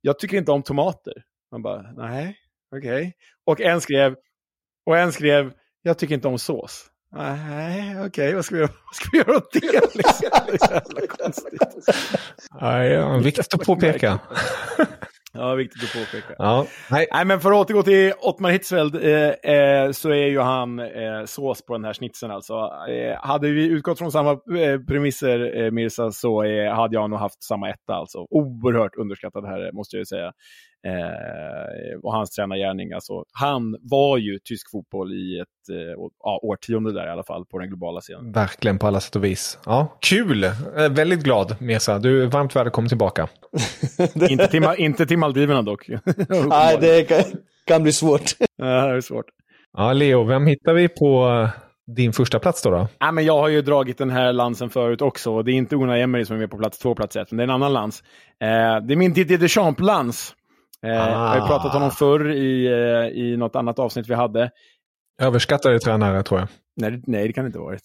jag 0.01 0.19
tycker 0.19 0.37
inte 0.37 0.53
om 0.53 0.63
tomater. 0.63 1.13
Man 1.53 1.63
bara, 1.63 1.93
nej, 1.93 2.37
okej. 2.77 3.13
Och 3.47 3.61
en 3.61 3.81
skrev, 3.81 4.15
och 4.87 4.99
en 4.99 5.13
skrev, 5.13 5.53
jag 5.83 5.99
tycker 5.99 6.15
inte 6.15 6.29
om 6.29 6.39
sås. 6.39 6.87
Nej, 7.13 8.07
okej, 8.07 8.35
vad, 8.35 8.45
ska 8.45 8.55
vi 8.55 8.61
vad 8.61 8.95
ska 8.95 9.09
vi 9.13 9.19
göra 9.19 9.37
åt 9.37 9.53
det? 9.53 9.61
Liksom? 9.95 10.31
Det 10.47 10.53
är 10.53 10.59
så 10.59 10.73
jävla 10.73 11.07
konstigt. 11.07 11.63
Ja, 12.61 12.85
ja, 12.85 13.19
viktigt 13.19 13.55
att 13.55 13.61
påpeka. 13.61 14.21
Ja, 15.33 15.55
viktigt 15.55 15.83
att 15.85 15.93
påpeka. 15.93 16.35
Ja, 16.39 16.67
nej. 16.91 17.07
Nej, 17.13 17.25
men 17.25 17.41
för 17.41 17.51
att 17.51 17.57
återgå 17.57 17.83
till 17.83 18.13
Ottmar 18.21 18.51
Hitzfeld 18.51 18.95
eh, 18.95 19.55
eh, 19.55 19.91
så 19.91 20.11
är 20.11 20.27
ju 20.27 20.41
han 20.41 20.79
eh, 20.79 21.25
sås 21.25 21.63
på 21.67 21.73
den 21.73 21.85
här 21.85 21.93
snitsen 21.93 22.31
alltså. 22.31 22.55
Eh, 22.89 23.17
hade 23.23 23.51
vi 23.51 23.67
utgått 23.67 23.99
från 23.99 24.13
samma 24.13 24.31
eh, 24.31 24.81
premisser, 24.89 25.63
eh, 25.63 25.71
Mirza, 25.71 26.11
så 26.11 26.43
eh, 26.43 26.75
hade 26.75 26.95
jag 26.95 27.11
nog 27.11 27.19
haft 27.19 27.43
samma 27.43 27.71
etta 27.71 27.95
alltså. 27.95 28.19
Oerhört 28.31 28.97
underskattad 28.97 29.47
herre, 29.47 29.73
måste 29.73 29.97
jag 29.97 30.01
ju 30.01 30.07
säga. 30.07 30.33
Eh, 30.87 31.99
och 32.03 32.13
hans 32.13 32.31
tränargärning, 32.31 32.93
alltså. 32.93 33.25
Han 33.33 33.77
var 33.81 34.19
ju 34.19 34.39
tysk 34.45 34.71
fotboll 34.71 35.13
i 35.13 35.39
ett 35.41 35.75
eh, 35.77 35.99
å- 36.01 36.41
årtionde 36.43 36.93
där 36.93 37.07
i 37.07 37.11
alla 37.11 37.25
fall, 37.25 37.45
på 37.47 37.59
den 37.59 37.69
globala 37.69 38.01
scenen. 38.01 38.33
Verkligen 38.33 38.79
på 38.79 38.87
alla 38.87 39.01
sätt 39.01 39.17
och 39.17 39.25
vis. 39.25 39.59
Ja, 39.67 39.99
kul! 40.01 40.45
Är 40.45 40.89
väldigt 40.89 41.23
glad, 41.23 41.57
Mesa. 41.61 41.99
Du 41.99 42.23
är 42.23 42.27
varmt 42.27 42.57
välkommen 42.57 42.89
tillbaka. 42.89 43.29
inte, 44.29 44.47
till, 44.47 44.65
inte 44.77 45.07
till 45.07 45.19
Maldiverna 45.19 45.63
dock. 45.63 45.89
Nej, 46.49 46.79
det 46.81 47.03
kan, 47.09 47.23
kan 47.67 47.83
bli 47.83 47.93
svårt. 47.93 48.23
Ja, 48.61 48.87
det 48.87 48.97
är 48.97 49.01
svårt. 49.01 49.27
Ja, 49.77 49.93
Leo, 49.93 50.25
vem 50.25 50.47
hittar 50.47 50.75
vi 50.75 50.89
på 50.89 51.29
eh, 51.29 51.49
din 51.97 52.13
första 52.13 52.39
plats 52.39 52.63
då? 52.63 52.71
då? 52.71 52.89
Ja, 52.99 53.13
men 53.13 53.25
jag 53.25 53.39
har 53.39 53.49
ju 53.49 53.63
dragit 53.63 53.99
den 53.99 54.11
här 54.11 54.33
lansen 54.33 54.71
förut 54.71 55.03
också. 55.03 55.43
Det 55.43 55.53
är 55.53 55.55
inte 55.55 55.77
Unai 55.77 56.01
Emery 56.03 56.25
som 56.25 56.37
är 56.37 56.41
med 56.41 56.51
på 56.51 56.59
plats 56.59 56.79
två, 56.79 56.95
plats 56.95 57.17
ett, 57.17 57.31
men 57.31 57.37
det 57.37 57.43
är 57.43 57.45
en 57.45 57.51
annan 57.51 57.73
lans. 57.73 58.03
Eh, 58.41 58.47
det 58.87 58.95
är 58.95 58.97
min 58.97 59.13
Didier 59.13 59.39
Deschamps-lans. 59.39 60.35
Eh, 60.87 60.91
Jag 60.91 61.17
har 61.17 61.35
ju 61.35 61.41
pratat 61.47 61.65
om 61.65 61.71
honom 61.71 61.91
förr 61.91 62.31
i, 62.31 62.67
eh, 62.67 63.23
i 63.23 63.37
något 63.37 63.57
annat 63.57 63.79
avsnitt 63.79 64.09
vi 64.09 64.15
hade. 64.15 64.51
Överskattade 65.23 65.79
tränare, 65.79 66.23
tror 66.23 66.41
jag. 66.41 66.49
Nej, 66.77 67.03
nej 67.07 67.27
det 67.27 67.33
kan 67.33 67.45
det 67.45 67.47
inte 67.47 67.59
ha 67.59 67.67
varit. 67.67 67.83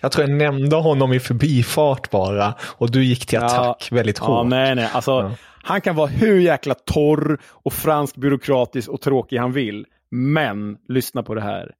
Jag 0.00 0.12
tror 0.12 0.28
jag 0.28 0.36
nämnde 0.38 0.76
honom 0.76 1.12
i 1.12 1.20
förbifart 1.20 2.10
bara. 2.10 2.54
Och 2.76 2.90
du 2.90 3.04
gick 3.04 3.26
till 3.26 3.38
attack 3.38 3.88
väldigt 3.92 4.18
hårt. 4.18 4.28
Ja, 4.28 4.42
nej, 4.42 4.74
nej. 4.74 4.88
Alltså, 4.92 5.10
Ja. 5.10 5.30
Han 5.62 5.80
kan 5.80 5.96
vara 5.96 6.06
hur 6.06 6.40
jäkla 6.40 6.74
torr 6.74 7.40
och 7.46 7.72
fransk 7.72 8.16
byråkratisk 8.16 8.88
och 8.88 9.00
tråkig 9.00 9.36
han 9.38 9.52
vill. 9.52 9.86
Men, 10.10 10.76
lyssna 10.88 11.22
på 11.22 11.34
det 11.34 11.40
här. 11.40 11.70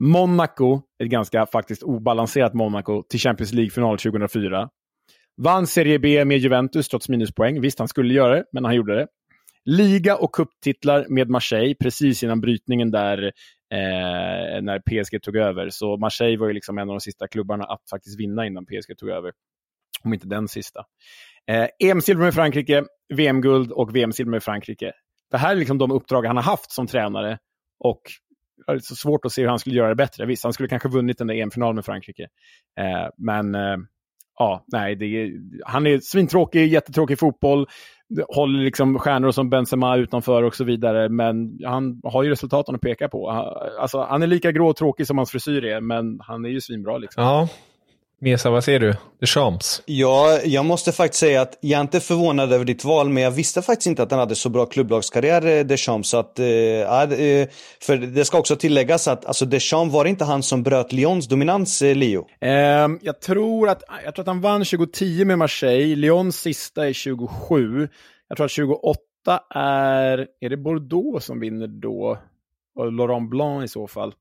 Monaco, 0.00 0.80
ett 1.02 1.08
ganska 1.10 1.46
faktiskt 1.46 1.82
obalanserat 1.82 2.54
Monaco, 2.54 3.02
till 3.02 3.20
Champions 3.20 3.52
League-final 3.52 3.98
2004. 3.98 4.68
Vann 5.42 5.66
Serie 5.66 5.98
B 5.98 6.24
med 6.24 6.38
Juventus 6.38 6.88
trots 6.88 7.08
minuspoäng. 7.08 7.60
Visst, 7.60 7.78
han 7.78 7.88
skulle 7.88 8.14
göra 8.14 8.34
det, 8.34 8.44
men 8.52 8.64
han 8.64 8.74
gjorde 8.74 8.94
det. 8.94 9.06
Liga 9.64 10.16
och 10.16 10.34
cuptitlar 10.34 11.06
med 11.08 11.28
Marseille 11.28 11.74
precis 11.74 12.22
innan 12.22 12.40
brytningen 12.40 12.90
där 12.90 13.24
eh, 13.72 14.62
när 14.62 14.78
PSG 14.78 15.22
tog 15.22 15.36
över. 15.36 15.68
Så 15.70 15.96
Marseille 15.96 16.38
var 16.38 16.46
ju 16.46 16.52
liksom 16.52 16.78
en 16.78 16.88
av 16.88 16.94
de 16.94 17.00
sista 17.00 17.28
klubbarna 17.28 17.64
att 17.64 17.90
faktiskt 17.90 18.20
vinna 18.20 18.46
innan 18.46 18.66
PSG 18.66 18.98
tog 18.98 19.08
över. 19.08 19.32
Om 20.04 20.14
inte 20.14 20.26
den 20.26 20.48
sista. 20.48 20.84
Eh, 21.46 21.68
EM-silver 21.78 22.24
med 22.24 22.34
Frankrike, 22.34 22.84
VM-guld 23.14 23.72
och 23.72 23.96
VM-silver 23.96 24.30
med 24.30 24.42
Frankrike. 24.42 24.92
Det 25.30 25.36
här 25.36 25.52
är 25.52 25.56
liksom 25.56 25.78
de 25.78 25.90
uppdrag 25.90 26.26
han 26.26 26.36
har 26.36 26.44
haft 26.44 26.70
som 26.70 26.86
tränare. 26.86 27.38
Och 27.78 28.00
det 28.66 28.72
är 28.72 28.78
så 28.78 28.94
svårt 28.94 29.24
att 29.24 29.32
se 29.32 29.42
hur 29.42 29.48
han 29.48 29.58
skulle 29.58 29.76
göra 29.76 29.88
det 29.88 29.94
bättre. 29.94 30.26
Visst, 30.26 30.44
han 30.44 30.52
skulle 30.52 30.68
kanske 30.68 30.88
vunnit 30.88 31.18
den 31.18 31.26
där 31.26 31.34
EM-finalen 31.34 31.74
med 31.74 31.84
Frankrike. 31.84 32.22
Eh, 32.80 33.08
men 33.18 33.54
eh, 33.54 33.76
ja, 34.38 34.64
nej, 34.66 34.96
det 34.96 35.04
är, 35.06 35.30
han 35.66 35.86
är 35.86 35.98
svintråkig, 35.98 36.66
jättetråkig 36.72 37.18
fotboll. 37.18 37.66
Håller 38.28 38.58
liksom 38.64 38.98
stjärnor 38.98 39.30
som 39.30 39.50
Benzema 39.50 39.96
utanför 39.96 40.42
och 40.42 40.54
så 40.54 40.64
vidare. 40.64 41.08
Men 41.08 41.58
han 41.64 42.00
har 42.04 42.22
ju 42.22 42.30
resultaten 42.30 42.74
att 42.74 42.80
peka 42.80 43.08
på. 43.08 43.30
Han- 43.30 43.54
Alltså, 43.80 44.00
han 44.00 44.22
är 44.22 44.26
lika 44.26 44.52
grå 44.52 44.68
och 44.68 44.76
tråkig 44.76 45.06
som 45.06 45.18
hans 45.18 45.30
frisyr 45.30 45.64
är, 45.64 45.80
men 45.80 46.18
han 46.20 46.44
är 46.44 46.48
ju 46.48 46.60
svinbra. 46.60 46.98
Liksom. 46.98 47.22
Ja. 47.24 47.48
Mesa, 48.20 48.50
vad 48.50 48.64
säger 48.64 48.80
du? 48.80 48.94
Deschamps? 49.20 49.82
Ja, 49.86 50.40
jag 50.44 50.64
måste 50.64 50.92
faktiskt 50.92 51.20
säga 51.20 51.40
att 51.40 51.58
jag 51.60 51.78
är 51.78 51.82
inte 51.82 52.00
förvånad 52.00 52.52
över 52.52 52.64
ditt 52.64 52.84
val, 52.84 53.08
men 53.08 53.22
jag 53.22 53.30
visste 53.30 53.62
faktiskt 53.62 53.86
inte 53.86 54.02
att 54.02 54.10
han 54.10 54.20
hade 54.20 54.34
så 54.34 54.48
bra 54.48 54.66
klubblagskarriär, 54.66 55.46
eh, 55.46 55.64
Deschamps. 55.64 56.08
Så 56.08 56.16
att, 56.16 56.38
eh, 56.38 56.46
eh, 56.46 57.48
för 57.82 57.96
det 57.96 58.24
ska 58.24 58.38
också 58.38 58.56
tilläggas 58.56 59.08
att 59.08 59.26
alltså 59.26 59.44
Deschamps, 59.44 59.94
var 59.94 60.04
inte 60.04 60.24
han 60.24 60.42
som 60.42 60.62
bröt 60.62 60.92
Lyons 60.92 61.28
dominans, 61.28 61.82
eh, 61.82 61.96
Leo? 61.96 62.26
Ehm, 62.40 62.98
jag, 63.02 63.20
tror 63.20 63.68
att, 63.68 63.82
jag 64.04 64.14
tror 64.14 64.22
att 64.22 64.28
han 64.28 64.40
vann 64.40 64.64
2010 64.64 65.24
med 65.24 65.38
Marseille. 65.38 65.96
Lyons 65.96 66.40
sista 66.40 66.88
är 66.88 66.92
27. 66.92 67.88
Jag 68.28 68.36
tror 68.36 68.44
att 68.44 68.50
28 68.50 69.00
är... 69.54 70.26
Är 70.40 70.48
det 70.50 70.56
Bordeaux 70.56 71.26
som 71.26 71.40
vinner 71.40 71.66
då? 71.66 72.18
Och 72.76 72.92
Laurent 72.92 73.30
Blanc 73.30 73.64
i 73.64 73.68
så 73.68 73.86
fall. 73.86 74.14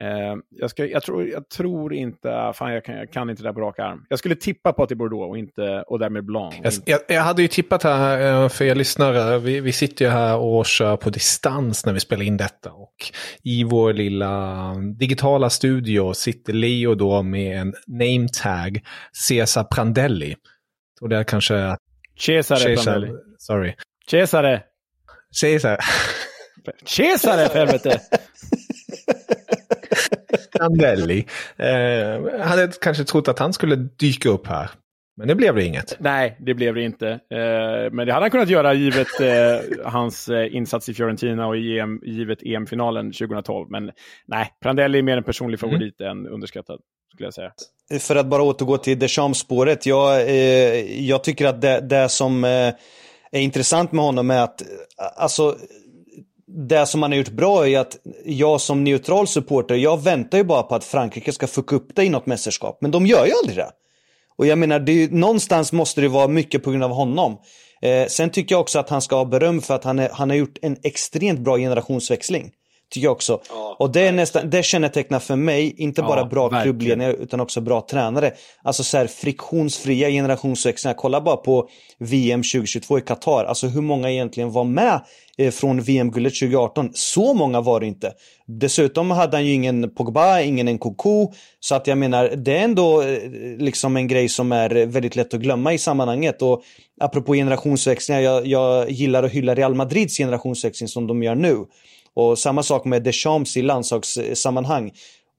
Ehm, 0.00 0.42
jag, 0.50 0.70
ska, 0.70 0.86
jag, 0.86 1.02
tror, 1.02 1.28
jag 1.28 1.48
tror 1.48 1.94
inte... 1.94 2.52
Fan, 2.54 2.72
jag 2.72 2.84
kan, 2.84 2.96
jag 2.96 3.12
kan 3.12 3.30
inte 3.30 3.42
det 3.42 3.48
där 3.48 3.52
på 3.52 3.60
rak 3.60 3.78
arm. 3.78 4.06
Jag 4.08 4.18
skulle 4.18 4.34
tippa 4.34 4.72
på 4.72 4.82
att 4.82 4.88
det 4.88 4.92
är 4.92 4.96
Bordeaux 4.96 5.30
och, 5.30 5.38
inte, 5.38 5.84
och 5.86 5.98
därmed 5.98 6.24
Blanc. 6.24 6.54
och 6.58 6.72
Jag, 6.84 7.00
jag, 7.08 7.22
hade 7.22 7.42
ju 7.42 7.48
tippat 7.48 7.82
här 7.82 8.42
eh, 8.42 8.48
för 8.48 8.64
er 8.64 8.74
lyssnare. 8.74 9.38
Vi, 9.38 9.60
vi 9.60 9.72
sitter 9.72 10.04
ju 10.04 10.10
här 10.10 10.36
och 10.36 10.66
kör 10.66 10.96
på 10.96 11.10
distans 11.10 11.86
när 11.86 11.92
vi 11.92 12.00
spelar 12.00 12.24
in 12.24 12.36
detta. 12.36 12.72
Och 12.72 12.94
i 13.42 13.64
vår 13.64 13.92
lilla 13.92 14.74
digitala 14.98 15.50
studio 15.50 16.12
sitter 16.14 16.52
Leo 16.52 16.94
då 16.94 17.22
med 17.22 17.60
en 17.60 17.74
name 17.86 18.28
tag, 18.42 18.80
Cesar 19.28 19.64
Prandelli. 19.64 20.36
Och 21.00 21.08
det 21.08 21.16
är 21.16 21.24
kanske... 21.24 21.76
Cesare 22.20 22.58
Cesar, 22.58 22.92
Prandelli. 22.92 23.12
sorry. 23.38 23.74
Cesare! 24.10 24.62
Cesar. 25.40 25.78
Cesare 26.84 27.48
för 27.48 27.58
helvete! 27.58 28.00
Prandelli. 30.58 31.26
Eh, 31.56 32.46
hade 32.46 32.72
kanske 32.80 33.04
trott 33.04 33.28
att 33.28 33.38
han 33.38 33.52
skulle 33.52 33.76
dyka 33.76 34.28
upp 34.28 34.46
här. 34.46 34.70
Men 35.16 35.28
det 35.28 35.34
blev 35.34 35.54
det 35.54 35.64
inget. 35.64 35.96
Nej, 36.00 36.36
det 36.40 36.54
blev 36.54 36.74
det 36.74 36.82
inte. 36.82 37.08
Eh, 37.08 37.92
men 37.92 38.06
det 38.06 38.12
hade 38.12 38.24
han 38.24 38.30
kunnat 38.30 38.48
göra 38.48 38.74
givet 38.74 39.20
eh, 39.20 39.84
hans 39.84 40.28
eh, 40.28 40.56
insats 40.56 40.88
i 40.88 40.94
Fiorentina 40.94 41.46
och 41.46 41.56
i 41.56 41.78
EM, 41.78 42.00
givet 42.04 42.42
EM-finalen 42.42 43.12
2012. 43.12 43.70
Men 43.70 43.90
nej, 44.26 44.48
Prandelli 44.62 44.98
är 44.98 45.02
mer 45.02 45.16
en 45.16 45.24
personlig 45.24 45.60
favorit 45.60 46.00
än 46.00 46.26
underskattad, 46.26 46.80
skulle 47.12 47.26
jag 47.26 47.34
säga. 47.34 47.52
För 48.00 48.16
att 48.16 48.26
bara 48.26 48.42
återgå 48.42 48.78
till 48.78 48.98
Deschamps-spåret. 48.98 49.86
Jag, 49.86 50.20
eh, 50.20 51.06
jag 51.06 51.24
tycker 51.24 51.46
att 51.46 51.60
det, 51.60 51.80
det 51.80 52.08
som 52.08 52.44
eh, 52.44 52.50
är 53.30 53.40
intressant 53.40 53.92
med 53.92 54.04
honom 54.04 54.30
är 54.30 54.42
att, 54.42 54.62
alltså, 55.16 55.56
det 56.46 56.86
som 56.86 57.02
han 57.02 57.12
har 57.12 57.18
gjort 57.18 57.28
bra 57.28 57.68
är 57.68 57.78
att 57.78 57.96
jag 58.24 58.60
som 58.60 58.84
neutral 58.84 59.26
supporter, 59.26 59.74
jag 59.74 60.02
väntar 60.02 60.38
ju 60.38 60.44
bara 60.44 60.62
på 60.62 60.74
att 60.74 60.84
Frankrike 60.84 61.32
ska 61.32 61.46
fucka 61.46 61.76
upp 61.76 61.88
det 61.94 62.04
i 62.04 62.08
något 62.08 62.26
mästerskap. 62.26 62.78
Men 62.80 62.90
de 62.90 63.06
gör 63.06 63.26
ju 63.26 63.32
aldrig 63.32 63.56
det. 63.56 63.70
Och 64.38 64.46
jag 64.46 64.58
menar, 64.58 64.78
det 64.78 64.92
är, 64.92 65.08
någonstans 65.08 65.72
måste 65.72 66.00
det 66.00 66.08
vara 66.08 66.28
mycket 66.28 66.62
på 66.62 66.70
grund 66.70 66.84
av 66.84 66.90
honom. 66.90 67.36
Eh, 67.82 68.06
sen 68.06 68.30
tycker 68.30 68.54
jag 68.54 68.60
också 68.60 68.78
att 68.78 68.88
han 68.88 69.02
ska 69.02 69.16
ha 69.16 69.24
beröm 69.24 69.62
för 69.62 69.74
att 69.74 69.84
han, 69.84 69.98
är, 69.98 70.10
han 70.12 70.30
har 70.30 70.36
gjort 70.36 70.58
en 70.62 70.76
extremt 70.82 71.40
bra 71.40 71.58
generationsväxling. 71.58 72.50
Tycker 72.90 73.06
jag 73.06 73.12
också. 73.12 73.40
Ja, 73.48 73.76
och 73.78 73.90
det, 73.92 74.00
är 74.00 74.12
nästan, 74.12 74.50
det 74.50 74.62
kännetecknar 74.62 75.18
för 75.18 75.36
mig, 75.36 75.74
inte 75.78 76.02
bara 76.02 76.20
ja, 76.20 76.24
bra 76.24 76.62
klubbledare 76.62 77.12
utan 77.12 77.40
också 77.40 77.60
bra 77.60 77.86
tränare. 77.90 78.32
Alltså 78.62 78.84
så 78.84 78.96
här 78.96 79.06
friktionsfria 79.06 80.08
generationsväxlingar. 80.08 80.94
Kolla 80.94 81.20
bara 81.20 81.36
på 81.36 81.68
VM 81.98 82.40
2022 82.40 82.98
i 82.98 83.00
Qatar. 83.00 83.44
Alltså 83.44 83.66
hur 83.66 83.80
många 83.80 84.10
egentligen 84.10 84.52
var 84.52 84.64
med 84.64 85.00
Eh, 85.38 85.50
från 85.50 85.80
VM-guldet 85.80 86.34
2018? 86.34 86.90
Så 86.92 87.34
många 87.34 87.60
var 87.60 87.80
det 87.80 87.86
inte. 87.86 88.12
Dessutom 88.46 89.10
hade 89.10 89.36
han 89.36 89.46
ju 89.46 89.52
ingen 89.52 89.94
Pogba, 89.94 90.40
ingen 90.40 90.66
Nkunku. 90.66 91.26
Så 91.60 91.74
att 91.74 91.86
jag 91.86 91.98
menar, 91.98 92.28
det 92.36 92.56
är 92.56 92.64
ändå 92.64 93.02
eh, 93.02 93.18
liksom 93.58 93.96
en 93.96 94.08
grej 94.08 94.28
som 94.28 94.52
är 94.52 94.86
väldigt 94.86 95.16
lätt 95.16 95.34
att 95.34 95.40
glömma 95.40 95.72
i 95.72 95.78
sammanhanget. 95.78 96.42
Och 96.42 96.62
apropå 97.00 97.34
generationsväxlingar, 97.34 98.20
jag, 98.20 98.46
jag 98.46 98.90
gillar 98.90 99.22
att 99.22 99.32
hylla 99.32 99.54
Real 99.54 99.74
Madrids 99.74 100.16
generationsväxling 100.16 100.88
som 100.88 101.06
de 101.06 101.22
gör 101.22 101.34
nu. 101.34 101.56
Och 102.14 102.38
samma 102.38 102.62
sak 102.62 102.84
med 102.84 103.02
Deschamps 103.02 103.56
i 103.56 103.62
landslagssammanhang. 103.62 104.92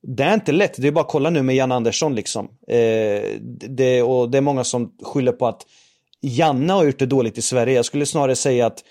Det 0.08 0.24
är 0.24 0.34
inte 0.34 0.52
lätt, 0.52 0.82
det 0.82 0.88
är 0.88 0.92
bara 0.92 1.02
att 1.02 1.12
kolla 1.12 1.30
nu 1.30 1.44
med 1.44 1.56
Jan 1.56 1.72
Andersson 1.72 2.16
liksom. 2.16 2.46
Eh, 2.68 3.24
det, 3.70 4.02
och 4.02 4.32
det 4.32 4.38
är 4.38 4.42
många 4.42 4.64
som 4.64 4.92
skyller 5.04 5.32
på 5.32 5.48
att 5.48 5.62
Janne 6.22 6.74
har 6.74 6.86
gjort 6.86 7.00
det 7.00 7.06
dåligt 7.06 7.38
i 7.38 7.42
Sverige. 7.42 7.76
Jag 7.76 7.86
skulle 7.86 8.06
snarare 8.06 8.36
säga 8.36 8.66
att 8.66 8.84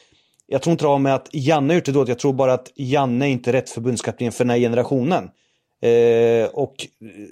jag 0.47 0.63
tror 0.63 0.73
inte 0.73 0.85
det 0.85 0.89
har 0.89 0.99
med 0.99 1.15
att 1.15 1.29
Janne 1.33 1.73
har 1.73 1.75
gjort 1.75 1.85
det 1.85 1.93
dåligt, 1.93 2.09
jag 2.09 2.19
tror 2.19 2.33
bara 2.33 2.53
att 2.53 2.73
Janne 2.75 3.27
är 3.27 3.31
inte 3.31 3.53
rätt 3.53 3.71
förbundskapten 3.71 4.33
för 4.33 4.45
den 4.45 4.51
här 4.51 4.59
generationen. 4.59 5.29
Eh, 5.83 6.49
och 6.53 6.75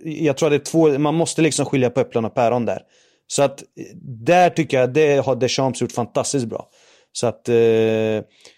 jag 0.04 0.36
tror 0.36 0.46
att 0.46 0.52
det 0.52 0.56
är 0.56 0.70
två, 0.70 0.98
man 0.98 1.14
måste 1.14 1.42
liksom 1.42 1.66
skilja 1.66 1.90
på 1.90 2.00
äpplen 2.00 2.24
och 2.24 2.34
päron 2.34 2.66
där. 2.66 2.82
Så 3.26 3.42
att 3.42 3.60
eh, 3.60 3.96
där 4.26 4.50
tycker 4.50 4.80
jag, 4.80 4.92
det 4.92 5.26
har 5.26 5.36
Deschamps 5.36 5.82
gjort 5.82 5.92
fantastiskt 5.92 6.46
bra. 6.46 6.68
Så 7.12 7.26
att 7.26 7.48
eh, 7.48 7.56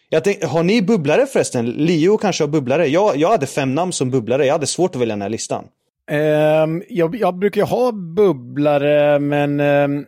jag 0.08 0.24
tänk, 0.24 0.44
har 0.44 0.62
ni 0.62 0.82
bubblare 0.82 1.26
förresten? 1.26 1.70
Leo 1.70 2.16
kanske 2.16 2.44
har 2.44 2.48
bubblare. 2.48 2.86
Jag, 2.86 3.16
jag 3.16 3.28
hade 3.28 3.46
fem 3.46 3.74
namn 3.74 3.92
som 3.92 4.10
bubblare. 4.10 4.46
Jag 4.46 4.54
hade 4.54 4.66
svårt 4.66 4.94
att 4.94 5.00
välja 5.00 5.12
den 5.12 5.22
här 5.22 5.28
listan. 5.28 5.64
Um, 6.10 6.82
jag, 6.88 7.16
jag 7.16 7.38
brukar 7.38 7.60
ju 7.60 7.64
ha 7.66 7.92
bubblare, 7.92 9.18
men 9.18 9.60
um, 9.60 10.06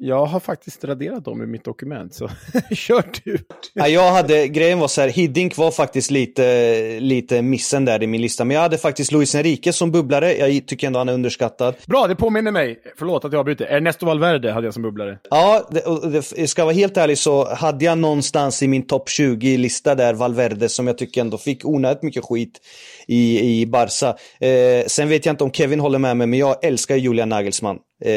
jag 0.00 0.26
har 0.26 0.40
faktiskt 0.40 0.84
raderat 0.84 1.24
dem 1.24 1.42
i 1.42 1.46
mitt 1.46 1.64
dokument, 1.64 2.14
så 2.14 2.28
kör 2.70 3.04
du. 3.24 3.38
Ja, 3.74 3.88
jag 3.88 4.12
hade, 4.12 4.48
grejen 4.48 4.78
var 4.78 4.88
så 4.88 5.00
här, 5.00 5.08
Hiddink 5.08 5.56
var 5.56 5.70
faktiskt 5.70 6.10
lite, 6.10 7.00
lite 7.00 7.42
missen 7.42 7.84
där 7.84 8.02
i 8.02 8.06
min 8.06 8.20
lista. 8.20 8.44
Men 8.44 8.54
jag 8.54 8.62
hade 8.62 8.78
faktiskt 8.78 9.12
Luis 9.12 9.34
Enrique 9.34 9.72
som 9.72 9.92
bubblare. 9.92 10.32
Jag 10.32 10.66
tycker 10.66 10.86
ändå 10.86 10.98
han 10.98 11.08
är 11.08 11.12
underskattad. 11.12 11.74
Bra, 11.86 12.06
det 12.06 12.16
påminner 12.16 12.52
mig. 12.52 12.78
Förlåt 12.98 13.24
att 13.24 13.32
jag 13.32 13.40
avbryter. 13.40 13.66
Ernesto 13.66 14.06
Valverde 14.06 14.52
hade 14.52 14.66
jag 14.66 14.74
som 14.74 14.82
bubblare. 14.82 15.18
Ja, 15.30 15.68
det, 15.70 16.22
det, 16.36 16.48
ska 16.48 16.64
vara 16.64 16.74
helt 16.74 16.96
ärlig 16.96 17.18
så 17.18 17.54
hade 17.54 17.84
jag 17.84 17.98
någonstans 17.98 18.62
i 18.62 18.68
min 18.68 18.86
topp 18.86 19.08
20-lista 19.08 19.94
där 19.94 20.14
Valverde 20.14 20.68
som 20.68 20.86
jag 20.86 20.98
tycker 20.98 21.20
ändå 21.20 21.38
fick 21.38 21.64
onödigt 21.64 22.02
mycket 22.02 22.24
skit 22.24 22.60
i, 23.06 23.60
i 23.60 23.66
Barca. 23.66 24.16
Eh, 24.40 24.86
sen 24.86 25.08
vet 25.08 25.26
jag 25.26 25.32
inte 25.32 25.44
om 25.44 25.52
Kevin 25.52 25.80
håller 25.80 25.98
med 25.98 26.16
mig, 26.16 26.26
men 26.26 26.38
jag 26.38 26.64
älskar 26.64 26.96
Julian 26.96 27.28
Nagelsmann. 27.28 27.78
Eh, 28.04 28.12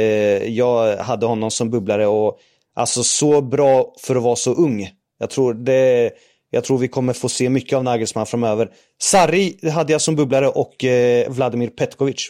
jag 0.49 0.97
hade 0.97 1.25
honom 1.25 1.51
som 1.51 1.69
bubblare 1.69 2.07
och 2.07 2.39
alltså 2.73 3.03
så 3.03 3.41
bra 3.41 3.93
för 3.99 4.15
att 4.15 4.23
vara 4.23 4.35
så 4.35 4.53
ung. 4.53 4.89
Jag 5.19 5.29
tror, 5.29 5.53
det, 5.53 6.11
jag 6.49 6.63
tror 6.63 6.77
vi 6.77 6.87
kommer 6.87 7.13
få 7.13 7.29
se 7.29 7.49
mycket 7.49 7.77
av 7.77 7.83
Nagelsmann 7.83 8.25
framöver. 8.25 8.71
Sarri 9.01 9.69
hade 9.69 9.91
jag 9.91 10.01
som 10.01 10.15
bubblare 10.15 10.47
och 10.47 10.83
eh, 10.83 11.29
Vladimir 11.29 11.69
Petkovic. 11.69 12.29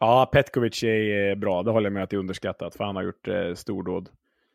Ja, 0.00 0.30
Petkovic 0.32 0.82
är 0.82 1.30
eh, 1.30 1.34
bra. 1.34 1.62
Det 1.62 1.70
håller 1.70 1.86
jag 1.86 1.92
med 1.92 2.02
att 2.02 2.10
det 2.10 2.16
är 2.16 2.20
underskattat, 2.20 2.74
för 2.74 2.84
han 2.84 2.96
har 2.96 3.02
gjort 3.02 3.28
eh, 3.28 3.54
stordåd. 3.54 4.08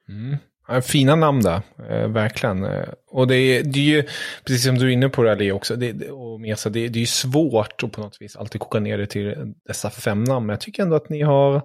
Mm. 0.09 0.37
Fina 0.81 1.15
namn 1.15 1.41
där, 1.41 1.61
eh, 1.89 2.07
verkligen. 2.07 2.63
Eh, 2.63 2.87
och 3.07 3.27
det 3.27 3.35
är, 3.35 3.63
det 3.63 3.79
är 3.79 3.83
ju, 3.83 4.03
precis 4.45 4.65
som 4.65 4.75
du 4.75 4.85
är 4.85 4.89
inne 4.89 5.09
på 5.09 5.23
det 5.23 5.31
Ali 5.31 5.51
också, 5.51 5.75
det, 5.75 6.09
och 6.09 6.41
Mesa, 6.41 6.69
det, 6.69 6.87
det 6.87 6.99
är 6.99 7.01
ju 7.01 7.05
svårt 7.05 7.83
att 7.83 7.91
på 7.91 8.01
något 8.01 8.21
vis 8.21 8.35
alltid 8.35 8.61
koka 8.61 8.79
ner 8.79 8.97
det 8.97 9.07
till 9.07 9.53
dessa 9.67 9.89
fem 9.89 10.23
namn. 10.23 10.45
Men 10.45 10.53
jag 10.53 10.61
tycker 10.61 10.83
ändå 10.83 10.95
att 10.95 11.09
ni 11.09 11.21
har 11.21 11.61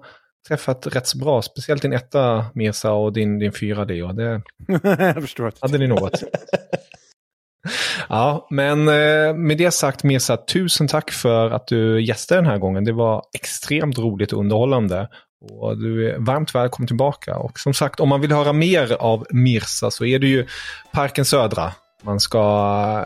träffat 0.47 0.87
rätt 0.87 1.07
så 1.07 1.17
bra. 1.17 1.41
Speciellt 1.41 1.81
din 1.81 1.93
etta 1.93 2.45
Mesa 2.53 2.91
och 2.91 3.13
din, 3.13 3.39
din 3.39 3.53
fyra 3.53 3.83
Leo. 3.83 4.13
Det 4.13 4.41
jag 4.83 5.21
förstår. 5.21 5.53
hade 5.61 5.77
ni 5.77 5.87
något. 5.87 6.23
ja, 8.09 8.47
men 8.49 8.87
eh, 8.87 9.33
med 9.35 9.57
det 9.57 9.71
sagt 9.71 10.03
Mesa, 10.03 10.37
tusen 10.37 10.87
tack 10.87 11.11
för 11.11 11.51
att 11.51 11.67
du 11.67 12.03
gästade 12.03 12.41
den 12.41 12.49
här 12.49 12.57
gången. 12.57 12.83
Det 12.83 12.93
var 12.93 13.23
extremt 13.33 13.97
roligt 13.97 14.33
och 14.33 14.39
underhållande. 14.39 15.07
Och 15.51 15.77
du 15.77 16.09
är 16.09 16.19
varmt 16.19 16.55
välkommen 16.55 16.87
tillbaka. 16.87 17.35
Och 17.35 17.59
som 17.59 17.73
sagt, 17.73 17.99
om 17.99 18.09
man 18.09 18.21
vill 18.21 18.31
höra 18.31 18.53
mer 18.53 18.93
av 18.93 19.25
Mirsa 19.29 19.91
så 19.91 20.05
är 20.05 20.19
det 20.19 20.27
ju 20.27 20.47
Parken 20.91 21.25
Södra. 21.25 21.71
Man 22.03 22.19
ska 22.19 23.05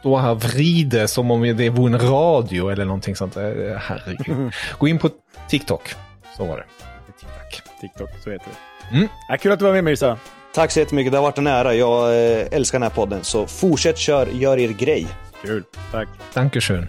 stå 0.00 0.16
här 0.16 0.30
och 0.30 0.44
vrida 0.44 1.08
som 1.08 1.30
om 1.30 1.56
det 1.56 1.70
vore 1.70 1.94
en 1.94 2.00
radio 2.00 2.70
eller 2.70 2.84
någonting 2.84 3.16
sånt. 3.16 3.34
Herregud. 3.34 4.52
Gå 4.78 4.88
in 4.88 4.98
på 4.98 5.10
TikTok. 5.48 5.94
Så 6.36 6.44
var 6.44 6.56
det. 6.56 6.64
TikTok. 7.06 7.80
TikTok, 7.80 8.10
så 8.24 8.30
heter 8.30 8.46
det. 8.50 8.96
Mm. 8.96 9.08
Ja, 9.28 9.36
kul 9.36 9.52
att 9.52 9.58
du 9.58 9.64
var 9.64 9.72
med 9.72 9.84
Mirsa. 9.84 10.18
Tack 10.54 10.70
så 10.70 10.78
jättemycket, 10.80 11.12
det 11.12 11.18
har 11.18 11.22
varit 11.22 11.38
en 11.38 11.46
ära. 11.46 11.74
Jag 11.74 12.08
eh, 12.08 12.46
älskar 12.50 12.78
den 12.78 12.82
här 12.82 12.96
podden. 12.96 13.24
Så 13.24 13.46
fortsätt 13.46 13.98
kör, 13.98 14.26
gör 14.26 14.58
er 14.58 14.68
grej. 14.68 15.06
Kul, 15.42 15.64
tack. 15.92 16.08
Dankeschön. 16.34 16.88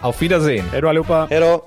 Auf 0.00 0.22
Wiedersehen. 0.22 0.64
Hej 0.72 0.80
då 0.80 0.88
allihopa. 0.88 1.26
Hej 1.30 1.40
då. 1.40 1.64